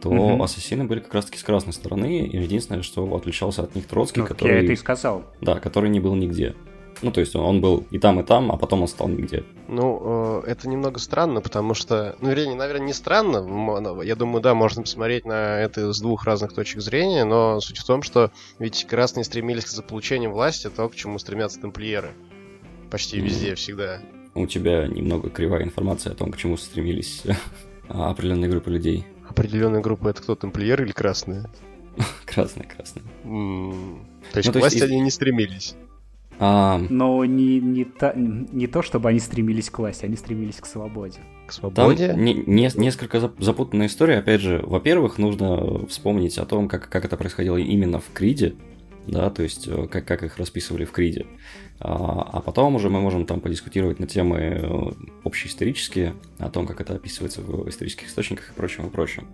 то 0.00 0.10
угу. 0.10 0.42
ассасины 0.42 0.84
были 0.84 1.00
как 1.00 1.14
раз-таки 1.14 1.38
с 1.38 1.42
красной 1.42 1.72
стороны, 1.72 2.26
и 2.26 2.36
единственное, 2.36 2.82
что 2.82 3.14
отличался 3.16 3.62
от 3.62 3.74
них 3.74 3.86
Троцкий, 3.86 4.20
ну, 4.20 4.26
который... 4.26 4.52
Я 4.52 4.62
это 4.62 4.72
и 4.72 4.76
сказал. 4.76 5.24
Да, 5.40 5.58
который 5.60 5.90
не 5.90 6.00
был 6.00 6.14
нигде. 6.14 6.54
Ну, 7.02 7.10
то 7.10 7.20
есть 7.20 7.34
он 7.36 7.60
был 7.60 7.86
и 7.90 7.98
там, 7.98 8.20
и 8.20 8.22
там, 8.22 8.50
а 8.50 8.56
потом 8.56 8.82
он 8.82 8.88
стал 8.88 9.08
нигде. 9.08 9.44
Ну, 9.68 10.42
э, 10.44 10.50
это 10.50 10.68
немного 10.68 10.98
странно, 10.98 11.40
потому 11.40 11.74
что, 11.74 12.16
ну, 12.20 12.30
вернее, 12.30 12.54
наверное, 12.54 12.86
не 12.86 12.92
странно. 12.92 14.02
Я 14.02 14.14
думаю, 14.14 14.42
да, 14.42 14.54
можно 14.54 14.82
посмотреть 14.82 15.24
на 15.24 15.60
это 15.60 15.92
с 15.92 16.00
двух 16.00 16.24
разных 16.24 16.52
точек 16.52 16.80
зрения, 16.80 17.24
но 17.24 17.60
суть 17.60 17.78
в 17.78 17.86
том, 17.86 18.02
что 18.02 18.30
ведь 18.58 18.84
красные 18.84 19.24
стремились 19.24 19.64
к 19.64 19.68
заполучению 19.68 20.32
власти, 20.32 20.70
то, 20.70 20.88
к 20.88 20.94
чему 20.94 21.18
стремятся 21.18 21.60
тамплиеры. 21.60 22.12
Почти 22.90 23.20
везде, 23.20 23.52
mm. 23.52 23.54
всегда. 23.56 24.00
У 24.34 24.46
тебя 24.46 24.86
немного 24.86 25.30
кривая 25.30 25.62
информация 25.62 26.12
о 26.12 26.16
том, 26.16 26.32
к 26.32 26.36
чему 26.36 26.56
стремились 26.56 27.22
определенные 27.88 28.50
группы 28.50 28.70
людей. 28.70 29.06
Определенная 29.28 29.80
группа 29.80 30.08
это 30.08 30.22
кто, 30.22 30.34
тамплиеры 30.34 30.84
или 30.84 30.92
красные? 30.92 31.44
красные, 32.26 32.66
красные. 32.66 33.04
То 33.24 34.38
есть 34.38 34.48
ну, 34.48 34.52
к 34.52 34.56
власти 34.56 34.82
они 34.82 35.00
не 35.00 35.10
стремились. 35.10 35.74
А... 36.38 36.80
Но 36.88 37.24
не, 37.24 37.60
не, 37.60 37.84
та, 37.84 38.12
не 38.14 38.66
то, 38.66 38.82
чтобы 38.82 39.08
они 39.08 39.20
стремились 39.20 39.70
к 39.70 39.78
власти, 39.78 40.04
они 40.04 40.16
стремились 40.16 40.56
к 40.56 40.66
свободе. 40.66 41.18
К 41.46 41.52
свободе? 41.52 42.08
Там 42.08 42.24
не, 42.24 42.34
не, 42.34 42.70
несколько 42.76 43.20
запутанная 43.38 43.86
история. 43.86 44.18
Опять 44.18 44.40
же, 44.40 44.62
во-первых, 44.64 45.18
нужно 45.18 45.86
вспомнить 45.86 46.38
о 46.38 46.46
том, 46.46 46.68
как, 46.68 46.88
как 46.88 47.04
это 47.04 47.16
происходило 47.16 47.56
именно 47.56 48.00
в 48.00 48.10
Криде 48.12 48.54
да, 49.06 49.30
то 49.30 49.42
есть 49.42 49.68
э, 49.68 49.86
как, 49.90 50.06
как 50.06 50.22
их 50.22 50.38
расписывали 50.38 50.84
в 50.84 50.92
Криде. 50.92 51.26
А, 51.80 52.30
а 52.32 52.40
потом 52.40 52.76
уже 52.76 52.88
мы 52.88 53.00
можем 53.00 53.26
там 53.26 53.40
подискутировать 53.40 53.98
на 53.98 54.06
темы 54.06 54.38
э, 54.38 54.92
общеисторические, 55.24 56.14
о 56.38 56.48
том, 56.48 56.66
как 56.66 56.80
это 56.80 56.94
описывается 56.94 57.42
в 57.42 57.68
исторических 57.68 58.08
источниках 58.08 58.50
и 58.50 58.52
прочем, 58.54 58.86
и 58.86 58.90
прочем. 58.90 59.26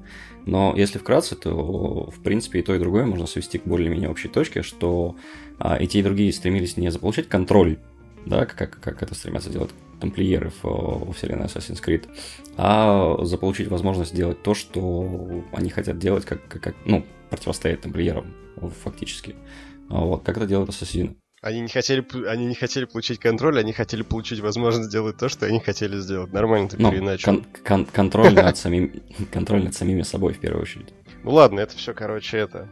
Но 0.46 0.74
если 0.76 0.98
вкратце, 0.98 1.36
то, 1.36 2.10
в 2.10 2.20
принципе, 2.22 2.60
и 2.60 2.62
то, 2.62 2.74
и 2.74 2.78
другое 2.78 3.04
можно 3.04 3.26
свести 3.26 3.58
к 3.58 3.66
более-менее 3.66 4.08
общей 4.08 4.28
точке, 4.28 4.62
что 4.62 5.16
а, 5.58 5.76
и 5.76 5.86
те, 5.86 6.00
и 6.00 6.02
другие 6.02 6.32
стремились 6.32 6.76
не 6.76 6.90
заполучить 6.90 7.28
контроль, 7.28 7.78
да, 8.24 8.46
как, 8.46 8.80
как 8.80 9.02
это 9.02 9.14
стремятся 9.14 9.50
делать 9.50 9.70
тамплиеры 10.00 10.50
в, 10.62 11.12
вселенной 11.12 11.46
Assassin's 11.46 11.82
Creed, 11.84 12.08
а 12.56 13.22
заполучить 13.24 13.68
возможность 13.68 14.14
делать 14.14 14.42
то, 14.42 14.54
что 14.54 15.44
они 15.52 15.68
хотят 15.68 15.98
делать, 15.98 16.24
как, 16.24 16.48
как, 16.48 16.74
ну, 16.86 17.04
противостоять 17.28 17.82
тамплиерам 17.82 18.32
фактически. 18.82 19.34
Вот, 19.88 20.22
как 20.22 20.38
это 20.38 20.46
делают 20.46 20.70
ассасины. 20.70 21.16
Они 21.40 21.60
не 21.60 21.68
хотели, 21.68 22.04
они 22.28 22.44
не 22.44 22.54
хотели 22.54 22.84
получить 22.84 23.18
контроль, 23.18 23.58
они 23.58 23.72
хотели 23.72 24.02
получить 24.02 24.40
возможность 24.40 24.90
сделать 24.90 25.16
то, 25.16 25.30
что 25.30 25.46
они 25.46 25.58
хотели 25.58 25.98
сделать. 25.98 26.32
Нормально 26.34 26.68
ты 26.68 26.76
ну, 26.78 26.90
переиначил. 26.90 27.24
Кон- 27.24 27.46
кон- 27.64 27.86
контроль, 27.86 28.34
над 28.34 28.58
самим, 28.58 29.02
контроль 29.32 29.64
над 29.64 29.74
самими 29.74 30.02
собой 30.02 30.34
в 30.34 30.38
первую 30.38 30.62
очередь. 30.62 30.92
Ну 31.24 31.30
ладно, 31.30 31.60
это 31.60 31.74
все, 31.76 31.94
короче, 31.94 32.36
это. 32.36 32.68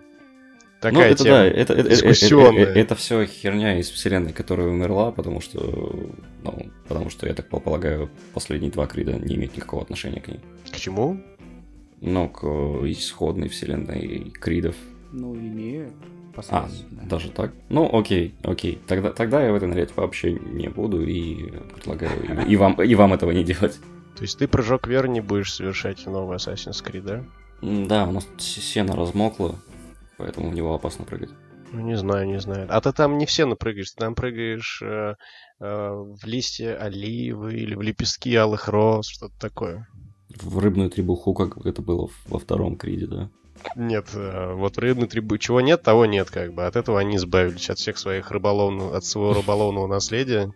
Такая 0.83 1.09
ну, 1.09 1.13
это 1.13 1.25
тема 1.25 1.37
да, 1.37 1.47
это, 1.47 1.73
это, 1.73 1.89
дискуссионная. 1.89 2.63
Это, 2.63 2.71
это, 2.71 2.81
это 2.81 2.95
все 2.95 3.25
херня 3.25 3.79
из 3.79 3.89
вселенной, 3.89 4.35
которая 4.35 4.69
умерла, 4.69 5.13
потому 5.13 5.41
что, 5.41 6.13
ну, 6.43 6.71
потому 6.87 7.09
что, 7.09 7.27
я 7.27 7.35
так 7.35 7.49
полагаю, 7.49 8.11
последние 8.35 8.71
два 8.71 8.87
крида 8.87 9.15
не 9.15 9.37
имеют 9.37 9.57
никакого 9.57 9.83
отношения 9.83 10.21
к 10.21 10.29
ней. 10.29 10.41
К 10.71 10.77
чему? 10.77 11.21
Ну, 12.03 12.29
к 12.29 12.45
исходной 12.87 13.49
вселенной 13.49 14.31
кридов. 14.39 14.77
Ну, 15.11 15.35
имеют. 15.35 15.95
А, 16.51 16.69
даже 16.91 17.31
так? 17.31 17.53
Ну, 17.69 17.89
окей, 17.93 18.35
окей. 18.43 18.79
Тогда, 18.87 19.11
тогда 19.11 19.45
я 19.45 19.53
в 19.53 19.55
это 19.55 19.67
нырять 19.67 19.97
вообще 19.97 20.33
не 20.33 20.69
буду 20.69 21.05
и 21.05 21.51
предлагаю 21.75 22.47
и, 22.47 22.53
и, 22.53 22.57
вам, 22.57 22.75
и 22.83 22.95
вам 22.95 23.13
этого 23.15 23.31
не 23.31 23.45
делать. 23.45 23.79
То 24.17 24.23
есть 24.23 24.39
ты 24.39 24.49
прыжок 24.49 24.87
веры 24.89 25.09
не 25.09 25.21
будешь 25.21 25.55
совершать 25.55 26.05
в 26.05 26.11
новый 26.11 26.37
Assassin's 26.39 26.85
Creed, 26.85 27.03
да? 27.03 27.25
Да, 27.63 28.07
у 28.07 28.13
нас 28.13 28.27
сено 28.39 28.97
размокло, 28.97 29.57
поэтому 30.17 30.51
в 30.51 30.55
него 30.55 30.75
опасно 30.75 31.05
прыгать. 31.05 31.31
Ну, 31.73 31.81
не 31.81 31.97
знаю, 31.97 32.27
не 32.27 32.41
знаю. 32.41 32.67
А 32.71 32.81
ты 32.81 32.93
там 32.93 33.19
не 33.19 33.27
все 33.27 33.45
напрыгаешь, 33.45 33.91
ты 33.91 33.97
там 33.99 34.15
прыгаешь 34.15 34.81
э, 34.83 35.15
э, 35.61 35.91
в 35.91 36.25
листья 36.25 36.77
оливы 36.77 37.55
или 37.55 37.75
в 37.75 37.83
лепестки 37.83 38.35
алых 38.35 38.69
роз, 38.69 39.07
что-то 39.07 39.39
такое. 39.39 39.89
В 40.35 40.59
рыбную 40.59 40.91
требуху, 40.91 41.35
как 41.35 41.65
это 41.67 41.83
было 41.83 42.09
во 42.27 42.39
втором 42.39 42.77
Криде, 42.77 43.07
да? 43.07 43.31
Нет, 43.77 44.09
э, 44.15 44.53
вот 44.55 44.79
рыбный 44.79 45.09
трибу... 45.09 45.39
Чего 45.39 45.61
нет, 45.61 45.83
того 45.83 46.07
нет, 46.07 46.31
как 46.31 46.53
бы. 46.53 46.67
От 46.67 46.77
этого 46.77 46.99
они 46.99 47.17
избавились 47.17 47.71
от 47.71 47.79
всех 47.79 47.99
своих 47.99 48.31
рыболовных, 48.31 48.95
от 48.95 49.05
своего 49.05 49.35
рыболовного 49.35 49.87
наследия. 49.87 50.53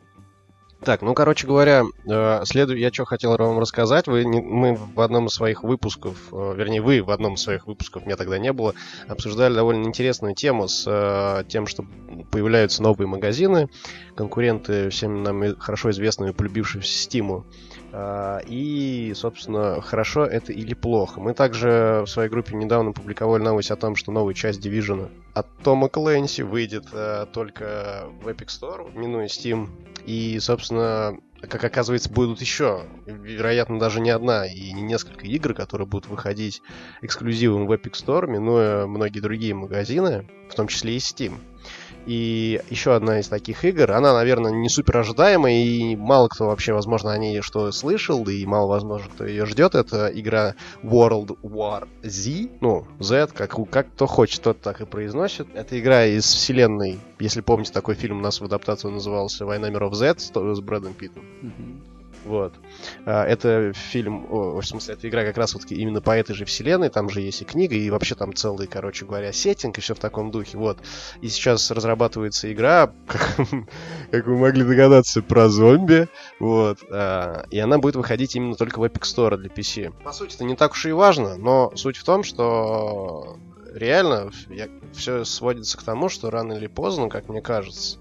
Так, 0.85 1.03
ну, 1.03 1.15
короче 1.15 1.47
говоря, 1.47 1.85
э, 2.11 2.43
следую, 2.45 2.79
я 2.79 2.93
что 2.93 3.05
хотел 3.05 3.37
вам 3.37 3.61
рассказать. 3.61 4.09
Вы, 4.09 4.25
не, 4.25 4.41
мы 4.41 4.75
в 4.75 5.01
одном 5.01 5.27
из 5.27 5.33
своих 5.33 5.63
выпусков, 5.63 6.17
э, 6.33 6.55
вернее, 6.57 6.83
вы 6.83 7.03
в 7.03 7.11
одном 7.11 7.35
из 7.35 7.43
своих 7.43 7.69
выпусков, 7.69 8.05
меня 8.05 8.17
тогда 8.17 8.39
не 8.39 8.53
было, 8.53 8.75
обсуждали 9.07 9.55
довольно 9.55 9.85
интересную 9.87 10.35
тему 10.35 10.67
с 10.67 11.45
тем, 11.49 11.69
что 11.69 11.85
появляются 12.33 12.83
новые 12.83 13.07
магазины, 13.07 13.69
конкуренты 14.17 14.91
всем 14.91 15.23
нам 15.23 15.57
хорошо 15.57 15.91
известными, 15.91 16.33
полюбившимся 16.33 16.93
Стиму. 16.93 17.47
Э, 17.47 17.82
и, 18.47 19.13
собственно, 19.15 19.81
хорошо 19.83 20.25
это 20.25 20.53
или 20.53 20.73
плохо. 20.73 21.21
Мы 21.21 21.35
также 21.35 22.03
в 22.07 22.09
своей 22.09 22.31
группе 22.31 22.57
недавно 22.57 22.93
публиковали 22.93 23.43
новость 23.43 23.71
о 23.71 23.77
том, 23.77 23.97
что 23.97 24.13
новая 24.13 24.35
часть 24.35 24.65
Division 24.65 25.11
от 25.35 25.47
Тома 25.59 25.89
Клэнси 25.89 26.43
выйдет 26.43 26.87
э, 26.93 27.27
только 27.33 28.07
в 28.23 28.29
Epic 28.29 28.47
Store, 28.47 28.97
минуя 28.97 29.27
Steam. 29.27 29.69
И, 30.07 30.39
собственно, 30.41 31.17
как 31.49 31.65
оказывается, 31.65 32.11
будут 32.11 32.41
еще, 32.41 32.85
вероятно, 33.07 33.79
даже 33.79 34.01
не 34.01 34.11
одна 34.11 34.47
и 34.47 34.73
не 34.73 34.83
несколько 34.83 35.27
игр, 35.27 35.55
которые 35.55 35.87
будут 35.87 36.09
выходить 36.09 36.63
эксклюзивом 37.03 37.67
в 37.67 37.73
Epic 37.73 37.93
Store, 37.93 38.27
минуя 38.27 38.87
многие 38.87 39.21
другие 39.21 39.55
магазины, 39.55 40.29
в 40.51 40.55
том 40.55 40.69
числе 40.69 40.95
и 40.95 40.99
Steam. 40.99 41.35
И 42.07 42.61
еще 42.71 42.95
одна 42.95 43.21
из 43.21 43.29
таких 43.29 43.65
игр, 43.65 43.93
она, 43.93 44.13
наверное, 44.13 44.51
не 44.51 44.69
супер 44.69 44.99
ожидаемая, 44.99 45.55
и 45.55 45.97
мало 45.97 46.29
кто 46.29 46.47
вообще, 46.47 46.73
возможно, 46.73 47.13
о 47.13 47.19
ней 47.19 47.41
что 47.41 47.71
слышал, 47.73 48.25
и 48.29 48.45
мало, 48.45 48.69
возможно, 48.69 49.09
кто 49.13 49.25
ее 49.25 49.47
ждет. 49.47 49.75
Это 49.75 50.11
игра 50.13 50.55
World 50.83 51.39
War 51.43 51.89
Z, 52.03 52.49
ну, 52.61 52.87
Z, 52.99 53.29
как, 53.35 53.57
как 53.71 53.93
кто 53.93 54.07
хочет, 54.07 54.43
тот 54.43 54.61
так 54.61 54.81
и 54.81 54.87
произносит. 54.87 55.47
Это 55.55 55.79
игра 55.79 56.07
из 56.07 56.25
вселенной, 56.25 56.99
если 57.19 57.41
помните, 57.41 57.73
такой 57.73 57.95
фильм 57.95 58.19
у 58.19 58.23
нас 58.23 58.41
в 58.41 58.45
адаптации 58.45 58.89
назывался 58.89 59.47
«Война 59.47 59.71
миров 59.71 59.95
Z» 59.95 60.19
с 60.19 60.61
Брэдом 60.61 60.95
Питтом. 60.95 61.25
Mm-hmm. 61.43 61.92
Вот. 62.25 62.55
А, 63.05 63.25
это 63.25 63.73
фильм, 63.75 64.27
о, 64.31 64.61
в 64.61 64.67
смысле, 64.67 64.95
это 64.95 65.09
игра 65.09 65.25
как 65.25 65.37
раз 65.37 65.55
вот 65.55 65.71
именно 65.71 66.01
по 66.01 66.13
этой 66.13 66.35
же 66.35 66.45
вселенной, 66.45 66.89
там 66.89 67.09
же 67.09 67.21
есть 67.21 67.43
и 67.43 67.45
книга, 67.45 67.75
и 67.75 67.91
вообще 67.91 68.15
там 68.15 68.35
целый, 68.35 68.67
короче 68.67 69.05
говоря, 69.05 69.33
сеттинг, 69.33 69.79
и 69.79 69.81
все 69.81 69.95
в 69.95 69.99
таком 69.99 70.31
духе, 70.31 70.59
вот. 70.59 70.79
И 71.21 71.29
сейчас 71.29 71.71
разрабатывается 71.71 72.53
игра, 72.53 72.93
как, 73.07 73.37
как 74.11 74.27
вы 74.27 74.39
могли 74.39 74.65
догадаться, 74.65 75.23
про 75.23 75.49
зомби, 75.49 76.09
вот. 76.39 76.79
А, 76.91 77.45
и 77.51 77.59
она 77.59 77.79
будет 77.79 77.97
выходить 77.97 78.37
именно 78.37 78.55
только 78.55 78.79
в 78.79 78.85
Epic 78.85 79.03
Store 79.03 79.37
для 79.37 79.49
PC. 79.49 79.93
По 80.05 80.13
сути, 80.13 80.37
это 80.37 80.45
не 80.45 80.57
так 80.57 80.73
уж 80.73 80.87
и 80.87 80.93
важно, 80.93 81.37
но 81.37 81.73
суть 81.75 81.97
в 81.97 82.05
том, 82.05 82.23
что 82.23 83.39
реально 83.75 84.31
я, 84.51 84.69
все 84.93 85.25
сводится 85.25 85.79
к 85.79 85.83
тому, 85.83 86.09
что 86.09 86.31
рано 86.31 86.55
или 86.55 86.67
поздно, 86.67 87.09
как 87.09 87.29
мне 87.29 87.41
кажется, 87.41 87.99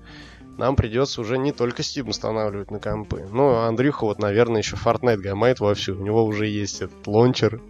нам 0.57 0.75
придется 0.75 1.21
уже 1.21 1.37
не 1.37 1.51
только 1.51 1.81
Steam 1.81 2.09
устанавливать 2.09 2.71
на 2.71 2.79
компы. 2.79 3.27
Ну, 3.31 3.55
Андрюха 3.55 4.05
вот, 4.05 4.19
наверное, 4.19 4.61
еще 4.61 4.75
Fortnite 4.75 5.17
гамает 5.17 5.59
вовсю. 5.59 5.95
У 5.97 6.03
него 6.03 6.23
уже 6.23 6.47
есть 6.47 6.81
этот 6.81 7.05
лончер 7.07 7.61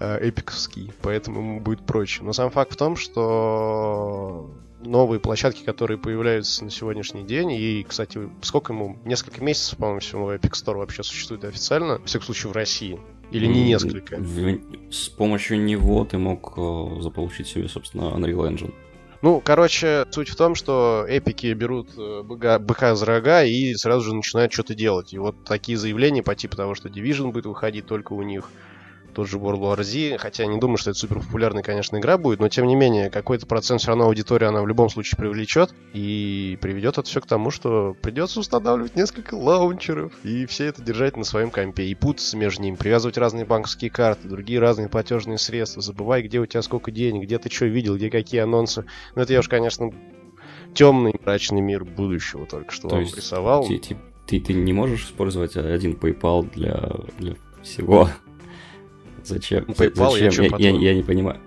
э, 0.00 0.28
эпиковский, 0.28 0.92
поэтому 1.02 1.40
ему 1.40 1.60
будет 1.60 1.84
проще. 1.86 2.22
Но 2.22 2.32
сам 2.32 2.50
факт 2.50 2.72
в 2.72 2.76
том, 2.76 2.96
что 2.96 4.50
новые 4.80 5.20
площадки, 5.20 5.64
которые 5.64 5.98
появляются 5.98 6.64
на 6.64 6.70
сегодняшний 6.70 7.22
день, 7.22 7.52
и, 7.52 7.84
кстати, 7.88 8.28
сколько 8.42 8.72
ему, 8.72 8.98
несколько 9.04 9.42
месяцев, 9.42 9.78
по-моему, 9.78 10.00
всего 10.00 10.32
Epic 10.32 10.52
Store 10.52 10.76
вообще 10.76 11.02
существует 11.02 11.44
официально, 11.44 11.98
в 11.98 12.04
всяком 12.04 12.26
случае 12.26 12.52
в 12.52 12.54
России, 12.54 12.98
или 13.30 13.46
не 13.46 13.64
несколько? 13.64 14.22
С 14.90 15.08
помощью 15.08 15.62
него 15.62 16.04
ты 16.04 16.18
мог 16.18 16.54
э, 16.56 17.00
заполучить 17.00 17.48
себе, 17.48 17.68
собственно, 17.68 18.12
Unreal 18.14 18.48
Engine. 18.48 18.74
Ну, 19.20 19.40
короче, 19.44 20.06
суть 20.12 20.28
в 20.28 20.36
том, 20.36 20.54
что 20.54 21.04
эпики 21.08 21.52
берут 21.52 21.88
э, 21.98 22.22
быка, 22.22 22.94
за 22.94 23.04
рога 23.04 23.42
и 23.42 23.74
сразу 23.74 24.02
же 24.02 24.14
начинают 24.14 24.52
что-то 24.52 24.76
делать. 24.76 25.12
И 25.12 25.18
вот 25.18 25.34
такие 25.44 25.76
заявления 25.76 26.22
по 26.22 26.36
типу 26.36 26.56
того, 26.56 26.76
что 26.76 26.88
Division 26.88 27.32
будет 27.32 27.46
выходить 27.46 27.86
только 27.86 28.12
у 28.12 28.22
них, 28.22 28.48
тот 29.14 29.28
же 29.28 29.38
World 29.38 29.60
War 29.60 29.82
Z, 29.82 30.18
хотя 30.18 30.44
я 30.44 30.48
не 30.48 30.58
думаю, 30.58 30.76
что 30.76 30.90
это 30.90 30.98
супер 30.98 31.20
популярная, 31.20 31.62
конечно, 31.62 31.96
игра 31.96 32.18
будет, 32.18 32.40
но 32.40 32.48
тем 32.48 32.66
не 32.66 32.76
менее, 32.76 33.10
какой-то 33.10 33.46
процент 33.46 33.80
все 33.80 33.88
равно 33.88 34.04
аудитории 34.04 34.46
она 34.46 34.62
в 34.62 34.66
любом 34.66 34.88
случае 34.88 35.18
привлечет, 35.18 35.74
и 35.92 36.58
приведет 36.60 36.98
это 36.98 37.08
все 37.08 37.20
к 37.20 37.26
тому, 37.26 37.50
что 37.50 37.96
придется 38.00 38.40
устанавливать 38.40 38.96
несколько 38.96 39.34
лаунчеров, 39.34 40.12
и 40.24 40.46
все 40.46 40.66
это 40.66 40.82
держать 40.82 41.16
на 41.16 41.24
своем 41.24 41.50
компе, 41.50 41.84
и 41.84 41.94
путаться 41.94 42.36
между 42.36 42.62
ними, 42.62 42.76
привязывать 42.76 43.18
разные 43.18 43.44
банковские 43.44 43.90
карты, 43.90 44.28
другие 44.28 44.60
разные 44.60 44.88
платежные 44.88 45.38
средства, 45.38 45.82
забывай, 45.82 46.22
где 46.22 46.38
у 46.38 46.46
тебя 46.46 46.62
сколько 46.62 46.90
денег, 46.90 47.24
где 47.24 47.38
ты 47.38 47.50
что 47.50 47.66
видел, 47.66 47.96
где 47.96 48.10
какие 48.10 48.40
анонсы. 48.40 48.84
Ну, 49.14 49.22
это 49.22 49.32
я 49.32 49.40
уж, 49.40 49.48
конечно, 49.48 49.92
темный 50.74 51.14
мрачный 51.24 51.60
мир 51.60 51.84
будущего 51.84 52.46
только 52.46 52.72
что 52.72 52.88
То 52.88 52.96
вам 52.96 53.04
рисовал. 53.04 53.66
Ты, 53.66 53.78
ты, 53.78 53.96
ты, 54.26 54.40
ты 54.40 54.54
не 54.54 54.72
можешь 54.72 55.04
использовать 55.04 55.56
один 55.56 55.94
PayPal 55.94 56.50
для, 56.54 56.90
для 57.18 57.34
всего? 57.62 58.08
Зачем? 59.24 59.64
PayPal, 59.64 60.12
Зачем? 60.12 60.44
Я, 60.44 60.56
я, 60.58 60.70
я, 60.70 60.78
я 60.90 60.94
не 60.94 61.02
понимаю. 61.02 61.40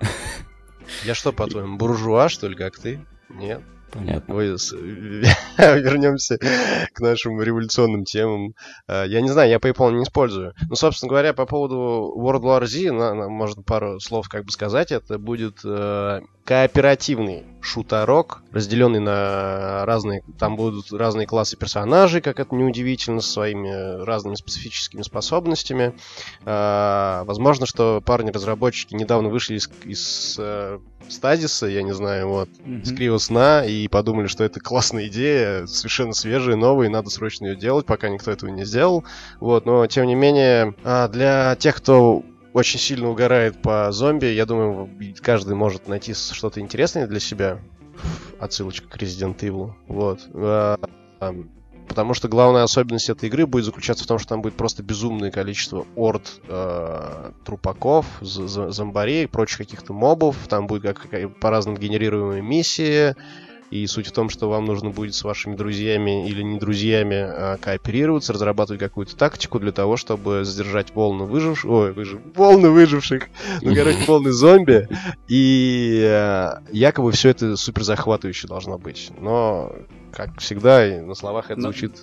Я 1.05 1.15
что, 1.15 1.32
по-твоему, 1.32 1.78
буржуа, 1.78 2.30
что 2.30 2.47
ли, 2.47 2.55
как 2.55 2.78
ты? 2.78 2.99
Нет? 3.30 3.61
Понятно. 3.91 4.36
Ой, 4.36 4.47
вернемся 5.57 6.38
к 6.38 6.99
нашим 6.99 7.41
революционным 7.41 8.05
темам. 8.05 8.53
А, 8.88 9.03
я 9.03 9.22
не 9.22 9.30
знаю, 9.30 9.49
я 9.49 9.57
PayPal 9.57 9.91
не 9.91 10.03
использую. 10.03 10.53
Но, 10.69 10.76
собственно 10.76 11.09
говоря, 11.09 11.34
по 11.34 11.45
поводу 11.45 12.13
World 12.17 12.41
War 12.41 12.65
Z, 12.65 12.91
на, 12.91 13.13
на, 13.13 13.30
можно 13.30 13.63
пару 13.63 13.99
слов 13.99 14.30
как 14.30 14.45
бы 14.45 14.51
сказать. 14.51 14.91
Это 14.91 15.19
будет 15.19 15.59
э, 15.65 16.22
кооперативный 16.45 17.43
шутерок, 17.62 18.43
разделенный 18.51 18.99
на 18.99 19.86
разные... 19.86 20.24
Там 20.39 20.55
будут 20.55 20.91
разные 20.91 21.28
классы 21.28 21.57
персонажей, 21.57 22.22
как 22.22 22.39
это 22.39 22.55
неудивительно, 22.55 23.22
со 23.22 23.32
своими 23.32 24.03
разными 24.03 24.36
специфическими 24.36 25.01
способностями. 25.01 25.93
Э, 26.45 27.24
возможно, 27.26 27.66
что 27.66 28.01
парни-разработчики 28.05 28.95
недавно 28.95 29.30
вышли 29.30 29.55
из, 29.55 29.70
из 29.84 30.36
э, 30.39 30.80
стазиса, 31.09 31.68
я 31.68 31.84
не 31.84 31.93
знаю, 31.93 32.30
вот, 32.30 32.49
mm-hmm. 32.49 32.86
с 32.86 32.95
криво 32.95 33.18
сна, 33.18 33.66
и 33.66 33.88
подумали, 33.88 34.28
что 34.28 34.43
это 34.43 34.59
классная 34.59 35.07
идея, 35.07 35.66
совершенно 35.66 36.14
свежая, 36.14 36.55
новая, 36.55 36.88
и 36.88 36.91
надо 36.91 37.09
срочно 37.09 37.47
ее 37.47 37.55
делать, 37.55 37.86
пока 37.86 38.09
никто 38.09 38.32
этого 38.32 38.49
не 38.49 38.66
сделал. 38.66 39.03
Вот, 39.39 39.66
но, 39.66 39.86
тем 39.88 40.05
не 40.05 40.16
менее, 40.16 40.76
а, 40.84 41.07
для 41.07 41.55
тех, 41.55 41.76
кто 41.76 42.24
очень 42.53 42.79
сильно 42.79 43.09
угорает 43.09 43.61
по 43.61 43.91
зомби, 43.91 44.27
я 44.27 44.45
думаю, 44.45 44.89
каждый 45.21 45.55
может 45.55 45.87
найти 45.87 46.13
что-то 46.13 46.59
интересное 46.59 47.07
для 47.07 47.19
себя. 47.19 47.59
Отсылочка 48.39 48.87
к 48.87 48.97
Resident 48.97 49.37
Evil. 49.39 49.73
Вот. 49.87 50.21
А, 50.33 50.77
Потому 51.91 52.13
что 52.13 52.29
главная 52.29 52.63
особенность 52.63 53.09
этой 53.09 53.27
игры 53.27 53.45
будет 53.45 53.65
заключаться 53.65 54.05
в 54.05 54.07
том, 54.07 54.17
что 54.17 54.29
там 54.29 54.41
будет 54.41 54.53
просто 54.53 54.81
безумное 54.81 55.29
количество 55.29 55.85
орд 55.97 56.39
э, 56.47 57.31
трупаков, 57.43 58.05
зомбарей, 58.21 59.27
прочих 59.27 59.57
каких-то 59.57 59.91
мобов. 59.91 60.37
Там 60.47 60.67
будет 60.67 60.83
как, 60.83 61.39
по-разному 61.41 61.77
генерируемые 61.77 62.41
миссии. 62.41 63.13
И 63.72 63.88
суть 63.88 64.07
в 64.07 64.11
том, 64.11 64.30
что 64.30 64.49
вам 64.49 64.65
нужно 64.65 64.89
будет 64.89 65.15
с 65.15 65.24
вашими 65.24 65.55
друзьями 65.55 66.28
или 66.28 66.41
не 66.41 66.59
друзьями 66.59 67.15
а, 67.15 67.57
кооперироваться, 67.57 68.34
разрабатывать 68.34 68.82
какую-то 68.82 69.15
тактику 69.15 69.59
для 69.59 69.72
того, 69.72 69.95
чтобы 69.95 70.43
задержать 70.43 70.93
волны 70.93 71.24
выживших... 71.24 71.72
Ой, 71.72 71.93
выжив... 71.93 72.19
волны 72.36 72.69
выживших! 72.69 73.30
Ну, 73.61 73.74
короче, 73.74 73.99
волны 74.07 74.32
зомби. 74.32 74.89
И 75.30 76.03
а, 76.05 76.61
якобы 76.72 77.13
все 77.13 77.30
это 77.30 77.55
супер 77.55 77.84
захватывающе 77.84 78.47
должно 78.47 78.78
быть. 78.78 79.09
Но, 79.19 79.74
как 80.11 80.39
всегда, 80.39 80.86
на 81.01 81.15
словах 81.15 81.49
это 81.49 81.61
Но... 81.61 81.72
звучит 81.72 81.93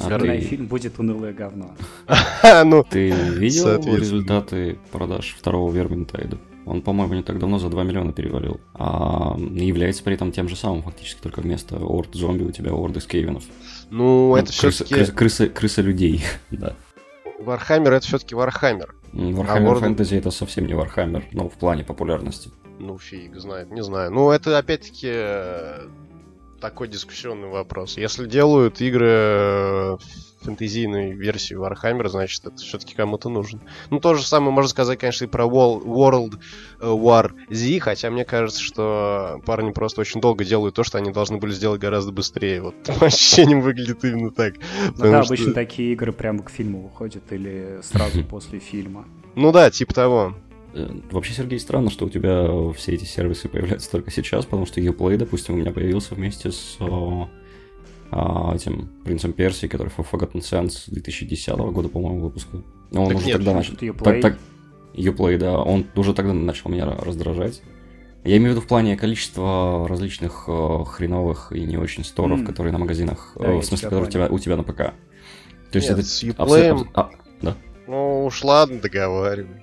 а 0.00 0.18
ты... 0.18 0.40
фильм 0.40 0.66
будет 0.66 0.98
унылое 0.98 1.32
говно. 1.32 1.74
ну, 2.64 2.84
ты 2.84 3.10
видел 3.10 3.78
результаты 3.96 4.78
продаж 4.92 5.34
второго 5.38 5.72
Верминтайда? 5.72 6.38
Он, 6.68 6.82
по-моему, 6.82 7.14
не 7.14 7.22
так 7.22 7.38
давно 7.38 7.58
за 7.58 7.68
2 7.68 7.82
миллиона 7.84 8.12
перевалил. 8.12 8.60
А 8.74 9.36
является 9.38 10.02
при 10.02 10.14
этом 10.14 10.32
тем 10.32 10.48
же 10.48 10.56
самым, 10.56 10.82
фактически, 10.82 11.20
только 11.20 11.40
вместо 11.40 11.76
орд 11.78 12.14
зомби 12.14 12.44
у 12.44 12.52
тебя 12.52 12.72
орды 12.72 13.00
скейвенов. 13.00 13.44
Ну, 13.90 14.28
ну 14.30 14.36
это 14.36 14.52
все-таки... 14.52 14.94
Крыса, 14.94 15.12
крыса, 15.12 15.48
крыса 15.48 15.82
людей, 15.82 16.22
да. 16.50 16.74
Вархаммер 17.40 17.92
это 17.92 18.06
все-таки 18.06 18.34
Вархаммер. 18.34 18.94
Вархаммер 19.12 19.76
а 19.76 19.80
фэнтези 19.80 20.16
это 20.16 20.30
совсем 20.30 20.66
не 20.66 20.74
Вархаммер, 20.74 21.24
но 21.32 21.48
в 21.48 21.54
плане 21.54 21.84
популярности. 21.84 22.50
Ну, 22.78 22.98
фиг 22.98 23.36
знает, 23.36 23.70
не 23.70 23.82
знаю. 23.82 24.10
Ну, 24.10 24.30
это 24.30 24.58
опять-таки 24.58 25.12
такой 26.60 26.88
дискуссионный 26.88 27.48
вопрос. 27.48 27.96
Если 27.96 28.26
делают 28.26 28.80
игры 28.80 29.98
фэнтезийной 30.42 31.12
версии 31.12 31.56
Warhammer, 31.56 32.08
значит, 32.08 32.46
это 32.46 32.56
все-таки 32.56 32.94
кому-то 32.94 33.28
нужен. 33.28 33.60
Ну, 33.90 34.00
то 34.00 34.14
же 34.14 34.26
самое 34.26 34.52
можно 34.52 34.68
сказать, 34.68 34.98
конечно, 34.98 35.24
и 35.24 35.28
про 35.28 35.44
World 35.44 36.38
э, 36.80 36.86
War 36.86 37.32
Z, 37.50 37.80
хотя 37.80 38.10
мне 38.10 38.24
кажется, 38.24 38.60
что 38.60 39.40
парни 39.44 39.72
просто 39.72 40.00
очень 40.00 40.20
долго 40.20 40.44
делают 40.44 40.74
то, 40.74 40.84
что 40.84 40.98
они 40.98 41.10
должны 41.10 41.38
были 41.38 41.52
сделать 41.52 41.80
гораздо 41.80 42.12
быстрее. 42.12 42.62
Вот 42.62 42.74
по 43.00 43.06
ощущениям 43.06 43.60
выглядит 43.60 44.04
именно 44.04 44.30
так. 44.30 44.54
Ну 44.96 45.10
да, 45.10 45.22
что... 45.22 45.34
обычно 45.34 45.52
такие 45.52 45.92
игры 45.92 46.12
прямо 46.12 46.42
к 46.42 46.50
фильму 46.50 46.82
выходят 46.82 47.32
или 47.32 47.80
сразу 47.82 48.24
после 48.30 48.58
фильма. 48.58 49.06
Ну 49.34 49.52
да, 49.52 49.70
типа 49.70 49.94
того. 49.94 50.34
Э, 50.74 50.88
вообще, 51.10 51.32
Сергей, 51.32 51.58
странно, 51.58 51.90
что 51.90 52.06
у 52.06 52.10
тебя 52.10 52.46
все 52.74 52.94
эти 52.94 53.04
сервисы 53.04 53.48
появляются 53.48 53.90
только 53.90 54.10
сейчас, 54.10 54.44
потому 54.44 54.66
что 54.66 54.80
Uplay, 54.80 55.16
допустим, 55.16 55.54
у 55.54 55.58
меня 55.58 55.72
появился 55.72 56.14
вместе 56.14 56.52
с 56.52 56.76
а, 56.80 57.28
этим 58.10 58.88
принцем 59.04 59.32
Персии, 59.32 59.66
который 59.66 59.88
Forgotten 59.88 60.40
Sands 60.40 60.84
2010 60.88 61.56
года, 61.56 61.88
по-моему, 61.88 62.20
выпуска. 62.20 62.58
Он 62.92 63.08
Так 63.08 63.16
уже 63.16 63.26
нет, 63.26 63.36
тогда 63.36 63.54
начал... 63.54 63.74
Так, 63.76 64.20
так, 64.22 64.38
Uplay, 64.94 65.36
да, 65.38 65.58
он 65.58 65.86
уже 65.94 66.14
тогда 66.14 66.32
начал 66.32 66.70
меня 66.70 66.86
раздражать. 66.86 67.62
Я 68.24 68.36
имею 68.38 68.50
в 68.50 68.56
виду 68.56 68.60
в 68.62 68.66
плане 68.68 68.96
количества 68.96 69.86
различных 69.88 70.44
э, 70.48 70.84
хреновых 70.86 71.52
и 71.52 71.60
не 71.60 71.76
очень 71.76 72.04
сторов, 72.04 72.40
М. 72.40 72.46
которые 72.46 72.72
на 72.72 72.78
магазинах, 72.78 73.32
Да, 73.38 73.52
э, 73.52 73.56
в 73.58 73.62
смысле, 73.64 73.86
которые 73.86 74.08
у 74.08 74.10
тебя, 74.10 74.26
у 74.26 74.38
тебя 74.38 74.56
на 74.56 74.64
ПК. 74.64 74.76
То 74.76 74.94
есть 75.74 75.88
Нет, 75.88 75.98
это 75.98 76.08
с 76.08 76.22
Uplay, 76.24 76.70
абс- 76.70 76.88
а, 76.94 77.10
ну 77.86 78.24
уж 78.26 78.42
ладно, 78.42 78.80
договаривай. 78.80 79.62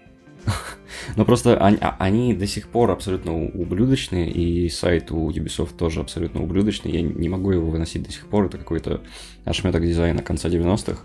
Но 1.16 1.26
просто 1.26 1.58
они, 1.58 1.78
а- 1.82 1.96
они 2.00 2.34
до 2.34 2.48
сих 2.48 2.68
пор 2.70 2.92
абсолютно 2.92 3.34
ублюдочные, 3.36 4.30
и 4.32 4.70
сайт 4.70 5.12
у 5.12 5.30
Ubisoft 5.30 5.76
тоже 5.78 6.02
абсолютно 6.02 6.42
ублюдочный. 6.44 6.92
Я 6.92 7.02
не 7.02 7.30
могу 7.30 7.52
его 7.52 7.70
выносить 7.70 8.04
до 8.04 8.12
сих 8.12 8.28
пор. 8.28 8.46
Это 8.46 8.58
какой-то 8.58 9.02
ошметок 9.44 9.84
дизайна 9.84 10.22
конца 10.22 10.50
90-х. 10.50 11.02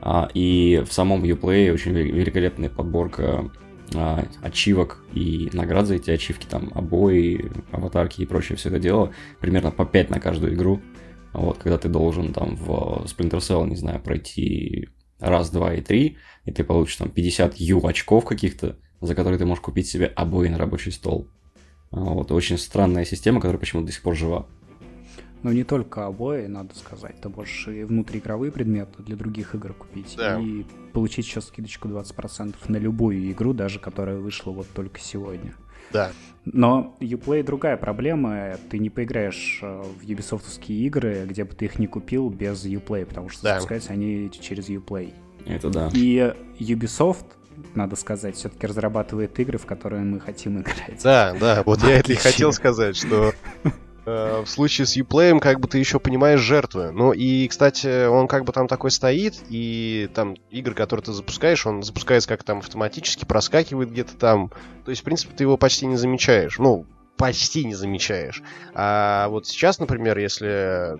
А, 0.00 0.28
и 0.34 0.82
в 0.86 0.92
самом 0.92 1.24
Uplay 1.24 1.72
очень 1.72 1.92
ве- 1.92 2.10
великолепная 2.10 2.68
подборка 2.68 3.50
а, 3.94 4.26
ачивок 4.42 5.04
и 5.12 5.48
наград 5.52 5.86
за 5.86 5.94
эти 5.96 6.10
ачивки, 6.10 6.46
там 6.46 6.70
обои, 6.74 7.50
аватарки 7.72 8.22
и 8.22 8.26
прочее 8.26 8.56
все 8.56 8.68
это 8.68 8.78
дело. 8.78 9.12
Примерно 9.40 9.70
по 9.70 9.84
5 9.86 10.10
на 10.10 10.20
каждую 10.20 10.54
игру. 10.54 10.80
Вот, 11.32 11.58
когда 11.58 11.78
ты 11.78 11.88
должен 11.88 12.32
там 12.32 12.54
в 12.56 13.04
Splinter 13.06 13.38
Cell, 13.38 13.66
не 13.68 13.76
знаю, 13.76 14.00
пройти 14.00 14.88
раз, 15.18 15.50
два 15.50 15.74
и 15.74 15.80
три, 15.80 16.18
и 16.44 16.52
ты 16.52 16.64
получишь 16.64 16.96
там 16.96 17.10
50 17.10 17.56
ю 17.56 17.84
очков 17.86 18.24
каких-то, 18.24 18.76
за 19.00 19.14
которые 19.14 19.38
ты 19.38 19.46
можешь 19.46 19.62
купить 19.62 19.88
себе 19.88 20.06
обои 20.06 20.48
на 20.48 20.58
рабочий 20.58 20.92
стол. 20.92 21.28
А, 21.90 22.00
Вот, 22.00 22.32
очень 22.32 22.58
странная 22.58 23.04
система, 23.04 23.40
которая 23.40 23.58
почему-то 23.58 23.86
до 23.86 23.92
сих 23.92 24.02
пор 24.02 24.16
жива. 24.16 24.46
Но 25.44 25.52
не 25.52 25.62
только 25.62 26.06
обои, 26.06 26.46
надо 26.46 26.74
сказать. 26.74 27.20
Ты 27.20 27.28
можешь 27.28 27.68
и 27.68 27.84
внутриигровые 27.84 28.50
предметы 28.50 29.02
для 29.02 29.14
других 29.14 29.54
игр 29.54 29.74
купить. 29.74 30.14
Да. 30.16 30.40
И 30.40 30.64
получить 30.94 31.26
еще 31.26 31.42
скидочку 31.42 31.86
20% 31.86 32.54
на 32.68 32.76
любую 32.78 33.30
игру, 33.30 33.52
даже 33.52 33.78
которая 33.78 34.16
вышла 34.16 34.52
вот 34.52 34.66
только 34.72 35.00
сегодня. 35.00 35.54
Да. 35.94 36.10
Но 36.44 36.94
Uplay 37.00 37.42
другая 37.42 37.78
проблема. 37.78 38.56
Ты 38.68 38.78
не 38.78 38.90
поиграешь 38.90 39.60
э, 39.62 39.82
в 39.82 40.02
юбисофтовские 40.02 40.78
игры, 40.86 41.24
где 41.26 41.44
бы 41.44 41.54
ты 41.54 41.64
их 41.64 41.78
не 41.78 41.86
купил 41.86 42.28
без 42.28 42.66
Uplay, 42.66 43.06
потому 43.06 43.30
что 43.30 43.42
Да. 43.44 43.54
запускаются 43.54 43.92
они 43.94 44.30
через 44.30 44.68
Uplay. 44.68 45.14
Это 45.46 45.70
да. 45.70 45.90
И 45.94 46.34
Ubisoft, 46.58 47.24
надо 47.74 47.96
сказать, 47.96 48.36
все-таки 48.36 48.66
разрабатывает 48.66 49.38
игры, 49.40 49.56
в 49.56 49.64
которые 49.64 50.02
мы 50.02 50.20
хотим 50.20 50.60
играть. 50.60 51.00
Да, 51.02 51.34
да, 51.40 51.62
вот 51.64 51.82
я 51.82 51.98
это 52.00 52.12
и 52.12 52.16
хотел 52.16 52.52
сказать, 52.52 52.96
что 52.96 53.32
в 54.04 54.46
случае 54.46 54.86
с 54.86 54.96
Uplay 54.96 55.38
как 55.40 55.60
бы 55.60 55.68
ты 55.68 55.78
еще 55.78 55.98
понимаешь 55.98 56.40
жертвы. 56.40 56.90
Ну 56.92 57.12
и, 57.12 57.48
кстати, 57.48 58.06
он 58.06 58.28
как 58.28 58.44
бы 58.44 58.52
там 58.52 58.68
такой 58.68 58.90
стоит, 58.90 59.34
и 59.48 60.10
там 60.14 60.36
игры, 60.50 60.74
которые 60.74 61.04
ты 61.04 61.12
запускаешь, 61.12 61.66
он 61.66 61.82
запускается 61.82 62.28
как 62.28 62.42
там 62.42 62.58
автоматически, 62.58 63.24
проскакивает 63.24 63.90
где-то 63.90 64.16
там. 64.16 64.50
То 64.84 64.90
есть, 64.90 65.02
в 65.02 65.04
принципе, 65.04 65.34
ты 65.34 65.44
его 65.44 65.56
почти 65.56 65.86
не 65.86 65.96
замечаешь. 65.96 66.58
Ну, 66.58 66.86
почти 67.16 67.64
не 67.64 67.74
замечаешь. 67.74 68.42
А 68.74 69.28
вот 69.28 69.46
сейчас, 69.46 69.78
например, 69.78 70.18
если 70.18 70.98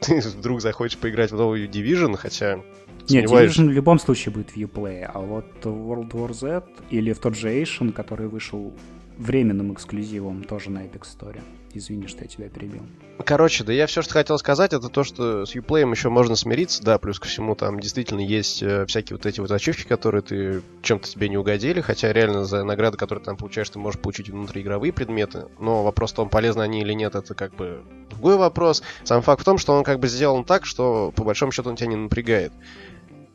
ты 0.00 0.20
вдруг 0.20 0.60
захочешь 0.60 0.98
поиграть 0.98 1.32
в 1.32 1.36
новую 1.36 1.68
Division, 1.68 2.16
хотя 2.16 2.60
Нет, 3.08 3.30
Division 3.30 3.66
в 3.66 3.72
любом 3.72 3.98
случае 3.98 4.32
будет 4.32 4.50
в 4.50 4.56
Uplay, 4.56 5.02
а 5.02 5.20
вот 5.20 5.46
World 5.62 6.10
War 6.10 6.32
Z 6.32 6.64
или 6.90 7.12
в 7.12 7.18
тот 7.18 7.36
же 7.36 7.48
Asian, 7.48 7.92
который 7.92 8.28
вышел 8.28 8.72
временным 9.18 9.72
эксклюзивом 9.72 10.44
тоже 10.44 10.70
на 10.70 10.84
Epic 10.84 11.02
Store. 11.02 11.40
Извини, 11.76 12.06
что 12.06 12.22
я 12.22 12.26
тебя 12.26 12.48
перебил. 12.48 12.80
Короче, 13.24 13.62
да 13.62 13.72
я 13.72 13.86
все, 13.86 14.00
что 14.00 14.14
хотел 14.14 14.38
сказать, 14.38 14.72
это 14.72 14.88
то, 14.88 15.04
что 15.04 15.44
с 15.44 15.54
Uplay 15.54 15.88
еще 15.90 16.08
можно 16.08 16.34
смириться, 16.34 16.82
да, 16.82 16.98
плюс 16.98 17.18
ко 17.18 17.28
всему 17.28 17.54
там 17.54 17.80
действительно 17.80 18.20
есть 18.20 18.62
э, 18.62 18.86
всякие 18.86 19.16
вот 19.16 19.26
эти 19.26 19.40
вот 19.40 19.50
ачивки, 19.50 19.86
которые 19.86 20.22
ты 20.22 20.62
чем-то 20.80 21.06
тебе 21.06 21.28
не 21.28 21.36
угодили, 21.36 21.82
хотя 21.82 22.14
реально 22.14 22.46
за 22.46 22.64
награды, 22.64 22.96
которые 22.96 23.20
ты 23.20 23.26
там 23.26 23.36
получаешь, 23.36 23.68
ты 23.68 23.78
можешь 23.78 24.00
получить 24.00 24.30
внутриигровые 24.30 24.90
предметы, 24.90 25.48
но 25.58 25.84
вопрос 25.84 26.12
в 26.12 26.16
том, 26.16 26.30
полезны 26.30 26.62
они 26.62 26.80
или 26.80 26.94
нет, 26.94 27.14
это 27.14 27.34
как 27.34 27.54
бы 27.54 27.82
другой 28.08 28.36
вопрос. 28.36 28.82
Сам 29.04 29.20
факт 29.20 29.42
в 29.42 29.44
том, 29.44 29.58
что 29.58 29.74
он 29.74 29.84
как 29.84 30.00
бы 30.00 30.08
сделан 30.08 30.44
так, 30.44 30.64
что 30.64 31.12
по 31.14 31.24
большому 31.24 31.52
счету 31.52 31.68
он 31.68 31.76
тебя 31.76 31.88
не 31.88 31.96
напрягает. 31.96 32.52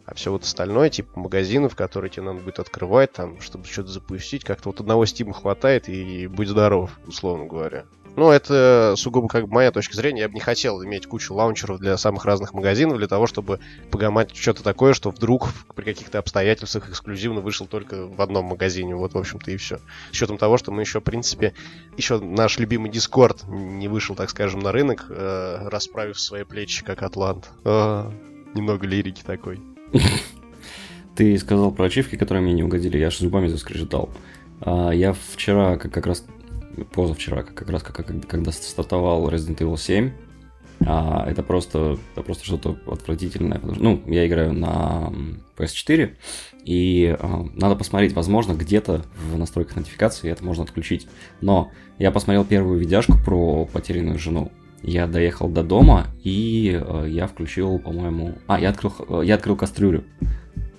А 0.06 0.14
все 0.14 0.32
вот 0.32 0.44
остальное, 0.44 0.90
типа 0.90 1.18
магазинов, 1.20 1.76
которые 1.76 2.10
тебе 2.10 2.24
надо 2.24 2.40
будет 2.40 2.60
открывать, 2.60 3.14
там, 3.14 3.40
чтобы 3.40 3.66
что-то 3.66 3.90
запустить, 3.90 4.44
как-то 4.44 4.70
вот 4.70 4.82
одного 4.82 5.06
стима 5.06 5.34
хватает 5.34 5.88
и 5.88 6.28
будь 6.28 6.50
здоров, 6.50 7.00
условно 7.08 7.46
говоря. 7.46 7.86
Ну, 8.16 8.30
это 8.30 8.96
сугубо 8.98 9.28
как 9.28 9.48
бы 9.48 9.54
моя 9.54 9.72
точка 9.72 9.96
зрения. 9.96 10.22
Я 10.22 10.28
бы 10.28 10.34
не 10.34 10.40
хотел 10.42 10.84
иметь 10.84 11.08
кучу 11.08 11.34
лаунчеров 11.34 11.80
для 11.80 11.98
самых 11.98 12.26
разных 12.26 12.54
магазинов, 12.54 12.98
для 12.98 13.08
того, 13.08 13.26
чтобы 13.26 13.60
погамать 13.90 14.36
что-то 14.36 14.64
такое, 14.64 14.94
что 14.94 15.12
вдруг 15.12 15.50
при 15.76 15.86
каких-то 15.86 16.20
обстоятельствах 16.20 16.90
эксклюзивно 16.90 17.42
вышел 17.42 17.68
только 17.68 18.08
в 18.08 18.22
одном 18.22 18.46
магазине. 18.46 18.96
Вот, 18.96 19.14
в 19.14 19.18
общем-то, 19.18 19.52
и 19.52 19.58
все. 19.58 19.78
С 20.10 20.12
учетом 20.12 20.38
того, 20.38 20.58
что 20.58 20.72
мы 20.72 20.82
еще, 20.82 21.00
в 21.00 21.04
принципе, 21.04 21.54
еще 21.96 22.20
наш 22.20 22.60
любимый 22.60 22.92
Дискорд 22.92 23.44
не 23.48 23.88
вышел, 23.88 24.16
так 24.16 24.30
скажем, 24.30 24.60
на 24.60 24.72
рынок, 24.72 25.06
э, 25.10 25.70
расправив 25.70 26.20
свои 26.20 26.44
плечи, 26.44 26.84
как 26.84 27.04
Атлант. 27.04 27.50
А, 27.64 28.12
немного 28.54 28.86
лирики 28.86 29.24
такой. 29.24 29.62
Ты 31.16 31.38
сказал 31.38 31.72
про 31.72 31.86
ачивки, 31.86 32.16
которые 32.18 32.44
мне 32.44 32.54
не 32.54 32.64
угодили, 32.64 32.98
я 32.98 33.08
аж 33.08 33.18
зубами 33.18 33.48
заскрежетал. 33.48 34.10
А, 34.60 34.92
Я 34.92 35.14
вчера, 35.14 35.78
как, 35.78 35.94
как 35.94 36.08
раз, 36.08 36.26
позавчера, 36.94 37.44
как, 37.44 37.70
раз 37.70 37.84
как, 37.84 38.06
когда 38.28 38.52
стартовал 38.52 39.30
Resident 39.30 39.58
Evil 39.58 39.78
7, 39.78 40.12
а, 40.86 41.26
это 41.30 41.44
просто, 41.44 41.98
это 42.14 42.24
просто 42.24 42.46
что-то 42.46 42.78
отвратительное. 42.88 43.60
потому 43.60 43.80
ну, 43.80 44.02
я 44.08 44.26
играю 44.26 44.54
на 44.54 45.08
м, 45.08 45.44
PS4, 45.58 46.16
и 46.66 47.16
а, 47.20 47.46
надо 47.54 47.76
посмотреть, 47.76 48.14
возможно, 48.14 48.54
где-то 48.54 49.06
в 49.32 49.38
настройках 49.38 49.76
нотификации 49.76 50.32
это 50.32 50.44
можно 50.44 50.64
отключить. 50.64 51.08
Но 51.40 51.72
я 52.00 52.12
посмотрел 52.12 52.46
первую 52.46 52.80
видяшку 52.80 53.18
про 53.24 53.66
потерянную 53.66 54.18
жену. 54.18 54.52
Я 54.84 55.06
доехал 55.06 55.48
до 55.48 55.62
дома, 55.64 56.08
и 56.24 56.76
э, 56.84 57.06
я 57.08 57.28
включил, 57.28 57.78
по-моему... 57.78 58.40
А, 58.48 58.60
я 58.60 58.70
открыл, 58.70 59.22
я 59.22 59.36
открыл 59.36 59.56
кастрюлю. 59.56 60.04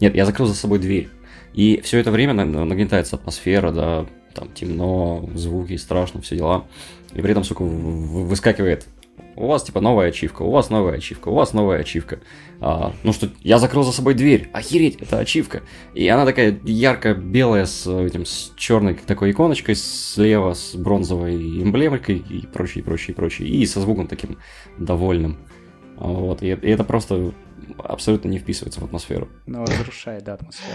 Нет, 0.01 0.17
я 0.17 0.27
закрыл 0.27 0.49
за 0.49 0.55
собой 0.55 0.81
дверь. 0.81 1.09
И 1.55 1.81
все 1.85 1.99
это 1.99 2.11
время 2.11 2.33
на- 2.33 2.45
на- 2.45 2.65
нагнетается 2.65 3.15
атмосфера, 3.15 3.71
да, 3.71 4.07
там 4.35 4.49
темно, 4.53 5.29
звуки, 5.35 5.77
страшно, 5.77 6.21
все 6.21 6.37
дела. 6.37 6.67
И 7.15 7.21
при 7.21 7.31
этом, 7.31 7.45
сука, 7.45 7.63
выскакивает. 7.63 8.87
У 9.35 9.47
вас, 9.47 9.63
типа, 9.63 9.81
новая 9.81 10.09
ачивка, 10.09 10.43
у 10.43 10.51
вас 10.51 10.69
новая 10.69 10.95
ачивка, 10.95 11.29
у 11.29 11.35
вас 11.35 11.53
новая 11.53 11.81
ачивка. 11.81 12.21
А, 12.61 12.93
ну 13.03 13.13
что, 13.13 13.31
я 13.43 13.59
закрыл 13.59 13.83
за 13.83 13.93
собой 13.93 14.15
дверь. 14.15 14.51
Охереть, 14.53 14.97
это 15.01 15.19
ачивка. 15.19 15.63
И 15.95 16.07
она 16.09 16.27
такая 16.27 16.59
ярко-белая 16.65 17.65
с 17.65 17.87
этим, 17.87 18.27
с 18.27 18.53
черной 18.57 18.95
такой 18.95 19.31
иконочкой 19.31 19.75
слева, 19.75 20.53
с 20.53 20.75
бронзовой 20.75 21.37
эмблемой 21.63 22.01
и 22.01 22.47
прочее, 22.47 22.85
прочее, 22.85 23.15
прочее. 23.15 23.49
И 23.49 23.65
со 23.67 23.81
звуком 23.81 24.07
таким 24.07 24.39
довольным. 24.79 25.39
Вот, 25.97 26.43
и, 26.43 26.49
и 26.49 26.71
это 26.71 26.85
просто 26.85 27.33
абсолютно 27.79 28.29
не 28.29 28.39
вписывается 28.39 28.81
в 28.81 28.85
атмосферу. 28.85 29.29
Но 29.47 29.65
разрушает, 29.65 30.25
да, 30.25 30.35
атмосферу. 30.35 30.73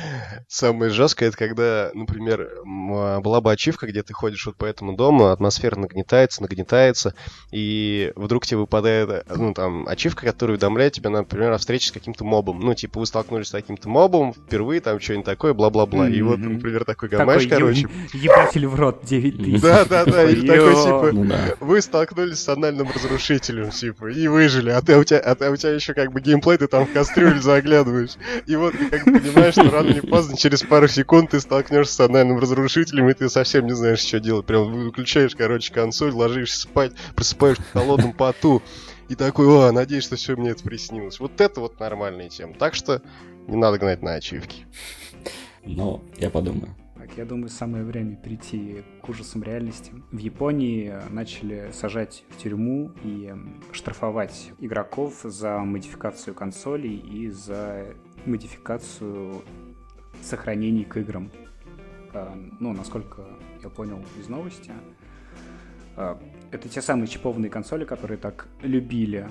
Самое 0.48 0.92
жесткое, 0.92 1.30
это 1.30 1.38
когда, 1.38 1.92
например, 1.94 2.50
а, 2.66 3.20
была 3.22 3.42
бы 3.42 3.52
ачивка, 3.52 3.88
где 3.88 4.04
ты 4.04 4.14
ходишь 4.14 4.46
вот 4.46 4.56
по 4.56 4.66
этому 4.66 4.96
дому, 4.96 5.28
атмосфера 5.28 5.78
нагнетается, 5.78 6.42
нагнетается, 6.42 7.14
и 7.52 8.12
вдруг 8.16 8.46
тебе 8.46 8.58
выпадает, 8.60 9.26
ну, 9.36 9.54
там, 9.54 9.88
ачивка, 9.88 10.26
которая 10.26 10.56
уведомляет 10.56 10.94
тебя, 10.94 11.10
например, 11.10 11.52
о 11.52 11.58
встрече 11.58 11.90
с 11.90 11.92
каким-то 11.92 12.24
мобом. 12.24 12.60
Ну, 12.60 12.74
типа, 12.74 13.00
вы 13.00 13.06
столкнулись 13.06 13.48
с 13.48 13.52
таким-то 13.52 13.90
мобом 13.90 14.34
впервые, 14.34 14.82
там, 14.82 15.00
что-нибудь 15.00 15.26
такое, 15.26 15.54
бла-бла-бла. 15.54 16.10
И 16.10 16.22
вот, 16.22 16.40
например, 16.40 16.86
такой 16.86 17.10
гамаш, 17.10 17.44
Такой 17.44 17.58
короче. 17.58 17.82
еб- 17.82 17.90
ебатель 18.14 18.68
в 18.68 18.76
рот 18.76 19.02
9 19.04 19.38
тысяч. 19.38 19.62
Да-да-да, 19.62 20.24
или 20.26 20.48
такой, 20.48 20.76
типа, 20.76 21.10
Ну 21.14 21.28
вы 21.66 21.82
столкнулись 21.82 22.40
с 22.40 22.50
анальным 22.50 22.88
разрушителем, 22.94 23.70
типа, 23.72 24.08
и 24.12 24.28
выжили, 24.28 24.70
а 24.70 24.82
ты 24.82 24.98
у 24.98 25.04
тебя, 25.04 25.20
а, 25.20 25.36
ты- 25.36 25.50
у 25.50 25.56
тебя 25.56 25.72
еще 25.72 25.94
как 25.94 26.12
бы 26.12 26.22
геймплей, 26.22 26.58
ты 26.58 26.68
там 26.68 26.77
в 26.86 26.94
кастрюлю 26.94 27.42
заглядываешь. 27.42 28.16
И 28.46 28.56
вот 28.56 28.78
ты 28.78 28.90
как 28.90 29.06
понимаешь, 29.06 29.54
что 29.54 29.70
рано 29.70 29.90
или 29.90 30.02
поздно, 30.02 30.38
через 30.38 30.64
пару 30.64 30.88
секунд 30.88 31.32
ты 31.32 31.40
столкнешься 31.40 31.94
с 31.94 32.00
анальным 32.00 32.40
разрушителем, 32.40 33.10
и 33.10 33.14
ты 33.14 33.30
совсем 33.30 33.66
не 33.66 33.74
знаешь, 33.74 34.00
что 34.00 34.20
делать. 34.20 34.46
Прям 34.46 34.72
выключаешь, 34.72 35.36
короче, 35.36 35.74
консоль, 35.74 36.12
ложишься 36.12 36.62
спать, 36.62 36.94
просыпаешься 37.16 37.64
в 37.64 37.74
холодном 37.74 38.14
поту. 38.14 38.62
И 39.10 39.16
такой, 39.16 39.48
о, 39.48 39.72
надеюсь, 39.72 40.04
что 40.04 40.16
все 40.16 40.36
мне 40.36 40.50
это 40.50 40.64
приснилось. 40.64 41.20
Вот 41.20 41.40
это 41.40 41.62
вот 41.62 41.80
нормальная 41.80 42.30
тема. 42.30 42.54
Так 42.56 42.76
что 42.76 43.02
не 43.48 43.56
надо 43.56 43.78
гнать 43.80 44.02
на 44.02 44.16
ачивки. 44.16 44.66
Но 45.64 46.04
я 46.18 46.30
подумаю. 46.30 46.76
Так, 47.08 47.18
я 47.18 47.26
думаю, 47.26 47.50
самое 47.50 47.84
время 47.84 48.16
перейти 48.16 48.84
к 49.02 49.10
ужасам 49.10 49.44
реальности. 49.44 49.92
В 50.12 50.18
Японии 50.18 50.94
начали 51.10 51.70
сажать 51.72 52.24
в 52.30 52.38
тюрьму 52.38 52.92
и 53.04 53.34
штрафовать 53.72 54.52
игроков 54.60 55.22
за 55.24 55.60
модификацию 55.60 56.34
консолей 56.34 56.98
и 56.98 57.30
за 57.30 57.86
модификацию 58.26 59.42
сохранений 60.22 60.84
к 60.84 60.98
играм. 60.98 61.32
А, 62.14 62.36
Ну, 62.60 62.74
насколько 62.74 63.26
я 63.64 63.70
понял 63.70 64.04
из 64.20 64.28
новости, 64.28 64.72
а, 65.96 66.20
это 66.52 66.68
те 66.68 66.82
самые 66.82 67.08
чипованные 67.08 67.50
консоли, 67.50 67.86
которые 67.86 68.18
так 68.18 68.48
любили 68.62 69.28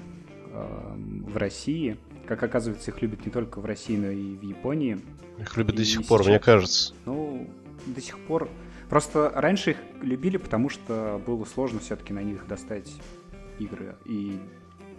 э, 0.53 0.95
в 1.27 1.37
России. 1.37 1.97
Как 2.27 2.43
оказывается, 2.43 2.91
их 2.91 3.03
любят 3.03 3.25
не 3.27 3.31
только 3.33 3.61
в 3.61 3.65
России, 3.67 3.97
но 3.97 4.11
и 4.11 4.37
в 4.37 4.43
Японии. 4.43 4.99
Их 5.39 5.57
любят 5.57 5.75
И 5.75 5.79
до 5.79 5.85
сих 5.85 6.07
пор, 6.07 6.21
сейчас- 6.21 6.29
мне 6.29 6.39
кажется. 6.39 6.95
Ну, 7.05 7.49
до 7.87 8.01
сих 8.01 8.19
пор... 8.19 8.49
Просто 8.89 9.33
раньше 9.35 9.73
их 9.73 9.79
любили, 10.01 10.37
потому 10.37 10.69
что 10.69 11.21
было 11.27 11.45
сложно 11.45 11.81
все-таки 11.81 12.13
на 12.13 12.23
них 12.23 12.47
достать 12.47 12.93
игры. 13.59 13.97
И 14.05 14.39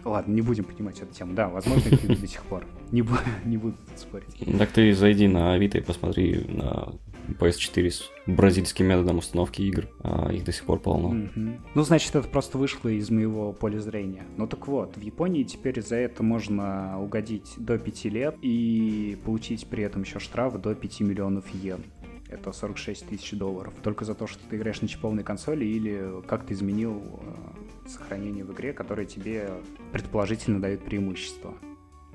ладно, 0.03 0.33
не 0.33 0.41
будем 0.41 0.63
поднимать 0.63 0.99
эту 0.99 1.13
тему. 1.13 1.33
Да, 1.33 1.47
возможно, 1.49 1.87
их 1.89 2.03
любят 2.03 2.21
до 2.21 2.27
сих 2.27 2.43
пор. 2.43 2.65
Не, 2.91 3.01
бу- 3.01 3.17
не 3.45 3.57
буду 3.57 3.77
спорить. 3.95 4.35
Так 4.57 4.71
ты 4.71 4.93
зайди 4.93 5.27
на 5.27 5.53
Авито 5.53 5.77
и 5.77 5.81
посмотри 5.81 6.45
на 6.49 6.93
PS4 7.39 7.89
с 7.89 8.09
бразильским 8.25 8.87
методом 8.87 9.17
установки 9.17 9.61
игр. 9.61 9.87
А, 10.01 10.31
их 10.31 10.43
до 10.45 10.51
сих 10.51 10.63
пор 10.63 10.79
полно. 10.79 11.09
Мгм. 11.09 11.61
Ну, 11.73 11.83
значит, 11.83 12.15
это 12.15 12.27
просто 12.27 12.57
вышло 12.57 12.89
из 12.89 13.09
моего 13.09 13.51
поля 13.53 13.79
зрения. 13.79 14.23
Ну 14.37 14.47
так 14.47 14.67
вот, 14.67 14.95
в 14.95 15.01
Японии 15.01 15.43
теперь 15.43 15.81
за 15.81 15.95
это 15.95 16.23
можно 16.23 16.99
угодить 17.01 17.53
до 17.57 17.77
5 17.77 18.05
лет 18.05 18.35
и 18.41 19.17
получить 19.25 19.67
при 19.67 19.83
этом 19.83 20.03
еще 20.03 20.19
штраф 20.19 20.59
до 20.59 20.73
5 20.73 21.01
миллионов 21.01 21.45
йен. 21.53 21.83
Это 22.29 22.51
46 22.51 23.07
тысяч 23.07 23.31
долларов. 23.37 23.73
Только 23.81 24.03
за 24.03 24.13
то, 24.13 24.27
что 24.27 24.39
ты 24.49 24.57
играешь 24.57 24.81
на 24.81 24.87
чипованной 24.87 25.23
консоли 25.23 25.65
или 25.65 26.21
как 26.27 26.45
ты 26.45 26.53
изменил 26.53 27.01
э, 27.21 27.89
сохранение 27.89 28.43
в 28.43 28.51
игре, 28.53 28.73
которое 28.73 29.05
тебе 29.05 29.49
предположительно 29.93 30.59
дает 30.59 30.83
преимущество. 30.83 31.53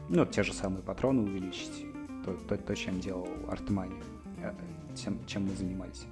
Ну, 0.09 0.27
те 0.27 0.43
же 0.43 0.53
самые 0.53 0.83
патроны 0.83 1.23
увеличить. 1.23 1.87
То, 2.25 2.35
то, 2.35 2.57
то, 2.57 2.75
чем 2.77 3.01
делал 3.01 3.29
Артмани. 3.49 3.97
Тем, 4.95 5.19
чем 5.27 5.45
мы 5.47 5.55
занимались 5.55 6.05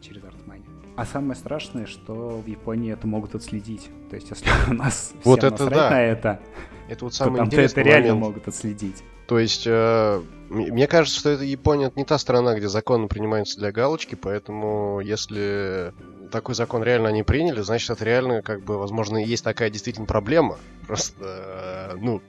через 0.00 0.22
Артмани. 0.24 0.64
А 0.96 1.04
самое 1.04 1.34
страшное, 1.34 1.86
что 1.86 2.40
в 2.44 2.46
Японии 2.46 2.92
это 2.92 3.06
могут 3.06 3.34
отследить. 3.34 3.88
То 4.10 4.16
есть, 4.16 4.30
если 4.30 4.48
у 4.70 4.74
нас 4.74 5.12
Вот 5.24 5.44
это 5.44 5.68
да. 5.68 5.90
на 5.90 6.02
это, 6.02 6.40
Это 6.88 7.04
вот 7.04 7.12
то 7.12 7.16
самый 7.16 7.38
там 7.38 7.48
это 7.48 7.80
реально 7.80 8.14
момент. 8.14 8.26
могут 8.26 8.48
отследить. 8.48 9.02
То 9.26 9.38
есть, 9.38 9.64
э, 9.66 10.22
мне 10.50 10.88
кажется, 10.88 11.20
что 11.20 11.30
это 11.30 11.44
Япония 11.44 11.86
это 11.86 11.98
не 11.98 12.04
та 12.04 12.18
страна, 12.18 12.54
где 12.56 12.68
законы 12.68 13.06
принимаются 13.06 13.58
для 13.58 13.70
галочки, 13.70 14.16
поэтому 14.16 15.00
если 15.00 15.94
такой 16.32 16.56
закон 16.56 16.82
реально 16.82 17.08
они 17.08 17.22
приняли, 17.22 17.60
значит, 17.60 17.90
это 17.90 18.04
реально, 18.04 18.42
как 18.42 18.64
бы, 18.64 18.76
возможно, 18.76 19.16
есть 19.16 19.44
такая 19.44 19.70
действительно 19.70 20.06
проблема. 20.06 20.58
Просто, 20.88 21.92
э, 21.92 21.96
ну, 22.00 22.20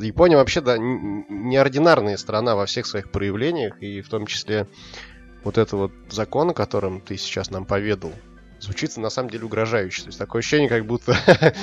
Япония 0.00 0.36
вообще, 0.36 0.60
да, 0.60 0.76
неординарная 0.76 2.18
страна 2.18 2.56
во 2.56 2.66
всех 2.66 2.84
своих 2.84 3.10
проявлениях, 3.10 3.80
и 3.82 4.02
в 4.02 4.08
том 4.10 4.26
числе 4.26 4.66
вот 5.42 5.56
это 5.56 5.76
вот 5.76 5.92
закон, 6.10 6.50
о 6.50 6.54
котором 6.54 7.00
ты 7.00 7.16
сейчас 7.16 7.50
нам 7.50 7.64
поведал, 7.64 8.12
звучит 8.60 8.96
на 8.96 9.10
самом 9.10 9.30
деле 9.30 9.44
угрожающе. 9.44 10.02
То 10.02 10.08
есть 10.08 10.18
такое 10.18 10.40
ощущение, 10.40 10.68
как 10.68 10.86
будто 10.86 11.16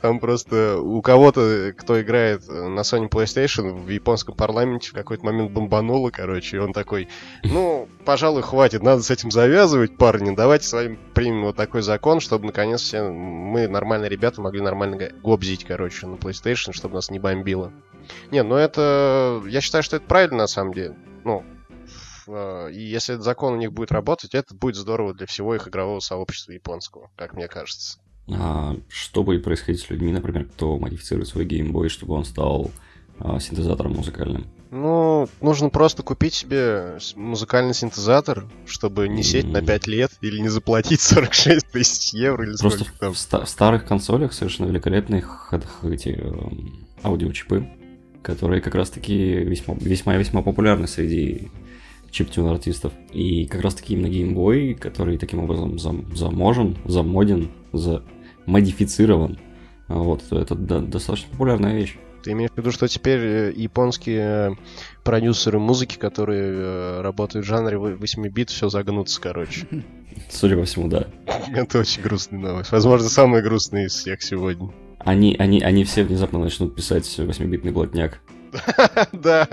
там 0.00 0.20
просто 0.20 0.78
у 0.78 1.02
кого-то, 1.02 1.72
кто 1.76 2.00
играет 2.00 2.46
на 2.48 2.80
Sony 2.80 3.08
PlayStation, 3.08 3.72
в 3.82 3.88
японском 3.88 4.34
парламенте 4.34 4.90
в 4.90 4.94
какой-то 4.94 5.24
момент 5.24 5.50
бомбануло, 5.50 6.10
короче, 6.10 6.56
и 6.56 6.60
он 6.60 6.72
такой, 6.72 7.08
ну, 7.44 7.88
пожалуй, 8.04 8.42
хватит, 8.42 8.82
надо 8.82 9.02
с 9.02 9.10
этим 9.10 9.30
завязывать, 9.30 9.96
парни, 9.96 10.34
давайте 10.34 10.66
с 10.66 10.72
вами 10.72 10.98
примем 11.14 11.44
вот 11.44 11.56
такой 11.56 11.82
закон, 11.82 12.20
чтобы 12.20 12.46
наконец 12.46 12.80
все 12.80 13.02
мы, 13.02 13.68
нормальные 13.68 14.08
ребята, 14.08 14.40
могли 14.40 14.60
нормально 14.60 15.10
гобзить, 15.22 15.64
короче, 15.64 16.06
на 16.06 16.14
PlayStation, 16.16 16.72
чтобы 16.72 16.94
нас 16.94 17.10
не 17.10 17.18
бомбило. 17.18 17.72
Не, 18.30 18.42
ну 18.42 18.56
это... 18.56 19.42
Я 19.46 19.60
считаю, 19.60 19.82
что 19.82 19.96
это 19.96 20.06
правильно, 20.06 20.38
на 20.38 20.46
самом 20.46 20.72
деле. 20.72 20.94
Ну, 21.24 21.42
э, 21.42 21.55
и 22.28 22.80
если 22.80 23.14
этот 23.14 23.24
закон 23.24 23.54
у 23.54 23.56
них 23.56 23.72
будет 23.72 23.92
работать, 23.92 24.34
это 24.34 24.54
будет 24.54 24.76
здорово 24.76 25.14
для 25.14 25.26
всего 25.26 25.54
их 25.54 25.68
игрового 25.68 26.00
сообщества 26.00 26.52
японского, 26.52 27.10
как 27.16 27.34
мне 27.34 27.48
кажется. 27.48 27.98
А 28.28 28.76
что 28.88 29.22
будет 29.22 29.44
происходить 29.44 29.80
с 29.80 29.88
людьми, 29.90 30.12
например, 30.12 30.46
кто 30.46 30.78
модифицирует 30.78 31.28
свой 31.28 31.44
геймбой, 31.44 31.88
чтобы 31.88 32.14
он 32.14 32.24
стал 32.24 32.70
а, 33.20 33.38
синтезатором 33.38 33.92
музыкальным? 33.92 34.46
Ну, 34.72 35.28
нужно 35.40 35.68
просто 35.70 36.02
купить 36.02 36.34
себе 36.34 36.98
музыкальный 37.14 37.72
синтезатор, 37.72 38.44
чтобы 38.66 39.08
не 39.08 39.22
сесть 39.22 39.46
на 39.46 39.58
М. 39.58 39.66
5 39.66 39.86
лет 39.86 40.10
или 40.22 40.40
не 40.40 40.48
заплатить 40.48 41.00
46 41.02 41.70
тысяч 41.70 42.12
евро 42.14 42.44
или 42.44 42.56
Просто 42.56 42.80
сколько 42.84 42.98
там. 42.98 43.12
в, 43.14 43.18
ста- 43.18 43.44
в 43.44 43.48
старых 43.48 43.86
консолях 43.86 44.32
совершенно 44.32 44.66
великолепные 44.66 45.24
эти 45.84 46.08
эм, 46.08 46.84
аудиочипы, 47.04 47.68
которые 48.22 48.60
как 48.60 48.74
раз-таки 48.74 49.14
весьма 49.16 49.74
весьма 49.76 50.16
весьма 50.16 50.42
популярны 50.42 50.88
среди 50.88 51.48
чиптюн 52.16 52.48
артистов. 52.48 52.92
И 53.12 53.46
как 53.46 53.60
раз-таки 53.60 53.92
именно 53.94 54.08
геймбой, 54.08 54.74
который 54.74 55.18
таким 55.18 55.40
образом 55.40 55.76
зам- 55.76 56.14
заможен, 56.14 56.76
замоден, 56.86 57.50
замодифицирован. 57.72 59.38
Вот, 59.88 60.22
это 60.32 60.54
да- 60.54 60.80
достаточно 60.80 61.30
популярная 61.30 61.74
вещь. 61.74 61.96
Ты 62.22 62.32
имеешь 62.32 62.50
в 62.50 62.56
виду, 62.58 62.72
что 62.72 62.88
теперь 62.88 63.20
э, 63.20 63.52
японские 63.54 64.20
э, 64.20 64.50
продюсеры 65.04 65.60
музыки, 65.60 65.96
которые 65.96 66.42
э, 66.42 67.00
работают 67.02 67.46
в 67.46 67.48
жанре 67.48 67.78
8 67.78 68.28
бит, 68.30 68.50
все 68.50 68.68
загнутся, 68.68 69.20
короче. 69.20 69.66
Судя 70.30 70.56
по 70.56 70.64
всему, 70.64 70.88
да. 70.88 71.06
Это 71.54 71.78
очень 71.78 72.02
грустная 72.02 72.40
новость. 72.40 72.72
Возможно, 72.72 73.08
самая 73.08 73.42
грустная 73.42 73.86
из 73.86 73.92
всех 73.92 74.22
сегодня. 74.22 74.72
Они, 74.98 75.36
они, 75.38 75.60
они 75.60 75.84
все 75.84 76.02
внезапно 76.02 76.40
начнут 76.40 76.74
писать 76.74 77.04
8-битный 77.04 77.70
блатняк. 77.70 78.20
Да, 79.12 79.48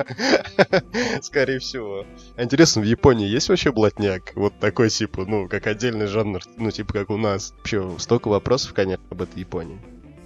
скорее 1.22 1.60
всего. 1.60 2.06
А 2.36 2.44
Интересно, 2.44 2.82
в 2.82 2.86
Японии 2.86 3.28
есть 3.28 3.50
вообще 3.50 3.72
блатняк? 3.72 4.32
Вот 4.36 4.54
такой, 4.60 4.90
типа, 4.90 5.26
ну, 5.26 5.48
как 5.48 5.68
отдельный 5.68 6.08
жанр, 6.08 6.42
ну, 6.58 6.72
типа, 6.72 6.94
как 6.94 7.10
у 7.10 7.18
нас. 7.18 7.54
Вообще, 7.58 7.90
столько 7.98 8.28
вопросов, 8.28 8.74
конечно, 8.74 9.04
об 9.10 9.22
этой 9.22 9.40
Японии. 9.40 9.80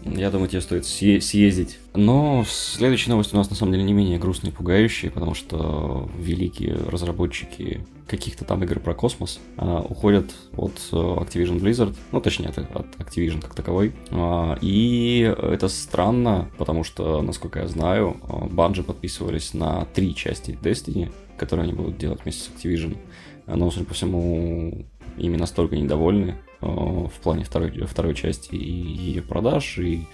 Я 0.06 0.32
думаю, 0.32 0.48
тебе 0.48 0.62
стоит 0.62 0.84
съе- 0.84 1.20
съездить. 1.20 1.80
Но 1.94 2.46
следующая 2.48 3.12
новость 3.12 3.34
у 3.34 3.38
нас 3.38 3.50
на 3.50 3.56
самом 3.56 3.74
деле 3.74 3.84
не 3.84 3.94
менее 3.94 4.20
грустная 4.20 4.52
и 4.52 4.54
пугающая, 4.56 5.10
потому 5.12 5.34
что 5.34 6.10
великие 6.18 6.76
разработчики 6.76 7.86
каких-то 8.08 8.46
там 8.46 8.64
игр 8.64 8.80
про 8.80 8.94
космос 8.94 9.40
а, 9.58 9.82
уходят 9.82 10.34
от 10.56 10.74
э, 10.92 10.96
Activision 10.96 11.60
Blizzard, 11.60 11.96
ну 12.12 12.22
точнее 12.22 12.50
от, 12.50 12.58
от 12.58 12.96
Activision 12.98 13.42
как 13.42 13.54
таковой. 13.54 13.94
А, 14.12 14.58
и 14.62 15.22
это 15.38 15.68
странно, 15.68 16.50
потому 16.58 16.84
что, 16.84 17.22
насколько 17.22 17.60
я 17.60 17.68
знаю, 17.68 18.18
а, 18.24 18.48
Bungie 18.48 18.84
подписывались 18.84 19.54
на 19.54 19.86
три 19.94 20.16
части 20.16 20.58
Destiny, 20.62 21.12
которые 21.38 21.66
они 21.66 21.74
будут 21.74 21.98
делать 21.98 22.24
вместе 22.24 22.50
с 22.50 22.52
Activision. 22.54 22.98
Но, 23.46 23.70
судя 23.72 23.86
по 23.86 23.94
всему, 23.94 24.86
ими 25.18 25.38
настолько 25.38 25.76
недовольны 25.76 26.38
э, 26.62 26.66
в 26.66 27.14
плане 27.22 27.44
второй, 27.44 27.72
второй 27.86 28.16
части 28.16 28.56
и 28.56 28.72
ее 28.72 29.22
продаж, 29.22 29.78
и 29.80 30.08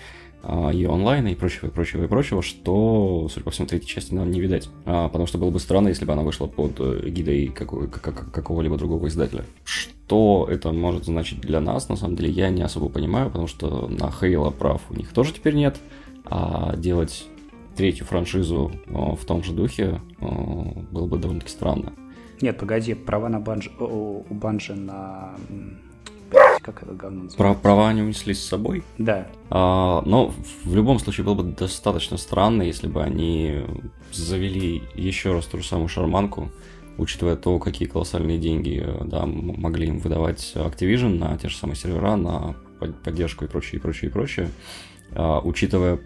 а, 0.43 0.69
ее 0.71 0.91
онлайна, 0.91 1.29
и 1.29 1.35
прочего, 1.35 1.67
и 1.67 1.71
прочего, 1.71 2.03
и 2.03 2.07
прочего, 2.07 2.41
что, 2.41 3.27
судя 3.31 3.43
по 3.45 3.51
всему, 3.51 3.67
третьей 3.67 3.87
части 3.87 4.13
нам 4.13 4.29
не 4.29 4.41
видать. 4.41 4.69
А, 4.85 5.07
потому 5.07 5.25
что 5.25 5.37
было 5.37 5.49
бы 5.49 5.59
странно, 5.59 5.87
если 5.87 6.05
бы 6.05 6.13
она 6.13 6.21
вышла 6.23 6.47
под 6.47 6.79
э, 6.79 7.09
гидой 7.09 7.47
какого- 7.47 7.87
как- 7.87 8.01
как- 8.01 8.31
какого-либо 8.31 8.77
другого 8.77 9.07
издателя. 9.07 9.45
Что 9.63 10.47
это 10.49 10.71
может 10.71 11.05
значить 11.05 11.41
для 11.41 11.59
нас, 11.61 11.89
на 11.89 11.95
самом 11.95 12.15
деле, 12.17 12.29
я 12.29 12.49
не 12.49 12.61
особо 12.61 12.89
понимаю, 12.89 13.27
потому 13.29 13.47
что 13.47 13.87
на 13.87 14.09
Halo 14.09 14.51
прав 14.51 14.81
у 14.89 14.93
них 14.95 15.11
тоже 15.13 15.33
теперь 15.33 15.55
нет, 15.55 15.77
а 16.25 16.75
делать 16.75 17.25
третью 17.75 18.05
франшизу 18.05 18.71
э, 18.85 19.15
в 19.15 19.25
том 19.25 19.43
же 19.43 19.53
духе 19.53 20.01
э, 20.19 20.25
было 20.91 21.07
бы 21.07 21.17
довольно-таки 21.17 21.51
странно. 21.51 21.93
Нет, 22.41 22.57
погоди, 22.59 22.93
права 22.93 23.29
на 23.29 23.39
банж... 23.39 23.69
у 23.79 24.23
Банжи 24.29 24.75
на... 24.75 25.35
Как 26.61 26.81
это 26.83 26.93
говно 26.93 27.23
называется? 27.23 27.37
Про- 27.37 27.53
права 27.55 27.89
они 27.89 28.01
унесли 28.01 28.33
с 28.33 28.43
собой, 28.43 28.83
Да. 28.97 29.27
А, 29.49 30.01
но 30.05 30.33
в 30.63 30.75
любом 30.75 30.99
случае 30.99 31.25
было 31.25 31.35
бы 31.35 31.43
достаточно 31.43 32.17
странно, 32.17 32.61
если 32.63 32.87
бы 32.87 33.03
они 33.03 33.63
завели 34.11 34.83
еще 34.95 35.33
раз 35.33 35.45
ту 35.45 35.57
же 35.57 35.63
самую 35.65 35.89
шарманку, 35.89 36.49
учитывая 36.97 37.35
то, 37.35 37.59
какие 37.59 37.87
колоссальные 37.87 38.37
деньги 38.37 38.81
э, 38.85 39.03
да, 39.05 39.25
могли 39.25 39.87
им 39.87 39.99
выдавать 39.99 40.53
Activision 40.55 41.17
на 41.17 41.37
те 41.37 41.49
же 41.49 41.57
самые 41.57 41.75
сервера, 41.75 42.15
на 42.15 42.55
под- 42.79 43.01
поддержку 43.03 43.45
и 43.45 43.47
прочее, 43.47 43.79
и 43.79 43.81
прочее, 43.81 44.09
и 44.09 44.13
прочее. 44.13 44.49
А, 45.11 45.39
учитывая, 45.41 45.99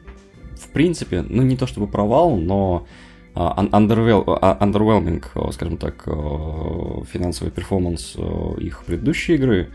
в 0.60 0.70
принципе, 0.72 1.22
ну 1.22 1.44
не 1.44 1.58
то 1.58 1.68
чтобы 1.68 1.88
провал, 1.88 2.38
но 2.38 2.88
а, 3.36 3.52
а, 3.56 3.64
underwhelming, 4.66 5.24
э, 5.36 5.52
скажем 5.52 5.78
так, 5.78 6.04
э, 6.08 6.12
финансовый 7.12 7.52
перформанс 7.52 8.16
их 8.58 8.84
предыдущей 8.86 9.36
игры, 9.36 9.70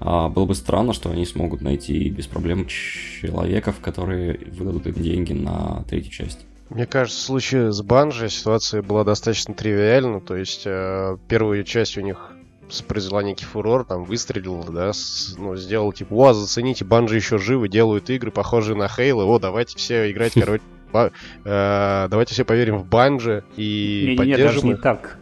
а, 0.00 0.28
было 0.28 0.44
бы 0.46 0.54
странно, 0.54 0.92
что 0.92 1.10
они 1.10 1.24
смогут 1.26 1.60
найти 1.62 2.08
без 2.10 2.26
проблем 2.26 2.66
человеков, 2.66 3.76
которые 3.80 4.38
выдадут 4.52 4.86
им 4.86 4.94
деньги 4.94 5.32
на 5.32 5.84
третью 5.88 6.12
часть. 6.12 6.40
Мне 6.70 6.86
кажется, 6.86 7.20
в 7.20 7.24
случае 7.24 7.72
с 7.72 7.80
Банжи 7.82 8.28
ситуация 8.28 8.82
была 8.82 9.04
достаточно 9.04 9.54
тривиальна. 9.54 10.20
То 10.20 10.36
есть, 10.36 10.62
э, 10.66 11.16
первую 11.28 11.62
часть 11.64 11.96
у 11.96 12.00
них 12.00 12.32
с- 12.68 12.82
произвела 12.82 13.22
некий 13.22 13.44
фурор, 13.44 13.84
там 13.84 14.02
выстрелила, 14.04 14.64
да, 14.72 14.92
с- 14.92 15.36
ну, 15.38 15.54
сделал 15.56 15.92
типа, 15.92 16.12
о, 16.14 16.34
зацените, 16.34 16.84
Банжи 16.84 17.14
еще 17.16 17.38
живы, 17.38 17.68
делают 17.68 18.10
игры, 18.10 18.32
похожие 18.32 18.76
на 18.76 18.88
Хейла, 18.88 19.24
о, 19.24 19.38
давайте 19.38 19.78
все 19.78 20.10
играть, 20.10 20.32
короче, 20.34 20.62
ба- 20.92 21.12
э, 21.44 22.06
давайте 22.10 22.34
все 22.34 22.44
поверим 22.44 22.78
в 22.78 22.86
Банжи 22.86 23.44
и 23.56 24.16
Не-не-не, 24.16 24.36
даже 24.36 24.60
поддержим 24.60 24.64
не 24.68 24.72
их. 24.74 24.82
так. 24.82 25.18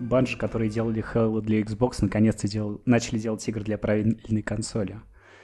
Банжи, 0.00 0.36
которые 0.36 0.70
делали 0.70 1.04
Halo 1.14 1.40
для 1.40 1.60
Xbox, 1.60 1.96
наконец-то 2.00 2.48
дел- 2.48 2.80
начали 2.84 3.18
делать 3.18 3.46
игры 3.48 3.62
для 3.64 3.78
правильной 3.78 4.42
консоли. 4.42 5.00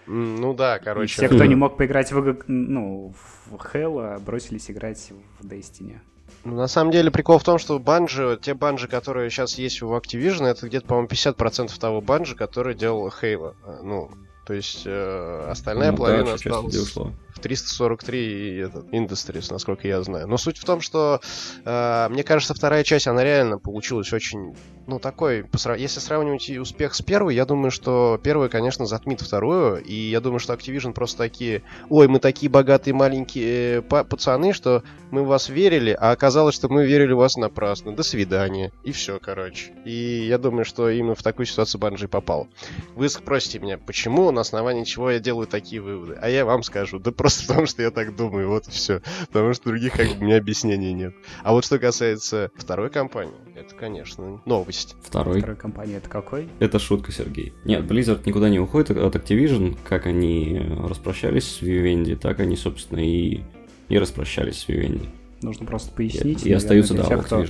Ну 0.07 0.53
да, 0.55 0.79
короче. 0.79 1.15
Все, 1.15 1.29
кто 1.29 1.45
не 1.47 1.55
мог 1.55 1.77
поиграть 1.79 2.13
в, 2.13 2.37
ну, 2.47 3.15
в 3.47 3.55
Halo, 3.55 4.21
бросились 4.21 4.71
играть 4.71 5.13
в 5.41 5.47
Destiny. 5.47 5.99
Ну, 6.45 6.57
на 6.57 6.67
самом 6.69 6.91
деле, 6.91 7.11
прикол 7.11 7.39
в 7.39 7.45
том, 7.45 7.59
что 7.59 7.79
банжи, 7.79 8.39
те 8.43 8.53
банжи, 8.55 8.87
которые 8.87 9.31
сейчас 9.31 9.59
есть 9.59 9.83
у 9.83 9.95
Activision, 9.97 10.45
это 10.47 10.67
где-то, 10.67 10.87
по-моему, 10.87 11.09
50% 11.09 11.79
того 11.79 12.01
банжи, 12.03 12.35
который 12.37 12.75
делал 12.75 13.09
Halo. 13.09 13.55
Ну, 13.83 14.11
то 14.45 14.53
есть 14.53 14.83
э, 14.85 15.47
остальная 15.51 15.93
ну, 15.93 15.97
половина 15.97 16.25
да, 16.25 16.35
осталась 16.35 16.97
в 17.35 17.41
343 17.41 18.57
этот, 18.59 18.93
Industries, 18.93 19.53
насколько 19.53 19.89
я 19.89 20.03
знаю. 20.03 20.29
Но 20.29 20.37
суть 20.37 20.59
в 20.59 20.65
том, 20.65 20.81
что 20.81 21.21
э, 21.65 22.09
мне 22.11 22.23
кажется, 22.23 22.55
вторая 22.55 22.85
часть, 22.85 23.07
она 23.07 23.25
реально 23.25 23.59
получилась 23.59 24.13
очень, 24.13 24.55
ну, 24.87 24.99
такой, 24.99 25.45
если 25.77 26.01
сравнивать 26.01 26.49
успех 26.51 26.95
с 26.95 27.03
первой, 27.03 27.35
я 27.35 27.45
думаю, 27.45 27.71
что 27.71 28.21
первая, 28.23 28.49
конечно, 28.49 28.87
затмит 28.87 29.21
вторую, 29.21 29.83
и 29.83 29.95
я 29.95 30.21
думаю, 30.21 30.39
что 30.39 30.55
Activision 30.55 30.93
просто 30.93 31.19
такие, 31.19 31.63
ой, 31.89 32.07
мы 32.07 32.21
такие 32.21 32.51
богатые 32.51 32.95
маленькие 32.95 33.79
э, 33.79 33.83
пацаны, 33.83 34.53
что 34.53 34.83
мы 35.11 35.23
в 35.23 35.27
вас 35.27 35.49
верили, 35.49 35.97
а 35.99 36.13
оказалось, 36.13 36.55
что 36.55 36.69
мы 36.69 36.87
верили 36.87 37.13
в 37.13 37.19
вас 37.19 37.37
напрасно. 37.37 37.95
До 37.95 38.03
свидания. 38.03 38.73
И 38.85 38.93
все, 38.93 39.19
короче. 39.19 39.73
И 39.85 40.27
я 40.27 40.39
думаю, 40.39 40.65
что 40.65 40.89
именно 40.89 41.15
в 41.15 41.23
такую 41.23 41.47
ситуацию 41.47 41.81
Банжи 41.81 42.09
попал. 42.09 42.49
Вы 42.95 43.09
спросите 43.09 43.59
меня, 43.59 43.79
почему 43.79 44.31
на 44.35 44.43
основании 44.43 44.85
чего 44.85 45.11
я 45.11 45.19
делаю 45.19 45.47
такие 45.47 45.81
выводы. 45.81 46.19
А 46.21 46.29
я 46.29 46.45
вам 46.45 46.63
скажу, 46.63 46.99
да 46.99 47.13
просто 47.13 47.47
потому, 47.47 47.67
что 47.67 47.83
я 47.83 47.91
так 47.91 48.15
думаю, 48.17 48.49
вот 48.49 48.69
и 48.69 48.71
все. 48.71 49.01
Потому 49.29 49.55
что 49.55 49.71
других 49.71 49.95
как 49.95 50.09
бы 50.09 50.17
у 50.19 50.25
меня 50.25 50.37
объяснений 50.37 50.93
нет. 50.93 51.15
А 51.43 51.53
вот 51.53 51.65
что 51.65 51.79
касается 51.79 52.51
второй 52.57 52.91
компании, 52.91 53.35
это, 53.55 53.75
конечно, 53.75 54.43
новость. 54.45 54.97
Второй? 55.03 55.39
Второй 55.39 55.57
компании 55.57 55.97
это 55.97 56.09
какой? 56.09 56.49
Это 56.59 56.79
шутка, 56.79 57.13
Сергей. 57.13 57.55
Нет, 57.65 57.85
Blizzard 57.85 58.23
никуда 58.27 58.49
не 58.49 58.59
уходит 58.59 58.91
от 58.91 59.17
Activision. 59.17 59.77
Как 59.89 60.07
они 60.07 60.61
распрощались 60.87 61.45
с 61.45 61.63
Vivendi, 61.63 62.17
так 62.17 62.41
они, 62.41 62.57
собственно, 62.57 62.99
и, 62.99 63.43
и 63.89 63.99
распрощались 63.99 64.61
с 64.61 64.69
Vivendi. 64.69 65.09
Нужно 65.43 65.67
просто 65.67 65.93
пояснить. 65.93 66.47
И, 66.47 66.51
и 66.51 66.53
остаются, 66.53 66.95
да, 66.95 67.05
тех, 67.05 67.25
кто... 67.27 67.45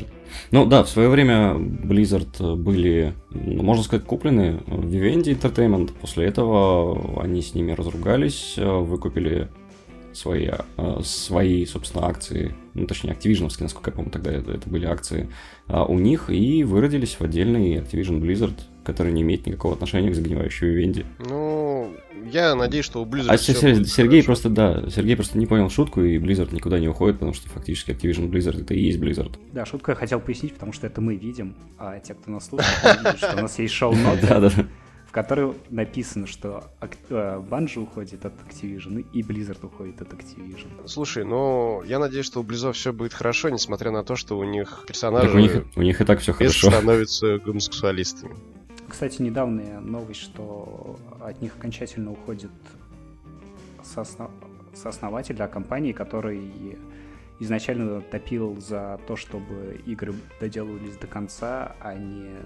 Ну 0.51 0.67
да, 0.67 0.83
в 0.83 0.89
свое 0.89 1.09
время 1.09 1.55
Blizzard 1.55 2.57
были, 2.57 3.15
можно 3.31 3.85
сказать, 3.85 4.05
куплены 4.05 4.61
в 4.67 4.87
Vivendi 4.87 5.39
Entertainment. 5.39 5.93
После 6.01 6.27
этого 6.27 7.23
они 7.23 7.41
с 7.41 7.55
ними 7.55 7.73
разругались, 7.73 8.55
выкупили 8.57 9.49
свои, 10.15 10.49
э, 10.77 11.01
свои 11.03 11.67
собственно, 11.67 12.07
акции, 12.07 12.55
ну, 12.75 12.87
точнее, 12.87 13.13
Activision, 13.13 13.51
насколько 13.61 13.91
я 13.91 13.97
помню, 13.97 14.11
тогда 14.11 14.33
это, 14.33 14.53
это 14.53 14.69
были 14.69 14.87
акции 14.87 15.29
а, 15.67 15.85
у 15.85 15.99
них, 15.99 16.31
и 16.31 16.65
выродились 16.65 17.15
в 17.19 17.23
отдельный 17.23 17.77
Activision 17.77 18.21
Blizzard, 18.21 18.55
который 18.85 19.13
не 19.13 19.23
имеет 19.23 19.47
никакого 19.47 19.75
отношения 19.75 20.11
к 20.11 20.15
загнивающей 20.15 20.69
Венди. 20.69 21.05
Ну, 21.19 21.95
я 22.31 22.55
надеюсь, 22.55 22.85
что 22.85 23.03
у 23.03 23.07
Blizzard 23.07 23.29
А 23.29 23.37
Сергей, 23.37 23.85
Сергей 23.85 24.23
просто, 24.23 24.49
да, 24.49 24.89
Сергей 24.91 25.17
просто 25.17 25.39
не 25.39 25.47
понял 25.47 25.71
шутку, 25.71 26.03
и 26.03 26.19
Blizzard 26.19 26.55
никуда 26.55 26.79
не 26.79 26.89
уходит, 26.89 27.17
потому 27.17 27.35
что 27.35 27.49
фактически 27.49 27.91
Activision 27.91 28.31
Blizzard 28.31 28.63
это 28.63 28.75
и 28.75 28.81
есть 28.81 28.99
Blizzard. 28.99 29.37
Да, 29.53 29.67
шутку 29.67 29.91
я 29.91 29.95
хотел 29.97 30.21
пояснить, 30.21 30.55
потому 30.55 30.73
что 30.73 30.87
это 30.87 31.01
мы 31.01 31.17
видим, 31.17 31.55
а 31.79 31.99
те, 31.99 32.15
кто 32.15 32.31
нас 32.31 32.47
слушает, 32.47 32.99
видят, 32.99 33.19
что 33.19 33.35
у 33.37 33.41
нас 33.41 33.59
есть 33.59 33.75
шоу-ноты. 33.75 34.27
Да, 34.35 34.41
да 34.41 34.51
которой 35.15 35.55
написано, 35.71 36.27
что 36.27 36.65
Банжи 37.49 37.79
уходит 37.79 38.27
от 38.27 38.35
Activision 38.35 39.07
и 39.13 39.23
Blizzard 39.23 39.65
уходит 39.65 40.03
от 40.03 40.13
Activision. 40.13 40.67
Слушай, 40.87 41.25
ну, 41.25 41.85
я 41.85 42.01
надеюсь, 42.01 42.27
что 42.27 42.41
у 42.41 42.43
Blizzard 42.43 42.73
все 42.73 42.93
будет 42.93 43.15
хорошо, 43.15 43.49
несмотря 43.49 43.93
на 43.93 44.03
то, 44.03 44.17
что 44.17 44.37
у 44.37 44.43
них 44.43 44.85
персонажи 44.89 45.29
так 45.29 45.37
у 45.37 45.39
них, 45.39 45.65
у 45.77 45.83
них 45.83 46.01
и 46.01 46.05
так 46.05 46.19
все 46.19 46.33
хорошо. 46.33 46.69
становятся 46.69 47.39
гомосексуалистами. 47.39 48.35
Кстати, 48.95 49.23
недавняя 49.23 49.81
новость, 49.81 50.21
что 50.21 50.97
от 51.21 51.43
них 51.43 51.57
окончательно 51.57 52.13
уходит 52.13 52.53
сооснов... 53.83 54.31
сооснователь 54.73 55.35
да, 55.35 55.49
компании, 55.49 55.91
который 55.91 56.79
изначально 57.41 58.03
топил 58.03 58.57
за 58.61 59.01
то, 59.09 59.17
чтобы 59.17 59.83
игры 59.85 60.15
доделывались 60.39 60.97
до 60.97 61.09
конца, 61.09 61.75
а 61.81 61.95
не 61.95 62.37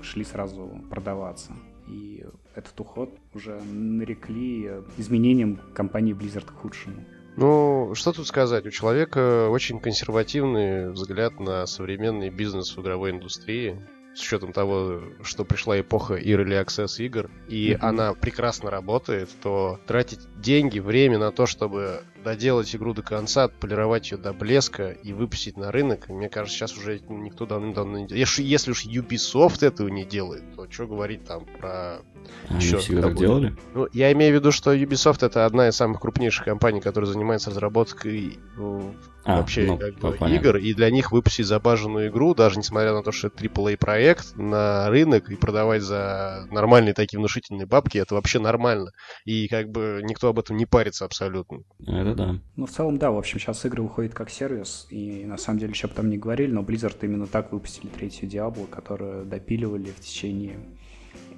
шли 0.00 0.24
сразу 0.24 0.80
продаваться 0.88 1.52
и 1.86 2.24
этот 2.54 2.80
уход 2.80 3.10
уже 3.34 3.60
нарекли 3.60 4.70
изменением 4.96 5.60
компании 5.74 6.14
Blizzard 6.14 6.46
к 6.46 6.52
худшему. 6.52 7.04
Ну, 7.36 7.92
что 7.94 8.12
тут 8.12 8.26
сказать? 8.26 8.64
У 8.64 8.70
человека 8.70 9.48
очень 9.50 9.78
консервативный 9.78 10.90
взгляд 10.90 11.38
на 11.38 11.66
современный 11.66 12.30
бизнес 12.30 12.74
в 12.74 12.80
игровой 12.80 13.10
индустрии 13.10 13.78
с 14.14 14.20
учетом 14.20 14.52
того, 14.52 15.02
что 15.22 15.44
пришла 15.44 15.80
эпоха 15.80 16.14
Early 16.18 16.64
Access 16.64 17.02
игр, 17.02 17.30
и 17.48 17.72
mm-hmm. 17.72 17.78
она 17.80 18.14
прекрасно 18.14 18.70
работает, 18.70 19.30
то 19.42 19.80
тратить 19.86 20.20
деньги, 20.40 20.78
время 20.78 21.18
на 21.18 21.32
то, 21.32 21.46
чтобы 21.46 22.02
доделать 22.22 22.74
игру 22.74 22.94
до 22.94 23.02
конца, 23.02 23.44
отполировать 23.44 24.10
ее 24.10 24.18
до 24.18 24.32
блеска 24.32 24.90
и 24.90 25.12
выпустить 25.12 25.56
на 25.56 25.70
рынок, 25.70 26.08
мне 26.08 26.28
кажется, 26.28 26.58
сейчас 26.58 26.76
уже 26.76 27.00
никто 27.08 27.46
давным-давно 27.46 27.98
не 27.98 28.06
делает. 28.06 28.20
Если, 28.20 28.42
если 28.42 28.70
уж 28.70 28.86
Ubisoft 28.86 29.64
этого 29.64 29.88
не 29.88 30.04
делает, 30.04 30.42
то 30.54 30.70
что 30.70 30.86
говорить 30.86 31.24
там 31.24 31.44
про... 31.44 32.00
Они 32.48 32.64
еще 32.64 32.78
всегда 32.78 33.02
так 33.02 33.16
делали? 33.16 33.56
Ну, 33.74 33.88
я 33.92 34.12
имею 34.12 34.32
в 34.32 34.40
виду, 34.40 34.52
что 34.52 34.74
Ubisoft 34.74 35.24
это 35.26 35.44
одна 35.44 35.68
из 35.68 35.76
самых 35.76 36.00
крупнейших 36.00 36.44
компаний, 36.44 36.80
которая 36.80 37.10
занимается 37.10 37.50
разработкой 37.50 38.38
ну, 38.56 38.94
а, 39.24 39.38
вообще 39.38 39.66
ну, 39.66 39.78
как 39.78 39.98
бы, 39.98 40.30
игр, 40.30 40.56
и 40.56 40.74
для 40.74 40.90
них 40.90 41.12
выпустить 41.12 41.46
забаженную 41.46 42.08
игру, 42.08 42.34
даже 42.34 42.58
несмотря 42.58 42.92
на 42.92 43.02
то, 43.02 43.12
что 43.12 43.28
это 43.28 43.44
AAA 43.44 43.76
проект, 43.76 44.36
на 44.36 44.88
рынок 44.88 45.30
и 45.30 45.36
продавать 45.36 45.82
за 45.82 46.46
нормальные 46.50 46.94
такие 46.94 47.18
внушительные 47.18 47.66
бабки, 47.66 47.98
это 47.98 48.14
вообще 48.14 48.40
нормально. 48.40 48.90
И 49.24 49.46
как 49.48 49.68
бы 49.68 50.00
никто 50.02 50.28
об 50.28 50.38
этом 50.38 50.56
не 50.56 50.66
парится 50.66 51.04
абсолютно. 51.04 51.58
Это 51.86 52.11
да. 52.14 52.38
Ну, 52.56 52.66
в 52.66 52.70
целом, 52.70 52.98
да, 52.98 53.10
в 53.10 53.18
общем, 53.18 53.38
сейчас 53.38 53.64
игры 53.64 53.82
выходят 53.82 54.14
как 54.14 54.30
сервис, 54.30 54.86
и 54.90 55.24
на 55.24 55.36
самом 55.36 55.58
деле, 55.58 55.72
еще 55.72 55.88
бы 55.88 55.94
там 55.94 56.10
не 56.10 56.18
говорили, 56.18 56.52
но 56.52 56.62
Blizzard 56.62 56.96
именно 57.02 57.26
так 57.26 57.52
выпустили 57.52 57.88
третью 57.88 58.28
Diablo, 58.28 58.66
которую 58.66 59.24
допиливали 59.26 59.90
в 59.90 60.00
течение 60.00 60.58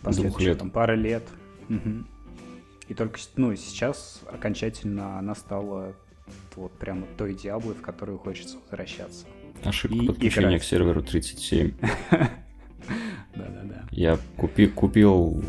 последующих 0.03 0.41
лет. 0.41 0.59
там 0.59 0.70
пары 0.70 0.97
лет. 0.97 1.25
Угу. 1.68 2.05
И 2.89 2.95
только, 2.95 3.18
ну, 3.37 3.55
сейчас 3.57 4.20
окончательно 4.31 5.18
она 5.18 5.35
стала 5.35 5.95
вот 6.57 6.72
прямо 6.72 7.07
той 7.16 7.35
Диаблой, 7.35 7.75
в 7.75 7.81
которую 7.81 8.18
хочется 8.18 8.59
возвращаться. 8.59 9.27
Ошибка 9.62 9.97
и 9.97 10.07
подключения 10.07 10.49
играть. 10.49 10.62
к 10.62 10.64
серверу 10.64 11.03
37. 11.03 11.72
Да-да-да. 13.35 13.87
Я 13.91 14.18
купи, 14.37 14.66
купил 14.66 15.43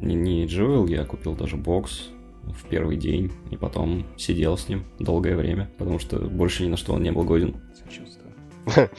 не, 0.00 0.14
не 0.14 0.46
Jewel, 0.46 0.88
я 0.88 1.04
купил 1.04 1.34
даже 1.34 1.56
бокс 1.56 2.10
в 2.52 2.64
первый 2.68 2.96
день, 2.96 3.32
и 3.50 3.56
потом 3.56 4.06
сидел 4.16 4.56
с 4.56 4.68
ним 4.68 4.84
долгое 4.98 5.36
время, 5.36 5.70
потому 5.78 5.98
что 5.98 6.18
больше 6.18 6.64
ни 6.64 6.68
на 6.68 6.76
что 6.76 6.92
он 6.94 7.02
не 7.02 7.12
был 7.12 7.24
годен. 7.24 7.56
Сочувствую. 7.74 8.34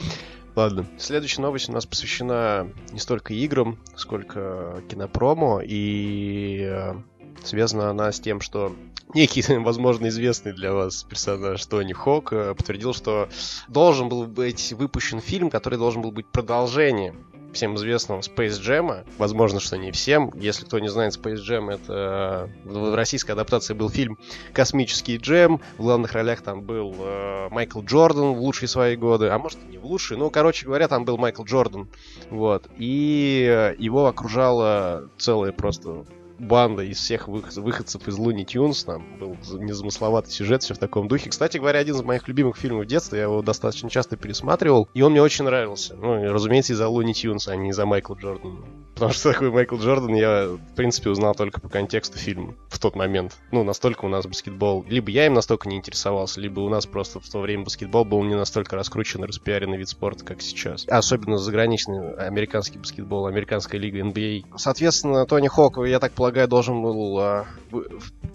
Ладно. 0.54 0.86
Следующая 0.98 1.42
новость 1.42 1.70
у 1.70 1.72
нас 1.72 1.86
посвящена 1.86 2.68
не 2.92 2.98
столько 2.98 3.32
играм, 3.32 3.78
сколько 3.96 4.82
кинопромо, 4.88 5.62
и 5.64 6.60
э, 6.62 6.94
связана 7.42 7.88
она 7.88 8.12
с 8.12 8.20
тем, 8.20 8.40
что 8.42 8.74
некий, 9.14 9.42
возможно, 9.58 10.08
известный 10.08 10.52
для 10.52 10.72
вас 10.72 11.04
персонаж 11.04 11.64
Тони 11.64 11.94
Хок 11.94 12.32
э, 12.32 12.54
подтвердил, 12.54 12.92
что 12.92 13.28
должен 13.68 14.08
был 14.10 14.26
быть 14.26 14.74
выпущен 14.74 15.20
фильм, 15.20 15.48
который 15.48 15.78
должен 15.78 16.02
был 16.02 16.12
быть 16.12 16.26
продолжением 16.26 17.31
всем 17.52 17.76
известного 17.76 18.20
Space 18.20 18.60
Jam. 18.60 19.04
Возможно, 19.18 19.60
что 19.60 19.76
не 19.78 19.92
всем. 19.92 20.30
Если 20.34 20.64
кто 20.64 20.78
не 20.78 20.88
знает, 20.88 21.16
Space 21.16 21.42
Jam 21.46 21.72
это 21.72 22.50
в 22.64 22.94
российской 22.94 23.32
адаптации 23.32 23.74
был 23.74 23.90
фильм 23.90 24.18
«Космический 24.52 25.16
джем». 25.16 25.60
В 25.78 25.82
главных 25.82 26.12
ролях 26.12 26.42
там 26.42 26.62
был 26.62 26.94
э, 26.98 27.48
Майкл 27.50 27.82
Джордан 27.82 28.34
в 28.34 28.40
лучшие 28.40 28.68
свои 28.68 28.96
годы. 28.96 29.28
А 29.28 29.38
может, 29.38 29.62
не 29.68 29.78
в 29.78 29.84
лучшие. 29.84 30.18
Ну, 30.18 30.30
короче 30.30 30.66
говоря, 30.66 30.88
там 30.88 31.04
был 31.04 31.18
Майкл 31.18 31.44
Джордан. 31.44 31.88
Вот. 32.30 32.68
И 32.76 33.74
его 33.78 34.06
окружала 34.06 35.08
целая 35.18 35.52
просто 35.52 36.04
банда 36.42 36.82
из 36.82 36.98
всех 36.98 37.28
выходцев 37.28 38.06
из 38.08 38.18
Луни 38.18 38.44
Тюнс. 38.44 38.84
Там 38.84 39.18
был 39.18 39.36
незамысловатый 39.58 40.32
сюжет, 40.32 40.62
все 40.62 40.74
в 40.74 40.78
таком 40.78 41.08
духе. 41.08 41.30
Кстати 41.30 41.58
говоря, 41.58 41.78
один 41.78 41.94
из 41.94 42.02
моих 42.02 42.28
любимых 42.28 42.56
фильмов 42.56 42.86
детства, 42.86 43.16
я 43.16 43.22
его 43.22 43.42
достаточно 43.42 43.88
часто 43.88 44.16
пересматривал, 44.16 44.88
и 44.92 45.02
он 45.02 45.12
мне 45.12 45.22
очень 45.22 45.44
нравился. 45.44 45.94
Ну, 45.94 46.32
разумеется, 46.32 46.72
из-за 46.72 46.88
Луни 46.88 47.14
Тюнс, 47.14 47.48
а 47.48 47.56
не 47.56 47.70
из-за 47.70 47.86
Майкла 47.86 48.14
Джордана. 48.14 48.58
Потому 48.94 49.12
что 49.12 49.32
такой 49.32 49.50
Майкл 49.50 49.76
Джордан 49.76 50.14
я, 50.14 50.48
в 50.48 50.74
принципе, 50.76 51.10
узнал 51.10 51.34
только 51.34 51.60
по 51.60 51.68
контексту 51.68 52.18
фильма 52.18 52.54
в 52.68 52.78
тот 52.78 52.94
момент. 52.94 53.38
Ну, 53.50 53.64
настолько 53.64 54.04
у 54.04 54.08
нас 54.08 54.26
баскетбол... 54.26 54.84
Либо 54.88 55.10
я 55.10 55.26
им 55.26 55.34
настолько 55.34 55.68
не 55.68 55.76
интересовался, 55.76 56.40
либо 56.40 56.60
у 56.60 56.68
нас 56.68 56.86
просто 56.86 57.20
в 57.20 57.28
то 57.28 57.40
время 57.40 57.64
баскетбол 57.64 58.04
был 58.04 58.22
не 58.22 58.34
настолько 58.34 58.76
раскручен 58.76 59.24
и 59.24 59.26
распиаренный 59.26 59.78
вид 59.78 59.88
спорта, 59.88 60.24
как 60.24 60.42
сейчас. 60.42 60.86
Особенно 60.88 61.38
заграничный 61.38 62.14
американский 62.14 62.78
баскетбол, 62.78 63.26
американская 63.26 63.80
лига 63.80 64.00
NBA. 64.00 64.44
Соответственно, 64.56 65.26
Тони 65.26 65.48
Хок, 65.48 65.78
я 65.86 65.98
так 65.98 66.12
полагаю, 66.12 66.31
должен 66.46 66.82
был 66.82 67.18
а, 67.18 67.46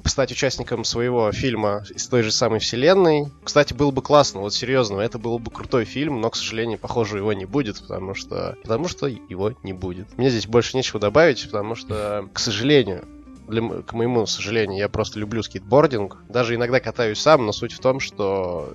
стать 0.05 0.31
участником 0.31 0.83
своего 0.83 1.31
фильма 1.31 1.83
из 1.93 2.07
той 2.07 2.23
же 2.23 2.31
самой 2.31 2.59
вселенной. 2.59 3.31
Кстати, 3.43 3.73
было 3.73 3.91
бы 3.91 4.01
классно, 4.01 4.41
вот 4.41 4.53
серьезно, 4.53 4.99
это 4.99 5.19
был 5.19 5.39
бы 5.39 5.51
крутой 5.51 5.85
фильм, 5.85 6.21
но, 6.21 6.29
к 6.29 6.35
сожалению, 6.35 6.79
похоже, 6.79 7.17
его 7.17 7.33
не 7.33 7.45
будет, 7.45 7.81
потому 7.81 8.13
что... 8.13 8.55
Потому 8.61 8.87
что 8.87 9.07
его 9.07 9.53
не 9.63 9.73
будет. 9.73 10.17
Мне 10.17 10.29
здесь 10.29 10.47
больше 10.47 10.77
нечего 10.77 10.99
добавить, 10.99 11.43
потому 11.45 11.75
что, 11.75 12.29
к 12.33 12.39
сожалению, 12.39 13.05
для, 13.47 13.61
к 13.81 13.93
моему 13.93 14.25
сожалению, 14.25 14.77
я 14.77 14.89
просто 14.89 15.19
люблю 15.19 15.41
скейтбординг. 15.41 16.17
Даже 16.29 16.55
иногда 16.55 16.79
катаюсь 16.79 17.19
сам, 17.19 17.45
но 17.45 17.51
суть 17.51 17.73
в 17.73 17.79
том, 17.79 17.99
что 17.99 18.73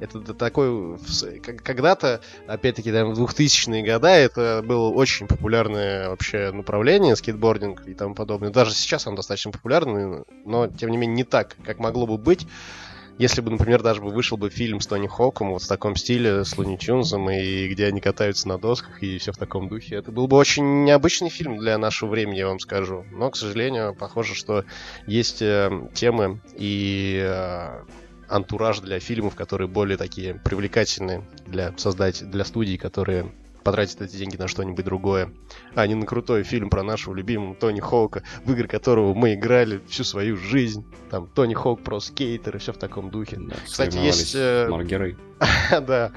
это 0.00 0.34
такой... 0.34 0.98
Когда-то, 1.40 2.20
опять-таки, 2.46 2.92
там, 2.92 3.14
в 3.14 3.22
2000-е 3.22 3.82
годы 3.82 4.08
это 4.08 4.62
было 4.64 4.88
очень 4.88 5.26
популярное 5.26 6.08
вообще 6.08 6.50
направление, 6.52 7.16
скейтбординг 7.16 7.86
и 7.86 7.94
тому 7.94 8.14
подобное. 8.14 8.50
Даже 8.50 8.72
сейчас 8.72 9.06
он 9.06 9.14
достаточно 9.14 9.52
популярный, 9.52 10.24
но, 10.44 10.68
тем 10.68 10.90
не 10.90 10.96
менее, 10.96 11.16
не 11.16 11.24
так, 11.24 11.56
как 11.64 11.78
могло 11.78 12.06
бы 12.06 12.18
быть 12.18 12.46
если 13.20 13.42
бы, 13.42 13.50
например, 13.50 13.82
даже 13.82 14.00
бы 14.00 14.08
вышел 14.08 14.38
бы 14.38 14.48
фильм 14.48 14.80
с 14.80 14.86
Тони 14.86 15.06
Хоком 15.06 15.50
вот 15.50 15.62
в 15.62 15.68
таком 15.68 15.94
стиле, 15.94 16.42
с 16.42 16.56
Луни 16.56 16.78
Тюнзом, 16.78 17.28
и 17.28 17.68
где 17.68 17.84
они 17.84 18.00
катаются 18.00 18.48
на 18.48 18.56
досках, 18.56 19.02
и 19.02 19.18
все 19.18 19.32
в 19.32 19.36
таком 19.36 19.68
духе, 19.68 19.96
это 19.96 20.10
был 20.10 20.26
бы 20.26 20.38
очень 20.38 20.84
необычный 20.84 21.28
фильм 21.28 21.58
для 21.58 21.76
нашего 21.76 22.08
времени, 22.08 22.38
я 22.38 22.48
вам 22.48 22.60
скажу. 22.60 23.04
Но, 23.12 23.30
к 23.30 23.36
сожалению, 23.36 23.94
похоже, 23.94 24.34
что 24.34 24.64
есть 25.06 25.42
э, 25.42 25.70
темы 25.92 26.40
и 26.56 27.20
э, 27.22 27.82
антураж 28.30 28.80
для 28.80 29.00
фильмов, 29.00 29.34
которые 29.34 29.68
более 29.68 29.96
такие 29.96 30.34
привлекательные 30.34 31.24
для 31.46 31.76
создать, 31.76 32.28
для 32.30 32.44
студий, 32.44 32.78
которые 32.78 33.32
потратить 33.62 34.00
эти 34.00 34.16
деньги 34.16 34.36
на 34.36 34.48
что-нибудь 34.48 34.84
другое, 34.84 35.32
а 35.74 35.86
не 35.86 35.94
на 35.94 36.06
крутой 36.06 36.42
фильм 36.42 36.70
про 36.70 36.82
нашего 36.82 37.14
любимого 37.14 37.54
Тони 37.54 37.80
Хоука, 37.80 38.22
в 38.44 38.52
игры 38.52 38.66
которого 38.66 39.14
мы 39.14 39.34
играли 39.34 39.80
всю 39.88 40.04
свою 40.04 40.36
жизнь. 40.36 40.84
Там 41.10 41.26
Тони 41.26 41.54
Хоук 41.54 41.82
про 41.82 42.00
скейтер 42.00 42.56
и 42.56 42.58
все 42.58 42.72
в 42.72 42.78
таком 42.78 43.10
духе. 43.10 43.36
Да, 43.38 43.56
кстати, 43.64 43.98
есть... 43.98 44.34
Э... 44.34 44.66
да. 45.70 46.12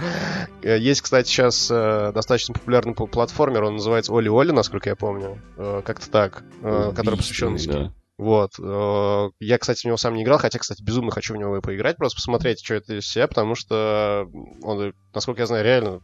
Э, 0.61 0.77
есть, 0.79 1.01
кстати, 1.01 1.27
сейчас 1.27 1.69
э, 1.69 2.11
достаточно 2.13 2.53
популярный 2.53 2.93
платформер, 2.93 3.63
он 3.63 3.73
называется 3.73 4.13
Оли 4.13 4.29
Оли, 4.29 4.51
насколько 4.51 4.89
я 4.89 4.95
помню. 4.95 5.39
Э, 5.57 5.81
как-то 5.83 6.09
так. 6.09 6.43
Который 6.61 7.17
посвящен 7.17 7.57
да. 7.67 7.91
Вот. 8.17 8.51
Э, 8.59 9.29
я, 9.39 9.57
кстати, 9.57 9.81
в 9.81 9.85
него 9.85 9.97
сам 9.97 10.13
не 10.13 10.23
играл, 10.23 10.37
хотя, 10.37 10.59
кстати, 10.59 10.83
безумно 10.83 11.11
хочу 11.11 11.33
в 11.33 11.37
него 11.37 11.59
поиграть, 11.61 11.97
просто 11.97 12.17
посмотреть, 12.17 12.63
что 12.63 12.75
это 12.75 12.97
из 12.97 13.07
себя, 13.07 13.27
потому 13.27 13.55
что 13.55 14.29
он, 14.61 14.93
насколько 15.13 15.41
я 15.41 15.47
знаю, 15.47 15.63
реально 15.63 16.01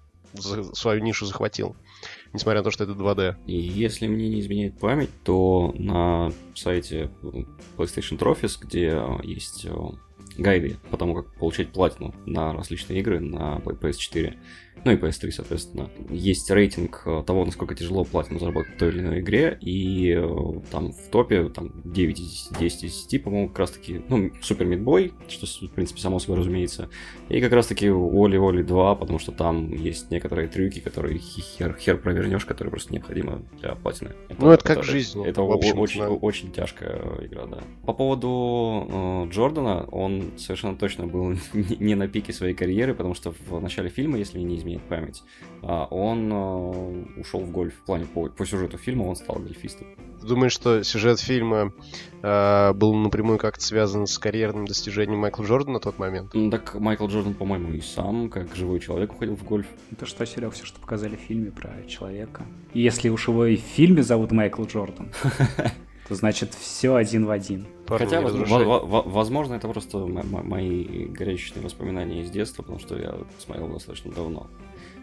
свою 0.73 1.01
нишу 1.01 1.25
захватил, 1.25 1.75
несмотря 2.33 2.59
на 2.59 2.63
то, 2.63 2.71
что 2.71 2.83
это 2.83 2.93
2D. 2.93 3.35
И 3.47 3.55
если 3.55 4.07
мне 4.07 4.29
не 4.29 4.39
изменяет 4.39 4.79
память, 4.79 5.09
то 5.23 5.73
на 5.77 6.31
сайте 6.55 7.09
PlayStation 7.77 8.17
Trophies, 8.17 8.57
где 8.61 9.01
есть 9.23 9.65
э, 9.65 9.75
гайды 10.37 10.77
по 10.89 10.97
тому, 10.97 11.15
как 11.15 11.33
получать 11.35 11.69
платину 11.69 12.13
на 12.25 12.53
различные 12.53 12.99
игры 12.99 13.19
на 13.19 13.57
PS4, 13.57 14.37
ну 14.85 14.91
и 14.91 14.95
PS3, 14.95 15.31
соответственно. 15.31 15.89
Есть 16.09 16.49
рейтинг 16.49 17.03
э, 17.05 17.23
того, 17.25 17.45
насколько 17.45 17.75
тяжело 17.75 18.03
платину 18.03 18.39
заработать 18.39 18.75
в 18.75 18.77
той 18.77 18.89
или 18.89 18.99
иной 18.99 19.19
игре, 19.19 19.57
и 19.61 20.13
э, 20.17 20.61
там 20.71 20.91
в 20.91 21.09
топе 21.09 21.49
там 21.49 21.81
9 21.83 22.19
из 22.19 22.49
10, 22.49 22.59
10 22.59 22.83
из 22.83 23.05
10, 23.05 23.23
по-моему, 23.23 23.49
как 23.49 23.59
раз 23.59 23.71
таки, 23.71 24.01
ну, 24.07 24.31
Супер 24.41 24.65
Мидбой, 24.65 25.13
что, 25.27 25.45
в 25.45 25.71
принципе, 25.71 26.01
само 26.01 26.19
собой 26.19 26.37
разумеется, 26.37 26.89
и 27.29 27.41
как 27.41 27.51
раз 27.51 27.67
таки 27.67 27.87
Оли 27.89 28.37
Оли 28.37 28.63
2, 28.63 28.95
потому 28.95 29.19
что 29.19 29.31
там 29.31 29.73
есть 29.73 30.11
некоторые 30.11 30.47
трюки, 30.47 30.79
которые 30.79 31.17
хер, 31.19 31.75
хер 31.79 31.97
провернешь, 31.97 32.45
которые 32.45 32.71
просто 32.71 32.93
необходимы 32.93 33.43
для 33.59 33.75
платины. 33.75 34.11
Это, 34.29 34.41
ну, 34.41 34.51
это, 34.51 34.63
это 34.65 34.75
как 34.75 34.83
жизнь. 34.83 35.21
Это, 35.21 35.41
это 35.41 35.41
очень, 35.43 35.99
да. 35.99 36.09
очень 36.09 36.51
тяжкая 36.51 37.01
игра, 37.21 37.45
да. 37.45 37.59
По 37.85 37.93
поводу 37.93 38.87
э, 38.89 39.29
Джордана, 39.29 39.85
он 39.91 40.31
совершенно 40.37 40.77
точно 40.77 41.07
был 41.07 41.33
не 41.53 41.95
на 41.95 42.07
пике 42.07 42.33
своей 42.33 42.53
карьеры, 42.53 42.93
потому 42.93 43.13
что 43.13 43.33
в 43.47 43.59
начале 43.59 43.89
фильма, 43.89 44.17
если 44.17 44.39
не 44.39 44.55
изменить 44.57 44.68
изменит 44.69 44.81
память, 44.83 45.23
а, 45.61 45.85
он 45.85 46.31
э, 46.31 47.19
ушел 47.19 47.41
в 47.41 47.51
гольф. 47.51 47.73
В 47.73 47.85
плане 47.85 48.05
по, 48.05 48.29
по 48.29 48.45
сюжету 48.45 48.77
фильма 48.77 49.03
он 49.03 49.15
стал 49.15 49.37
гольфистом. 49.37 49.87
Думаешь, 50.21 50.51
что 50.51 50.83
сюжет 50.83 51.19
фильма 51.19 51.73
э, 52.21 52.73
был 52.73 52.93
напрямую 52.93 53.37
как-то 53.37 53.63
связан 53.63 54.05
с 54.05 54.17
карьерным 54.17 54.65
достижением 54.65 55.19
Майкла 55.19 55.43
Джордана 55.43 55.75
на 55.75 55.79
тот 55.79 55.97
момент? 55.97 56.31
Ну, 56.33 56.49
так 56.51 56.75
Майкл 56.75 57.07
Джордан, 57.07 57.33
по-моему, 57.33 57.73
и 57.73 57.81
сам, 57.81 58.29
как 58.29 58.55
живой 58.55 58.79
человек, 58.79 59.13
уходил 59.13 59.35
в 59.35 59.43
гольф. 59.43 59.67
Это 59.91 60.05
что, 60.05 60.25
Серег, 60.25 60.53
все, 60.53 60.65
что 60.65 60.79
показали 60.79 61.15
в 61.15 61.21
фильме 61.21 61.51
про 61.51 61.71
человека. 61.87 62.45
Если 62.73 63.09
уж 63.09 63.27
его 63.27 63.45
и 63.45 63.55
в 63.55 63.61
фильме 63.61 64.03
зовут 64.03 64.31
Майкл 64.31 64.63
Джордан, 64.63 65.09
то 66.07 66.15
значит 66.15 66.53
все 66.53 66.95
один 66.95 67.25
в 67.25 67.31
один. 67.31 67.65
Хотя, 67.97 68.21
возможно, 68.21 69.55
это 69.55 69.67
просто 69.67 69.97
мои 70.05 71.05
горячечные 71.05 71.63
воспоминания 71.63 72.21
из 72.21 72.29
детства, 72.29 72.63
потому 72.63 72.79
что 72.79 72.97
я 72.97 73.15
смотрел 73.39 73.67
достаточно 73.69 74.11
давно. 74.11 74.47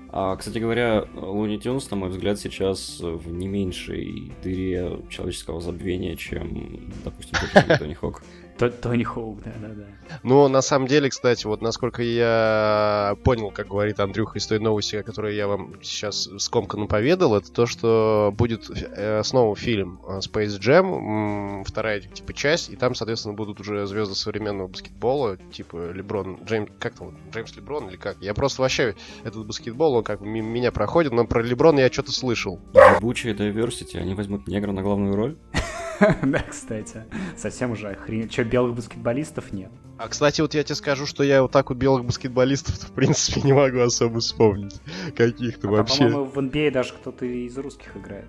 А, 0.09 0.37
кстати 0.37 0.59
говоря, 0.59 1.05
Луни 1.15 1.59
Тюнс, 1.59 1.91
на 1.91 1.97
мой 1.97 2.09
взгляд, 2.09 2.39
сейчас 2.39 3.01
в 3.01 3.31
не 3.33 3.49
меньшей 3.49 4.33
дыре 4.43 5.01
человеческого 5.11 5.61
забвения, 5.61 6.17
чем, 6.17 6.91
допустим, 7.05 7.37
Тони 7.79 7.95
Хок. 7.95 8.23
Тони 8.59 9.03
Хоук, 9.03 9.43
да-да-да. 9.43 9.85
Ну, 10.23 10.49
на 10.49 10.63
самом 10.63 10.87
деле, 10.87 11.11
кстати, 11.11 11.47
вот 11.47 11.63
насколько 11.63 12.03
я 12.03 13.17
понял, 13.25 13.51
как 13.51 13.69
говорит 13.69 14.01
Андрюха 14.01 14.39
из 14.39 14.47
той 14.47 14.59
новости, 14.59 15.03
которую 15.03 15.35
я 15.35 15.47
вам 15.47 15.75
сейчас 15.83 16.29
скомканно 16.39 16.87
поведал, 16.87 17.37
это 17.37 17.53
то, 17.53 17.67
что 17.67 18.33
будет 18.37 18.71
э, 18.71 19.23
снова 19.25 19.57
фильм 19.57 20.01
э, 20.07 20.19
Space 20.19 20.59
Jam, 20.59 21.65
вторая, 21.65 22.01
типа, 22.01 22.33
часть, 22.33 22.71
и 22.71 22.77
там, 22.77 22.95
соответственно, 22.95 23.35
будут 23.35 23.61
уже 23.61 23.87
звезды 23.87 24.15
современного 24.15 24.69
баскетбола, 24.69 25.37
типа 25.53 25.93
Леброн, 25.93 26.39
Джеймс, 26.45 26.71
как 26.79 26.95
там, 26.95 27.17
Джеймс 27.33 27.55
Леброн 27.57 27.89
или 27.89 27.97
как? 27.97 28.17
Я 28.21 28.35
просто 28.35 28.63
вообще 28.63 28.95
этот 29.25 29.47
баскетбол, 29.47 29.97
он 29.97 30.05
как 30.05 30.21
меня 30.21 30.73
проходит, 30.73 31.13
но 31.13 31.27
про 31.27 31.43
Леброна 31.43 31.81
я 31.81 31.93
что-то 31.93 32.13
слышал. 32.13 32.61
Ебучая 32.75 33.35
diversity, 33.35 33.99
они 33.99 34.15
возьмут 34.15 34.47
негра 34.47 34.73
на 34.73 34.83
главную 34.83 35.15
роль? 35.17 35.37
Да, 36.23 36.39
кстати. 36.41 37.05
Совсем 37.37 37.73
уже 37.73 37.91
охренеть. 37.91 38.31
Че, 38.31 38.45
белых 38.45 38.75
баскетболистов 38.75 39.53
нет? 39.53 39.71
А, 39.99 40.09
кстати, 40.09 40.41
вот 40.41 40.55
я 40.55 40.63
тебе 40.63 40.75
скажу, 40.75 41.07
что 41.07 41.23
я 41.23 41.43
вот 41.43 41.53
так 41.53 41.71
вот 41.71 41.79
белых 41.79 42.05
баскетболистов 42.05 42.75
в 42.75 42.93
принципе, 42.93 43.41
не 43.43 43.53
могу 43.53 43.81
особо 43.81 44.21
вспомнить. 44.21 44.81
Каких-то 45.17 45.69
а 45.69 45.71
вообще. 45.71 46.05
По-моему, 46.05 46.25
в 46.25 46.39
NBA 46.39 46.71
даже 46.71 46.93
кто-то 46.93 47.25
из 47.25 47.57
русских 47.57 47.97
играет. 47.97 48.29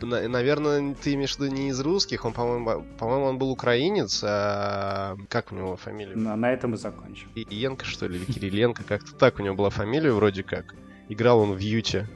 Наверное, 0.00 0.94
ты 0.94 1.14
имеешь 1.14 1.36
в 1.36 1.40
виду 1.40 1.54
не 1.54 1.68
из 1.68 1.80
русских, 1.80 2.24
он, 2.24 2.32
по-моему, 2.32 2.84
по-моему, 2.98 3.26
он 3.26 3.38
был 3.38 3.50
украинец, 3.50 4.22
а 4.24 5.16
как 5.28 5.52
у 5.52 5.54
него 5.54 5.76
фамилия? 5.76 6.16
На, 6.16 6.34
на 6.34 6.50
этом 6.50 6.74
и 6.74 6.76
закончим. 6.76 7.28
Иенко, 7.34 7.84
что 7.84 8.06
ли, 8.06 8.16
или 8.16 8.24
Кириленко, 8.24 8.84
как-то 8.84 9.14
так 9.14 9.38
у 9.38 9.42
него 9.42 9.54
была 9.54 9.70
фамилия 9.70 10.12
вроде 10.12 10.42
как. 10.42 10.74
Играл 11.08 11.40
он 11.40 11.52
в 11.52 11.58
Юте. 11.58 12.08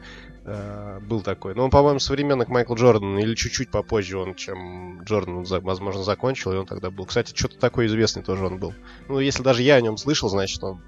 Э, 0.53 0.99
был 1.01 1.23
такой. 1.23 1.55
Но 1.55 1.65
он, 1.65 1.71
по-моему, 1.71 2.01
современный 2.01 2.45
к 2.45 2.49
Майклу 2.49 2.75
Джордану, 2.75 3.19
или 3.19 3.35
чуть-чуть 3.37 3.71
попозже 3.71 4.19
он, 4.19 4.35
чем 4.35 5.03
Джордан, 5.05 5.45
возможно, 5.45 6.03
закончил, 6.03 6.53
и 6.53 6.57
он 6.57 6.67
тогда 6.67 6.91
был. 6.91 7.07
Кстати, 7.07 7.33
что-то 7.37 7.57
такое 7.59 7.87
известный 7.87 8.25
тоже 8.25 8.47
он 8.47 8.59
был. 8.59 8.75
Ну, 9.09 9.21
если 9.21 9.45
даже 9.45 9.63
я 9.63 9.77
о 9.77 9.81
нем 9.81 9.97
слышал, 9.97 10.29
значит, 10.29 10.63
он 10.65 10.81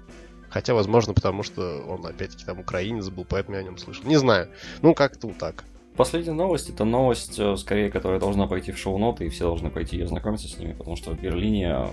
Хотя, 0.49 0.75
возможно, 0.75 1.15
потому 1.15 1.41
что 1.41 1.83
он, 1.87 2.05
опять-таки, 2.05 2.45
там 2.45 2.59
украинец 2.59 3.09
был, 3.09 3.25
поэтому 3.27 3.55
я 3.55 3.63
о 3.63 3.63
нем 3.63 3.79
слышал. 3.79 4.03
Не 4.05 4.17
знаю. 4.17 4.49
Ну, 4.83 4.93
как-то 4.93 5.25
вот 5.25 5.37
так. 5.39 5.63
Последняя 5.95 6.33
новость 6.33 6.69
это 6.69 6.85
новость, 6.85 7.39
э, 7.39 7.55
скорее, 7.57 7.89
которая 7.89 8.19
должна 8.19 8.45
пойти 8.45 8.71
в 8.71 8.77
шоу-ноты, 8.77 9.25
и 9.25 9.29
все 9.29 9.45
должны 9.45 9.71
пойти 9.71 9.97
и 9.97 10.01
ознакомиться 10.01 10.47
с 10.47 10.59
ними, 10.59 10.73
потому 10.73 10.95
что 10.95 11.09
в 11.09 11.19
Берлине 11.19 11.87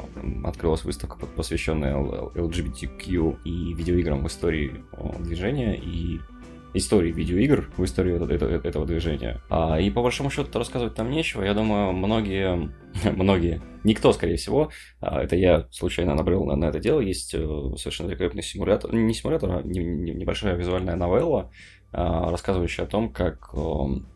открылась 0.44 0.84
выставка, 0.84 1.24
посвященная 1.26 1.94
LGBTQ 1.94 3.38
и 3.44 3.72
видеоиграм 3.72 4.22
в 4.22 4.26
истории 4.26 4.84
движения, 5.20 5.76
и 5.76 6.20
истории 6.74 7.12
видеоигр, 7.12 7.70
в 7.76 7.84
историю 7.84 8.16
этого, 8.16 8.32
этого, 8.32 8.50
этого 8.50 8.86
движения. 8.86 9.40
А, 9.48 9.80
и 9.80 9.90
по 9.90 10.02
большому 10.02 10.30
счету 10.30 10.58
рассказывать 10.58 10.94
там 10.94 11.10
нечего. 11.10 11.42
Я 11.42 11.54
думаю, 11.54 11.92
многие, 11.92 12.70
многие, 13.04 13.60
никто, 13.84 14.12
скорее 14.12 14.36
всего, 14.36 14.70
а, 15.00 15.22
это 15.22 15.36
я 15.36 15.66
случайно 15.70 16.14
набрел 16.14 16.44
на, 16.44 16.56
на 16.56 16.66
это 16.66 16.78
дело, 16.78 17.00
есть 17.00 17.34
э, 17.34 17.38
совершенно 17.76 18.08
великолепный 18.08 18.42
симулятор, 18.42 18.92
не 18.94 19.14
симулятор, 19.14 19.50
а 19.50 19.62
не, 19.62 19.80
не, 19.80 20.12
небольшая 20.12 20.56
визуальная 20.56 20.96
новелла, 20.96 21.50
а, 21.92 22.30
рассказывающая 22.30 22.84
о 22.84 22.88
том, 22.88 23.12
как 23.12 23.50
эм, 23.54 24.06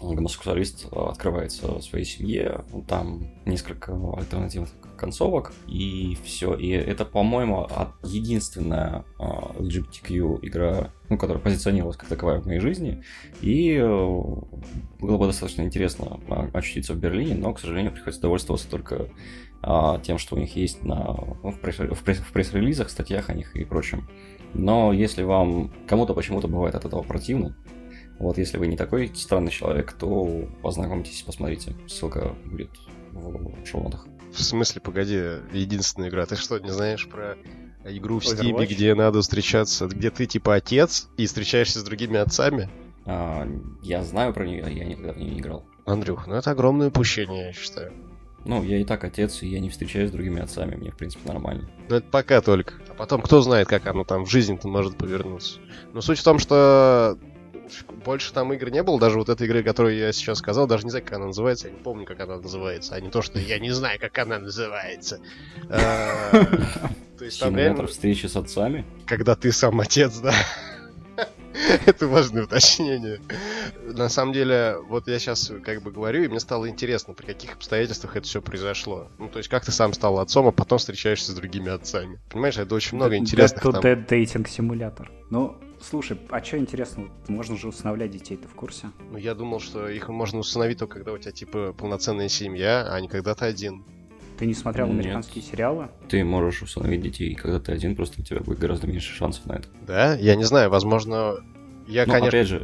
гомосексуалист 0.00 0.92
открывается 0.92 1.80
своей 1.80 2.04
семье, 2.04 2.64
там 2.88 3.22
несколько 3.46 3.94
альтернативных 4.16 4.70
концовок, 5.02 5.52
и 5.66 6.16
все. 6.22 6.54
И 6.54 6.68
это, 6.68 7.04
по-моему, 7.04 7.68
единственная 8.04 9.04
LGBTQ 9.18 10.38
игра, 10.42 10.92
ну, 11.08 11.18
которая 11.18 11.42
позиционировалась 11.42 11.96
как 11.96 12.08
таковая 12.08 12.38
в 12.38 12.46
моей 12.46 12.60
жизни. 12.60 13.02
И 13.40 13.74
э, 13.74 13.84
было 15.00 15.18
бы 15.18 15.26
достаточно 15.26 15.62
интересно 15.62 16.20
а, 16.28 16.48
очутиться 16.52 16.94
в 16.94 16.98
Берлине, 16.98 17.34
но, 17.34 17.52
к 17.52 17.58
сожалению, 17.58 17.90
приходится 17.90 18.22
довольствоваться 18.22 18.70
только 18.70 19.08
а, 19.60 19.98
тем, 19.98 20.18
что 20.18 20.36
у 20.36 20.38
них 20.38 20.54
есть 20.54 20.84
на, 20.84 21.18
ну, 21.42 21.50
в 21.50 21.58
пресс-релизах, 21.58 22.88
статьях 22.88 23.28
о 23.28 23.34
них 23.34 23.56
и 23.56 23.64
прочем. 23.64 24.08
Но 24.54 24.92
если 24.92 25.24
вам 25.24 25.72
кому-то 25.88 26.14
почему-то 26.14 26.46
бывает 26.46 26.76
от 26.76 26.84
этого 26.84 27.02
противно, 27.02 27.56
вот 28.20 28.38
если 28.38 28.56
вы 28.56 28.68
не 28.68 28.76
такой 28.76 29.10
странный 29.16 29.50
человек, 29.50 29.92
то 29.94 30.48
познакомьтесь, 30.62 31.22
посмотрите. 31.22 31.74
Ссылка 31.88 32.36
будет 32.44 32.70
в 33.12 33.66
шоу-нотах. 33.66 34.06
В 34.32 34.42
смысле, 34.42 34.80
погоди, 34.80 35.16
единственная 35.52 36.08
игра. 36.08 36.26
Ты 36.26 36.36
что, 36.36 36.58
не 36.58 36.70
знаешь 36.70 37.08
про 37.08 37.36
игру 37.84 38.18
в 38.18 38.26
Стиме, 38.26 38.66
где 38.66 38.94
надо 38.94 39.20
встречаться, 39.20 39.86
где 39.86 40.10
ты 40.10 40.26
типа 40.26 40.54
отец 40.54 41.08
и 41.16 41.26
встречаешься 41.26 41.80
с 41.80 41.82
другими 41.82 42.18
отцами? 42.18 42.70
А, 43.04 43.46
я 43.82 44.02
знаю 44.02 44.32
про 44.32 44.46
нее, 44.46 44.64
я 44.68 44.84
никогда 44.84 45.12
в 45.12 45.18
нее 45.18 45.32
не 45.32 45.40
играл. 45.40 45.64
Андрюх, 45.84 46.26
ну 46.26 46.34
это 46.34 46.52
огромное 46.52 46.88
упущение, 46.88 47.46
я 47.46 47.52
считаю. 47.52 47.92
Ну, 48.44 48.62
я 48.64 48.80
и 48.80 48.84
так 48.84 49.04
отец, 49.04 49.42
и 49.42 49.48
я 49.48 49.60
не 49.60 49.70
встречаюсь 49.70 50.08
с 50.08 50.12
другими 50.12 50.40
отцами, 50.40 50.74
мне, 50.74 50.90
в 50.90 50.96
принципе, 50.96 51.28
нормально. 51.28 51.70
Ну, 51.88 51.96
это 51.96 52.08
пока 52.10 52.40
только. 52.40 52.74
А 52.88 52.94
потом, 52.94 53.22
кто 53.22 53.40
знает, 53.40 53.68
как 53.68 53.86
оно 53.86 54.02
там 54.02 54.24
в 54.24 54.30
жизни-то 54.30 54.66
может 54.66 54.96
повернуться. 54.96 55.60
Но 55.92 56.00
суть 56.00 56.18
в 56.18 56.24
том, 56.24 56.40
что 56.40 57.18
больше 58.04 58.32
там 58.32 58.52
игр 58.52 58.70
не 58.70 58.82
было, 58.82 58.98
даже 58.98 59.18
вот 59.18 59.28
этой 59.28 59.46
игры, 59.46 59.62
которую 59.62 59.96
я 59.96 60.12
сейчас 60.12 60.38
сказал, 60.38 60.66
даже 60.66 60.84
не 60.84 60.90
знаю, 60.90 61.04
как 61.04 61.14
она 61.14 61.26
называется, 61.26 61.68
я 61.68 61.74
не 61.74 61.80
помню, 61.80 62.06
как 62.06 62.20
она 62.20 62.36
называется, 62.36 62.94
а 62.94 63.00
не 63.00 63.10
то, 63.10 63.22
что 63.22 63.38
я 63.38 63.58
не 63.58 63.70
знаю, 63.70 63.98
как 64.00 64.18
она 64.18 64.38
называется. 64.38 65.20
А, 65.68 66.30
то 67.18 67.24
есть 67.24 67.40
там 67.40 67.56
реально... 67.56 67.86
встречи 67.86 68.26
с 68.26 68.36
отцами? 68.36 68.84
Когда 69.06 69.34
ты 69.34 69.52
сам 69.52 69.80
отец, 69.80 70.18
да. 70.18 70.34
Это 71.86 72.06
важное 72.06 72.44
уточнение. 72.44 73.20
На 73.84 74.08
самом 74.08 74.32
деле, 74.32 74.76
вот 74.88 75.08
я 75.08 75.18
сейчас 75.18 75.52
как 75.64 75.82
бы 75.82 75.90
говорю, 75.90 76.24
и 76.24 76.28
мне 76.28 76.40
стало 76.40 76.68
интересно, 76.68 77.14
при 77.14 77.26
каких 77.26 77.54
обстоятельствах 77.54 78.16
это 78.16 78.26
все 78.26 78.40
произошло. 78.40 79.08
Ну, 79.18 79.28
то 79.28 79.38
есть, 79.38 79.48
как 79.48 79.64
ты 79.64 79.72
сам 79.72 79.92
стал 79.92 80.18
отцом, 80.18 80.46
а 80.46 80.52
потом 80.52 80.78
встречаешься 80.78 81.32
с 81.32 81.34
другими 81.34 81.70
отцами. 81.70 82.20
Понимаешь, 82.30 82.56
это 82.56 82.74
очень 82.74 82.96
много 82.96 83.16
интересных 83.16 83.62
там... 83.62 83.74
Это 83.74 83.96
дейтинг-симулятор. 83.96 85.10
Ну, 85.30 85.56
слушай, 85.82 86.18
а 86.30 86.42
что 86.42 86.58
интересно, 86.58 87.08
можно 87.28 87.56
же 87.56 87.68
усыновлять 87.68 88.10
детей, 88.10 88.36
ты 88.36 88.48
в 88.48 88.54
курсе? 88.54 88.90
Ну, 89.10 89.18
я 89.18 89.34
думал, 89.34 89.60
что 89.60 89.88
их 89.88 90.08
можно 90.08 90.38
установить 90.38 90.78
только 90.78 90.94
когда 90.94 91.12
у 91.12 91.18
тебя, 91.18 91.32
типа, 91.32 91.72
полноценная 91.72 92.28
семья, 92.28 92.86
а 92.90 93.00
не 93.00 93.08
когда 93.08 93.34
ты 93.34 93.44
один. 93.44 93.84
Ты 94.38 94.46
не 94.46 94.54
смотрел 94.54 94.86
Нет. 94.88 94.96
американские 94.96 95.42
сериалы? 95.42 95.88
Ты 96.08 96.24
можешь 96.24 96.62
установить 96.62 97.02
детей, 97.02 97.34
когда 97.34 97.60
ты 97.60 97.72
один, 97.72 97.94
просто 97.94 98.20
у 98.20 98.24
тебя 98.24 98.40
будет 98.40 98.58
гораздо 98.58 98.86
меньше 98.86 99.14
шансов 99.14 99.46
на 99.46 99.54
это. 99.54 99.68
Да? 99.86 100.14
Я 100.16 100.34
не 100.34 100.44
знаю, 100.44 100.70
возможно... 100.70 101.36
Я, 101.86 102.06
ну, 102.06 102.12
конечно... 102.12 102.28
опять 102.28 102.46
же, 102.46 102.62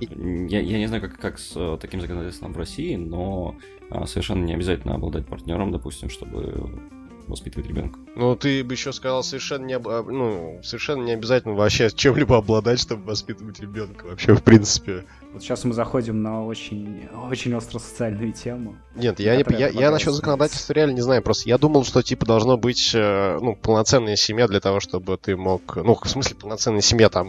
я, 0.49 0.61
я 0.61 0.79
не 0.79 0.87
знаю, 0.87 1.03
как, 1.03 1.19
как 1.19 1.39
с 1.39 1.53
э, 1.57 1.77
таким 1.81 2.01
законодательством 2.01 2.53
в 2.53 2.57
России, 2.57 2.95
но 2.95 3.57
а, 3.91 4.07
совершенно 4.07 4.45
не 4.45 4.55
обязательно 4.55 4.95
обладать 4.95 5.27
партнером, 5.27 5.73
допустим, 5.73 6.09
чтобы 6.09 6.81
воспитывать 7.29 7.69
ребенка. 7.69 7.99
Ну, 8.17 8.35
ты 8.37 8.65
бы 8.65 8.75
еще 8.75 8.93
сказал, 8.93 9.23
совершенно 9.23 9.65
не, 9.67 9.75
об... 9.75 9.87
ну, 9.87 10.61
совершенно 10.63 11.03
не 11.03 11.13
обязательно 11.13 11.55
вообще 11.55 11.91
чем-либо 11.91 12.37
обладать, 12.37 12.81
чтобы 12.81 13.05
воспитывать 13.05 13.61
ребенка. 13.61 14.07
Вообще, 14.07 14.35
в 14.35 14.43
принципе. 14.43 15.05
Вот 15.33 15.43
сейчас 15.43 15.65
мы 15.65 15.75
заходим 15.75 16.23
на 16.23 16.45
очень, 16.45 17.09
очень 17.31 17.55
остросоциальную 17.55 18.33
тему. 18.33 18.77
Нет, 18.95 19.21
я, 19.21 19.37
не, 19.37 19.45
я, 19.57 19.69
я 19.69 19.91
насчет 19.91 20.15
законодательства 20.15 20.73
реально 20.73 20.93
не 20.93 21.03
знаю. 21.03 21.23
Просто 21.23 21.49
я 21.49 21.59
думал, 21.59 21.85
что 21.85 22.03
типа 22.03 22.25
должно 22.27 22.57
быть 22.57 22.93
э, 22.95 23.39
ну, 23.41 23.55
полноценная 23.55 24.17
семья 24.17 24.49
для 24.49 24.61
того, 24.61 24.81
чтобы 24.81 25.17
ты 25.19 25.37
мог. 25.37 25.77
Ну, 25.77 25.95
в 25.95 26.09
смысле, 26.09 26.37
полноценная 26.37 26.81
семья 26.81 27.09
там 27.09 27.29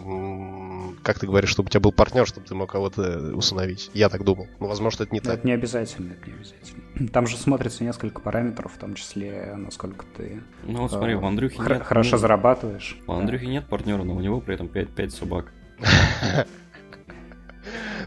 как 1.02 1.18
ты 1.18 1.26
говоришь, 1.26 1.50
чтобы 1.50 1.68
у 1.68 1.70
тебя 1.70 1.80
был 1.80 1.92
партнер, 1.92 2.26
чтобы 2.26 2.46
ты 2.46 2.54
мог 2.54 2.70
кого-то 2.70 3.34
усыновить. 3.34 3.90
Я 3.94 4.08
так 4.08 4.24
думал. 4.24 4.48
Но, 4.58 4.68
возможно, 4.68 5.04
это 5.04 5.12
не 5.12 5.20
так. 5.20 5.38
Это 5.38 5.46
не 5.46 5.52
обязательно, 5.52 6.12
это 6.12 6.26
не 6.26 6.36
обязательно. 6.36 7.08
Там 7.12 7.26
же 7.26 7.36
смотрится 7.36 7.84
несколько 7.84 8.20
параметров, 8.20 8.72
в 8.74 8.78
том 8.78 8.94
числе, 8.94 9.54
насколько 9.56 10.04
ты 10.16 10.42
ну, 10.64 10.82
вот 10.82 10.90
смотри, 10.90 11.14
у 11.14 11.24
Андрюхи 11.24 11.58
хр- 11.58 11.74
нет, 11.74 11.82
хорошо 11.82 12.12
ну, 12.12 12.18
зарабатываешь. 12.18 12.98
У 13.06 13.12
Андрюхи 13.12 13.46
да. 13.46 13.52
нет 13.52 13.66
партнера, 13.66 14.02
но 14.02 14.14
у 14.14 14.20
него 14.20 14.40
при 14.40 14.54
этом 14.54 14.68
5, 14.68 14.90
5 14.90 15.12
собак. 15.12 15.52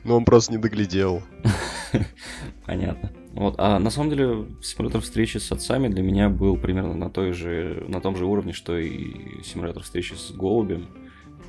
Но 0.03 0.17
он 0.17 0.25
просто 0.25 0.51
не 0.51 0.57
доглядел. 0.57 1.23
Понятно. 2.65 3.11
Вот, 3.33 3.55
а 3.57 3.79
на 3.79 3.89
самом 3.89 4.09
деле 4.09 4.45
симулятор 4.61 5.01
встречи 5.01 5.37
с 5.37 5.51
отцами 5.51 5.87
для 5.87 6.03
меня 6.03 6.29
был 6.29 6.55
примерно 6.55 6.93
на 6.93 7.09
той 7.09 7.31
же, 7.31 7.83
на 7.87 7.99
том 7.99 8.15
же 8.15 8.25
уровне, 8.25 8.53
что 8.53 8.77
и 8.77 9.41
симулятор 9.43 9.81
встречи 9.83 10.13
с 10.13 10.31
голубем. 10.31 10.87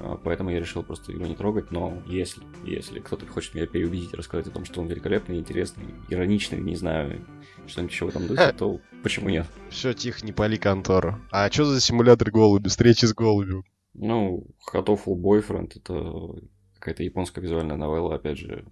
А, 0.00 0.16
поэтому 0.16 0.50
я 0.50 0.60
решил 0.60 0.82
просто 0.82 1.12
его 1.12 1.26
не 1.26 1.34
трогать, 1.34 1.70
но 1.70 2.02
если, 2.06 2.42
если 2.64 3.00
кто-то 3.00 3.26
хочет 3.26 3.54
меня 3.54 3.66
переубедить 3.66 4.14
рассказать 4.14 4.46
о 4.46 4.50
том, 4.50 4.64
что 4.64 4.80
он 4.80 4.88
великолепный, 4.88 5.38
интересный, 5.38 5.86
ироничный, 6.08 6.60
не 6.60 6.76
знаю, 6.76 7.24
что-нибудь 7.66 7.92
еще 7.92 8.06
в 8.06 8.08
этом 8.08 8.26
духе, 8.26 8.52
то 8.58 8.80
почему 9.02 9.28
нет? 9.28 9.46
Все, 9.70 9.92
тихо, 9.92 10.24
не 10.24 10.32
пали 10.32 10.56
контору. 10.56 11.18
А 11.30 11.50
что 11.50 11.64
за 11.64 11.80
симулятор 11.80 12.30
голуби, 12.30 12.68
встречи 12.68 13.04
с 13.04 13.14
голубем? 13.14 13.64
Ну, 13.94 14.46
Hatoful 14.72 15.16
Boyfriend— 15.16 15.72
это 15.76 16.46
какая-то 16.78 17.02
японская 17.02 17.42
визуальная 17.42 17.76
новелла, 17.76 18.16
опять 18.16 18.38
же, 18.38 18.64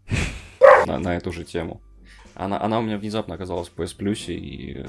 на, 0.86 0.98
на 0.98 1.16
эту 1.16 1.32
же 1.32 1.44
тему. 1.44 1.80
Она, 2.34 2.60
она 2.60 2.78
у 2.78 2.82
меня 2.82 2.98
внезапно 2.98 3.34
оказалась 3.34 3.68
в 3.68 3.78
PS 3.78 3.96
Plus, 3.96 4.32
и 4.32 4.86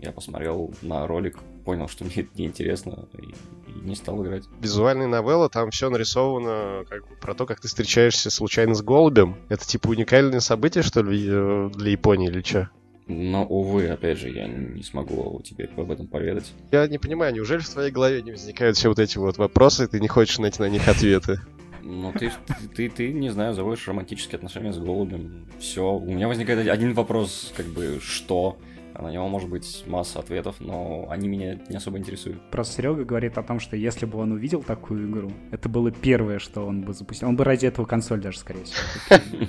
я 0.00 0.12
посмотрел 0.12 0.74
на 0.82 1.06
ролик, 1.06 1.38
понял, 1.68 1.86
что 1.86 2.04
мне 2.06 2.14
это 2.16 2.30
неинтересно, 2.34 3.06
и, 3.18 3.26
и 3.70 3.80
не 3.82 3.94
стал 3.94 4.24
играть. 4.24 4.44
Визуальная 4.58 5.06
новелла, 5.06 5.50
там 5.50 5.70
все 5.70 5.90
нарисовано 5.90 6.86
как 6.88 7.06
бы, 7.06 7.14
про 7.16 7.34
то, 7.34 7.44
как 7.44 7.60
ты 7.60 7.68
встречаешься 7.68 8.30
случайно 8.30 8.74
с 8.74 8.80
голубем. 8.80 9.36
Это 9.50 9.66
типа 9.66 9.88
уникальное 9.88 10.40
событие, 10.40 10.82
что 10.82 11.02
ли, 11.02 11.26
э, 11.28 11.70
для 11.74 11.90
Японии 11.90 12.28
или 12.28 12.40
что? 12.40 12.70
Но, 13.06 13.44
увы, 13.44 13.88
опять 13.88 14.18
же, 14.18 14.30
я 14.30 14.46
не 14.46 14.82
смогу 14.82 15.42
тебе 15.44 15.68
об 15.76 15.90
этом 15.90 16.06
поведать. 16.06 16.50
Я 16.72 16.86
не 16.88 16.96
понимаю, 16.96 17.34
неужели 17.34 17.60
в 17.60 17.68
твоей 17.68 17.90
голове 17.90 18.22
не 18.22 18.30
возникают 18.30 18.78
все 18.78 18.88
вот 18.88 18.98
эти 18.98 19.18
вот 19.18 19.36
вопросы, 19.36 19.84
и 19.84 19.86
ты 19.88 20.00
не 20.00 20.08
хочешь 20.08 20.38
найти 20.38 20.62
на 20.62 20.70
них 20.70 20.88
ответы? 20.88 21.38
Ну, 21.80 22.12
ты, 22.12 22.30
ты, 22.76 22.90
ты, 22.90 23.12
не 23.14 23.30
знаю, 23.30 23.54
заводишь 23.54 23.88
романтические 23.88 24.36
отношения 24.36 24.74
с 24.74 24.78
голубем. 24.78 25.46
Все. 25.58 25.94
У 25.94 26.04
меня 26.04 26.28
возникает 26.28 26.68
один 26.68 26.92
вопрос, 26.92 27.50
как 27.56 27.64
бы, 27.66 27.98
что? 28.02 28.58
А 28.98 29.02
на 29.02 29.12
него 29.12 29.28
может 29.28 29.48
быть 29.48 29.84
масса 29.86 30.18
ответов, 30.18 30.56
но 30.58 31.06
они 31.08 31.28
меня 31.28 31.60
не 31.68 31.76
особо 31.76 31.98
интересуют. 31.98 32.42
Просто 32.50 32.74
Серега 32.74 33.04
говорит 33.04 33.38
о 33.38 33.44
том, 33.44 33.60
что 33.60 33.76
если 33.76 34.06
бы 34.06 34.18
он 34.18 34.32
увидел 34.32 34.60
такую 34.60 35.08
игру, 35.08 35.32
это 35.52 35.68
было 35.68 35.92
первое, 35.92 36.40
что 36.40 36.66
он 36.66 36.82
бы 36.82 36.92
запустил. 36.92 37.28
Он 37.28 37.36
бы 37.36 37.44
ради 37.44 37.66
этого 37.66 37.86
консоль 37.86 38.20
даже, 38.20 38.38
скорее 38.38 38.64
всего. 38.64 39.46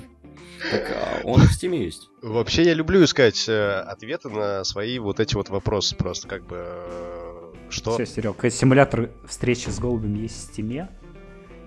Так 0.70 0.90
а 0.94 1.20
он 1.24 1.40
в 1.40 1.50
Steam 1.50 1.74
есть. 1.74 2.10
Вообще 2.20 2.64
я 2.64 2.74
люблю 2.74 3.02
искать 3.02 3.48
э, 3.48 3.80
ответы 3.80 4.28
на 4.28 4.62
свои 4.62 4.98
вот 4.98 5.18
эти 5.18 5.34
вот 5.34 5.48
вопросы. 5.48 5.96
Просто 5.96 6.28
как 6.28 6.46
бы... 6.46 6.56
Э, 6.58 7.52
что? 7.70 7.94
Все, 7.94 8.04
Серег, 8.04 8.36
симулятор 8.52 9.10
встречи 9.26 9.70
с 9.70 9.78
голубем 9.78 10.14
есть 10.14 10.36
в 10.36 10.58
Steam, 10.58 10.86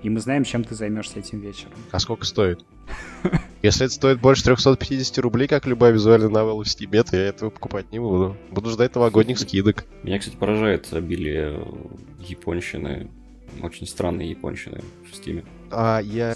и 0.04 0.10
мы 0.10 0.20
знаем, 0.20 0.44
чем 0.44 0.64
ты 0.64 0.76
займешься 0.76 1.20
этим 1.20 1.40
вечером. 1.40 1.74
А 1.90 2.00
сколько 2.00 2.24
стоит? 2.24 2.64
Если 3.64 3.86
это 3.86 3.96
стоит 3.96 4.20
больше 4.20 4.44
350 4.44 5.18
рублей, 5.20 5.48
как 5.48 5.66
любая 5.66 5.94
визуальная 5.94 6.28
новелла 6.28 6.66
в 6.66 6.68
Steam, 6.68 7.02
то 7.02 7.16
я 7.16 7.28
этого 7.28 7.50
покупать 7.50 7.90
не 7.94 8.00
буду. 8.00 8.36
Буду 8.52 8.70
ждать 8.70 8.94
новогодних 8.94 9.40
скидок. 9.40 9.86
Меня, 10.04 10.20
кстати, 10.20 10.36
поражает 10.36 10.92
обилие 10.92 11.66
японщины. 12.20 13.10
Очень 13.62 13.88
странные 13.88 14.32
японщины 14.32 14.82
в 15.10 15.18
Steam. 15.18 15.46
А 15.76 16.00
я 16.00 16.36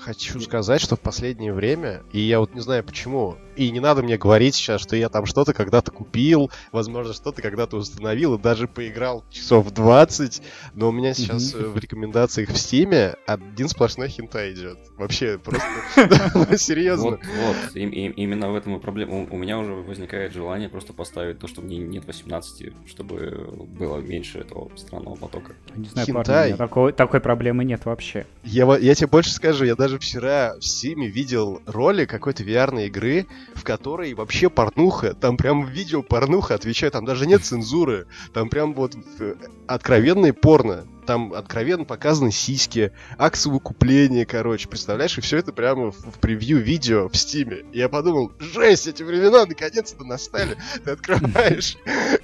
хочу 0.00 0.40
сказать, 0.40 0.80
что 0.80 0.96
в 0.96 1.00
последнее 1.00 1.52
время, 1.52 2.02
и 2.12 2.20
я 2.20 2.40
вот 2.40 2.54
не 2.54 2.60
знаю 2.60 2.84
почему, 2.84 3.36
и 3.56 3.70
не 3.70 3.80
надо 3.80 4.02
мне 4.02 4.16
говорить 4.16 4.54
сейчас, 4.54 4.80
что 4.80 4.96
я 4.96 5.08
там 5.08 5.26
что-то 5.26 5.52
когда-то 5.52 5.90
купил, 5.90 6.50
возможно, 6.72 7.12
что-то 7.12 7.42
когда-то 7.42 7.76
установил 7.76 8.36
и 8.36 8.40
даже 8.40 8.68
поиграл 8.68 9.24
часов 9.30 9.70
20, 9.70 10.42
но 10.74 10.88
у 10.88 10.92
меня 10.92 11.12
сейчас 11.14 11.54
mm-hmm. 11.54 11.72
в 11.72 11.78
рекомендациях 11.78 12.50
в 12.50 12.56
Стиме 12.56 13.16
один 13.26 13.68
сплошной 13.68 14.08
хинтай 14.08 14.52
идет. 14.52 14.78
Вообще, 14.96 15.38
просто 15.38 15.66
серьезно. 16.58 17.10
Вот, 17.10 17.74
именно 17.74 18.50
в 18.50 18.54
этом 18.54 18.76
и 18.76 18.80
проблема. 18.80 19.26
У 19.30 19.36
меня 19.36 19.58
уже 19.58 19.72
возникает 19.72 20.32
желание 20.32 20.68
просто 20.68 20.92
поставить 20.92 21.38
то, 21.38 21.46
что 21.46 21.60
мне 21.60 21.78
нет 21.78 22.06
18, 22.06 22.72
чтобы 22.86 23.66
было 23.78 23.98
меньше 23.98 24.38
этого 24.38 24.70
странного 24.76 25.16
потока. 25.16 25.52
Не 25.74 25.88
знаю, 25.88 26.06
парни, 26.14 26.54
такой, 26.54 26.92
такой 26.92 27.20
проблемы 27.20 27.64
нет 27.64 27.84
вообще. 27.84 28.26
Я, 28.44 28.59
я 28.60 28.94
тебе 28.94 29.06
больше 29.06 29.30
скажу, 29.32 29.64
я 29.64 29.76
даже 29.76 29.98
вчера 29.98 30.54
в 30.58 30.64
Симе 30.64 31.08
видел 31.08 31.62
ролик 31.66 32.10
какой-то 32.10 32.42
VR 32.42 32.86
игры, 32.86 33.26
в 33.54 33.62
которой 33.64 34.14
вообще 34.14 34.50
порнуха, 34.50 35.14
там 35.14 35.36
прям 35.36 35.66
видео 35.66 36.02
порнуха, 36.02 36.54
отвечаю, 36.54 36.92
там 36.92 37.04
даже 37.04 37.26
нет 37.26 37.44
цензуры, 37.44 38.06
там 38.32 38.48
прям 38.48 38.74
вот 38.74 38.94
э, 39.18 39.34
откровенное 39.66 40.32
порно 40.32 40.86
там 41.06 41.32
откровенно 41.32 41.84
показаны 41.84 42.30
сиськи, 42.30 42.92
акт 43.18 43.36
совокупления, 43.36 44.24
короче, 44.24 44.68
представляешь, 44.68 45.16
и 45.18 45.20
все 45.20 45.38
это 45.38 45.52
прямо 45.52 45.90
в, 45.90 45.96
в 45.96 46.18
превью 46.18 46.58
видео 46.58 47.08
в 47.08 47.16
стиме. 47.16 47.64
Я 47.72 47.88
подумал, 47.88 48.32
жесть, 48.38 48.86
эти 48.86 49.02
времена 49.02 49.46
наконец-то 49.46 50.04
настали. 50.04 50.56
Ты 50.84 50.92
открываешь 50.92 51.76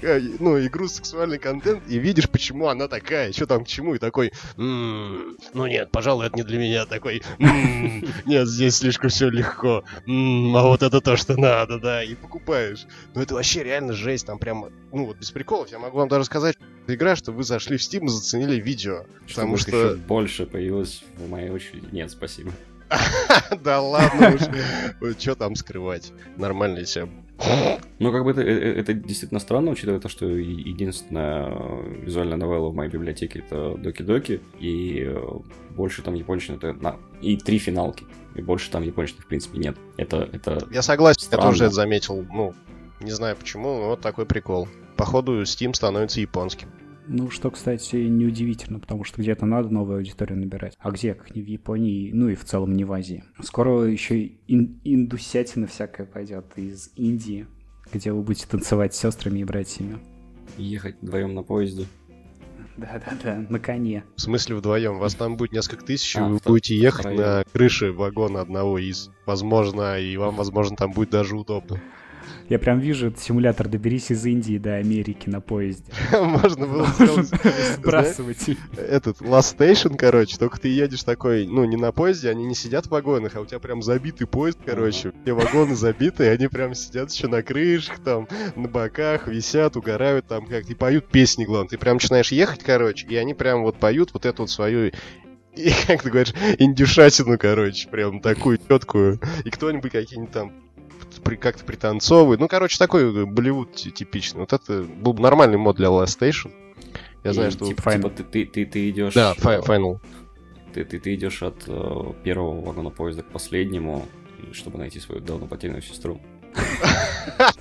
э, 0.02 0.20
ну, 0.38 0.64
игру 0.64 0.88
сексуальный 0.88 1.38
контент 1.38 1.82
и 1.88 1.98
видишь, 1.98 2.28
почему 2.28 2.68
она 2.68 2.88
такая, 2.88 3.32
что 3.32 3.46
там 3.46 3.64
к 3.64 3.68
чему, 3.68 3.94
и 3.94 3.98
такой, 3.98 4.32
ну 4.56 5.66
нет, 5.66 5.90
пожалуй, 5.90 6.26
это 6.26 6.36
не 6.36 6.42
для 6.42 6.58
меня, 6.58 6.86
такой, 6.86 7.22
нет, 7.38 8.48
здесь 8.48 8.76
слишком 8.76 9.10
все 9.10 9.28
легко, 9.28 9.84
а 10.06 10.62
вот 10.62 10.82
это 10.82 11.00
то, 11.00 11.16
что 11.16 11.36
надо, 11.36 11.78
да, 11.78 12.02
и 12.02 12.14
покупаешь. 12.14 12.86
Ну 13.14 13.22
это 13.22 13.34
вообще 13.34 13.62
реально 13.62 13.92
жесть, 13.92 14.26
там 14.26 14.38
прям, 14.38 14.66
ну 14.92 15.06
вот 15.06 15.18
без 15.18 15.30
приколов, 15.30 15.70
я 15.70 15.78
могу 15.78 15.98
вам 15.98 16.08
даже 16.08 16.24
сказать, 16.24 16.56
игра, 16.94 17.16
что 17.16 17.32
вы 17.32 17.44
зашли 17.44 17.76
в 17.76 17.80
Steam 17.80 18.04
и 18.04 18.08
заценили 18.08 18.60
видео. 18.60 19.04
Потому 19.28 19.56
Чтобы 19.56 19.78
что... 19.78 19.96
больше 19.96 20.46
появилось 20.46 21.02
в 21.16 21.28
моей 21.28 21.50
очереди. 21.50 21.86
Нет, 21.92 22.10
спасибо. 22.10 22.52
Да 23.62 23.80
ладно 23.80 24.34
уж. 24.34 25.16
Что 25.18 25.34
там 25.34 25.56
скрывать? 25.56 26.12
Нормально 26.36 26.84
все. 26.84 27.08
Ну, 27.98 28.12
как 28.12 28.24
бы 28.24 28.30
это, 28.30 28.40
э, 28.40 28.74
это 28.80 28.94
действительно 28.94 29.40
странно, 29.40 29.70
учитывая 29.70 30.00
то, 30.00 30.08
что 30.08 30.26
единственная 30.26 31.82
визуальная 32.02 32.36
новелла 32.36 32.70
в 32.70 32.74
моей 32.74 32.90
библиотеке 32.90 33.40
это 33.40 33.74
Доки-Доки, 33.76 34.40
и 34.58 35.04
э, 35.06 35.22
больше 35.70 36.02
там 36.02 36.14
японщины 36.14 36.56
это 36.56 36.72
на... 36.74 36.96
и 37.20 37.36
три 37.36 37.58
финалки. 37.58 38.04
И 38.34 38.42
больше 38.42 38.70
там 38.70 38.82
японщины, 38.82 39.22
в 39.22 39.26
принципе, 39.26 39.58
нет. 39.58 39.76
Это, 39.96 40.28
это 40.32 40.66
Я 40.70 40.82
согласен, 40.82 41.20
странно. 41.20 41.44
я 41.44 41.50
тоже 41.50 41.64
это 41.64 41.74
заметил. 41.74 42.24
Ну, 42.30 42.54
Не 43.00 43.10
знаю 43.10 43.36
почему, 43.36 43.78
но 43.80 43.88
вот 43.88 44.00
такой 44.00 44.26
прикол. 44.26 44.68
Походу, 44.96 45.42
Steam 45.42 45.74
становится 45.74 46.20
японским. 46.20 46.68
Ну, 47.08 47.30
что, 47.30 47.50
кстати, 47.50 47.96
неудивительно, 47.96 48.80
потому 48.80 49.04
что 49.04 49.20
где-то 49.22 49.46
надо 49.46 49.68
новую 49.68 49.98
аудиторию 49.98 50.38
набирать. 50.38 50.74
А 50.78 50.90
где, 50.90 51.14
как 51.14 51.34
не 51.36 51.42
в 51.42 51.46
Японии, 51.46 52.10
ну 52.12 52.28
и 52.28 52.34
в 52.34 52.44
целом 52.44 52.72
не 52.72 52.84
в 52.84 52.92
Азии. 52.92 53.22
Скоро 53.42 53.82
еще 53.84 54.18
и 54.18 54.40
ин- 54.48 54.80
индусятина 54.82 55.68
всякая 55.68 56.06
пойдет 56.06 56.46
из 56.56 56.90
Индии, 56.96 57.46
где 57.92 58.10
вы 58.12 58.22
будете 58.22 58.48
танцевать 58.48 58.94
с 58.94 58.98
сестрами 58.98 59.38
и 59.40 59.44
братьями. 59.44 59.98
Ехать 60.58 60.96
вдвоем 61.00 61.34
на 61.34 61.42
поезде. 61.44 61.86
Да-да-да, 62.76 63.46
на 63.48 63.58
коне. 63.60 64.04
В 64.16 64.20
смысле 64.20 64.56
вдвоем? 64.56 64.98
Вас 64.98 65.14
там 65.14 65.36
будет 65.36 65.52
несколько 65.52 65.84
тысяч, 65.84 66.16
и 66.16 66.18
А, 66.18 66.28
вы 66.28 66.40
будете 66.44 66.76
ехать 66.76 67.16
на 67.16 67.44
крыше 67.52 67.92
вагона 67.92 68.40
одного 68.40 68.78
из. 68.78 69.10
Возможно, 69.26 69.98
и 69.98 70.16
вам, 70.16 70.34
возможно, 70.36 70.76
там 70.76 70.92
будет 70.92 71.10
даже 71.10 71.36
удобно. 71.36 71.80
Я 72.48 72.58
прям 72.60 72.78
вижу 72.78 73.08
этот 73.08 73.20
симулятор 73.20 73.68
«Доберись 73.68 74.10
из 74.12 74.24
Индии 74.24 74.58
до 74.58 74.76
Америки 74.76 75.28
на 75.28 75.40
поезде». 75.40 75.92
Можно 76.12 76.66
было 76.66 76.86
Сбрасывать. 77.76 78.38
этот 78.76 79.20
Last 79.20 79.56
Station, 79.56 79.96
короче, 79.96 80.36
только 80.38 80.60
ты 80.60 80.68
едешь 80.68 81.02
такой, 81.02 81.46
ну, 81.46 81.64
не 81.64 81.76
на 81.76 81.90
поезде, 81.90 82.30
они 82.30 82.44
не 82.44 82.54
сидят 82.54 82.86
в 82.86 82.90
вагонах, 82.90 83.34
а 83.34 83.40
у 83.40 83.46
тебя 83.46 83.58
прям 83.58 83.82
забитый 83.82 84.28
поезд, 84.28 84.58
короче, 84.64 85.12
все 85.22 85.32
вагоны 85.32 85.74
забиты, 85.74 86.24
и 86.24 86.28
они 86.28 86.46
прям 86.46 86.74
сидят 86.74 87.10
еще 87.10 87.26
на 87.26 87.42
крышах, 87.42 87.98
там, 87.98 88.28
на 88.54 88.68
боках, 88.68 89.26
висят, 89.26 89.76
угорают 89.76 90.26
там 90.28 90.46
как, 90.46 90.70
и 90.70 90.74
поют 90.74 91.08
песни, 91.08 91.44
главное. 91.44 91.70
Ты 91.70 91.78
прям 91.78 91.94
начинаешь 91.96 92.30
ехать, 92.30 92.62
короче, 92.62 93.06
и 93.08 93.16
они 93.16 93.34
прям 93.34 93.62
вот 93.62 93.78
поют 93.78 94.10
вот 94.12 94.24
эту 94.24 94.42
вот 94.42 94.50
свою 94.50 94.92
и, 95.56 95.72
как 95.86 96.02
ты 96.02 96.10
говоришь, 96.10 96.34
индюшатину, 96.58 97.38
короче, 97.38 97.88
прям 97.88 98.20
такую 98.20 98.58
четкую. 98.58 99.18
И 99.44 99.50
кто-нибудь 99.50 99.90
какие-нибудь 99.90 100.32
там 100.32 100.52
при- 101.20 101.36
как-то 101.36 101.64
пританцовывает. 101.64 102.40
Ну, 102.40 102.48
короче, 102.48 102.78
такой 102.78 103.24
Болливуд 103.26 103.74
ти- 103.74 103.90
типичный. 103.90 104.40
Вот 104.40 104.52
это 104.52 104.82
был 104.82 105.12
бы 105.12 105.22
нормальный 105.22 105.58
мод 105.58 105.76
для 105.76 105.88
Last 105.88 106.18
Station. 106.18 106.52
Я 107.24 107.30
И 107.30 107.34
знаю, 107.34 107.50
что... 107.50 107.66
Типа, 107.66 107.80
Final. 107.80 107.94
типа 107.94 108.10
ты, 108.10 108.24
ты, 108.24 108.44
ты, 108.46 108.66
ты 108.66 108.90
идешь... 108.90 109.14
Да, 109.14 109.34
э, 109.36 109.40
Fi- 109.40 109.64
Final. 109.64 109.98
Ты, 110.72 110.84
ты, 110.84 110.98
ты 111.00 111.14
идешь 111.14 111.42
от 111.42 111.64
э, 111.66 112.12
первого 112.22 112.60
вагона 112.64 112.90
поезда 112.90 113.22
к 113.22 113.30
последнему, 113.32 114.06
чтобы 114.52 114.78
найти 114.78 115.00
свою 115.00 115.20
давно 115.20 115.46
потерянную 115.46 115.82
сестру. 115.82 116.20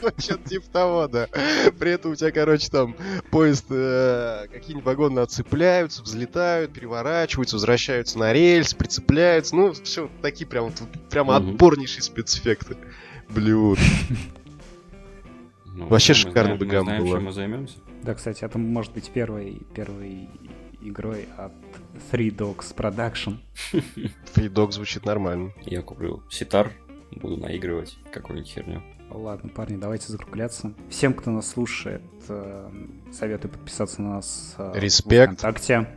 Ну, 0.01 0.09
что-то 0.17 0.47
типа 0.47 0.65
того, 0.71 1.07
да. 1.07 1.27
При 1.79 1.91
этом 1.91 2.11
у 2.11 2.15
тебя, 2.15 2.31
короче, 2.31 2.69
там 2.69 2.95
поезд, 3.31 3.65
э, 3.69 4.45
какие-нибудь 4.53 4.85
вагоны 4.85 5.19
отцепляются, 5.19 6.03
взлетают, 6.03 6.71
переворачиваются, 6.71 7.55
возвращаются 7.55 8.19
на 8.19 8.31
рельс, 8.31 8.73
прицепляются. 8.75 9.55
Ну, 9.55 9.73
все, 9.73 10.09
такие 10.21 10.45
прям, 10.47 10.65
Мгм. 10.67 11.29
отборнейшие 11.31 12.03
спецэффекты. 12.03 12.77
Блюд. 13.29 13.79
Ну, 15.65 15.87
Вообще 15.87 16.13
шикарный 16.13 16.57
знаем, 16.57 17.03
было. 17.03 17.15
чем 17.17 17.25
мы 17.25 17.31
займемся. 17.33 17.77
Да, 18.01 18.13
кстати, 18.13 18.45
это 18.45 18.57
может 18.57 18.93
быть 18.93 19.09
первой, 19.11 19.61
первой 19.73 20.29
игрой 20.81 21.27
от 21.37 21.51
Three 22.11 22.29
Dogs 22.33 22.73
Production. 22.75 23.37
Фридок 24.33 24.71
звучит 24.71 25.05
нормально. 25.05 25.51
Я 25.65 25.81
куплю 25.81 26.23
ситар, 26.29 26.71
буду 27.11 27.37
наигрывать 27.37 27.97
какую-нибудь 28.13 28.49
херню. 28.49 28.81
Ладно, 29.09 29.49
парни, 29.49 29.77
давайте 29.77 30.11
закругляться. 30.11 30.73
Всем, 30.89 31.13
кто 31.13 31.29
нас 31.31 31.49
слушает, 31.49 32.01
э, 32.27 32.69
советую 33.11 33.51
подписаться 33.51 34.01
на 34.01 34.15
нас 34.15 34.55
э, 34.57 34.71
Респект. 34.75 35.33
в 35.33 35.37
ВКонтакте. 35.39 35.89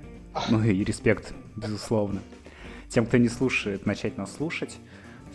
Ну 0.50 0.62
и 0.62 0.84
респект, 0.84 1.32
безусловно. 1.56 2.20
Тем, 2.88 3.06
кто 3.06 3.16
не 3.16 3.28
слушает, 3.28 3.86
начать 3.86 4.16
нас 4.18 4.34
слушать. 4.36 4.76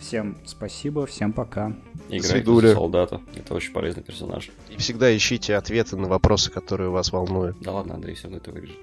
Всем 0.00 0.36
спасибо, 0.44 1.06
всем 1.06 1.32
пока. 1.32 1.72
Играйте 2.08 2.54
за 2.54 2.74
солдата. 2.74 3.20
Это 3.34 3.54
очень 3.54 3.72
полезный 3.72 4.02
персонаж. 4.02 4.50
И 4.70 4.76
всегда 4.76 5.14
ищите 5.16 5.56
ответы 5.56 5.96
на 5.96 6.08
вопросы, 6.08 6.50
которые 6.50 6.90
вас 6.90 7.12
волнуют. 7.12 7.56
Да 7.60 7.72
ладно, 7.72 7.94
Андрей 7.94 8.14
все 8.14 8.24
равно 8.24 8.38
это 8.38 8.50
вырежет. 8.50 8.76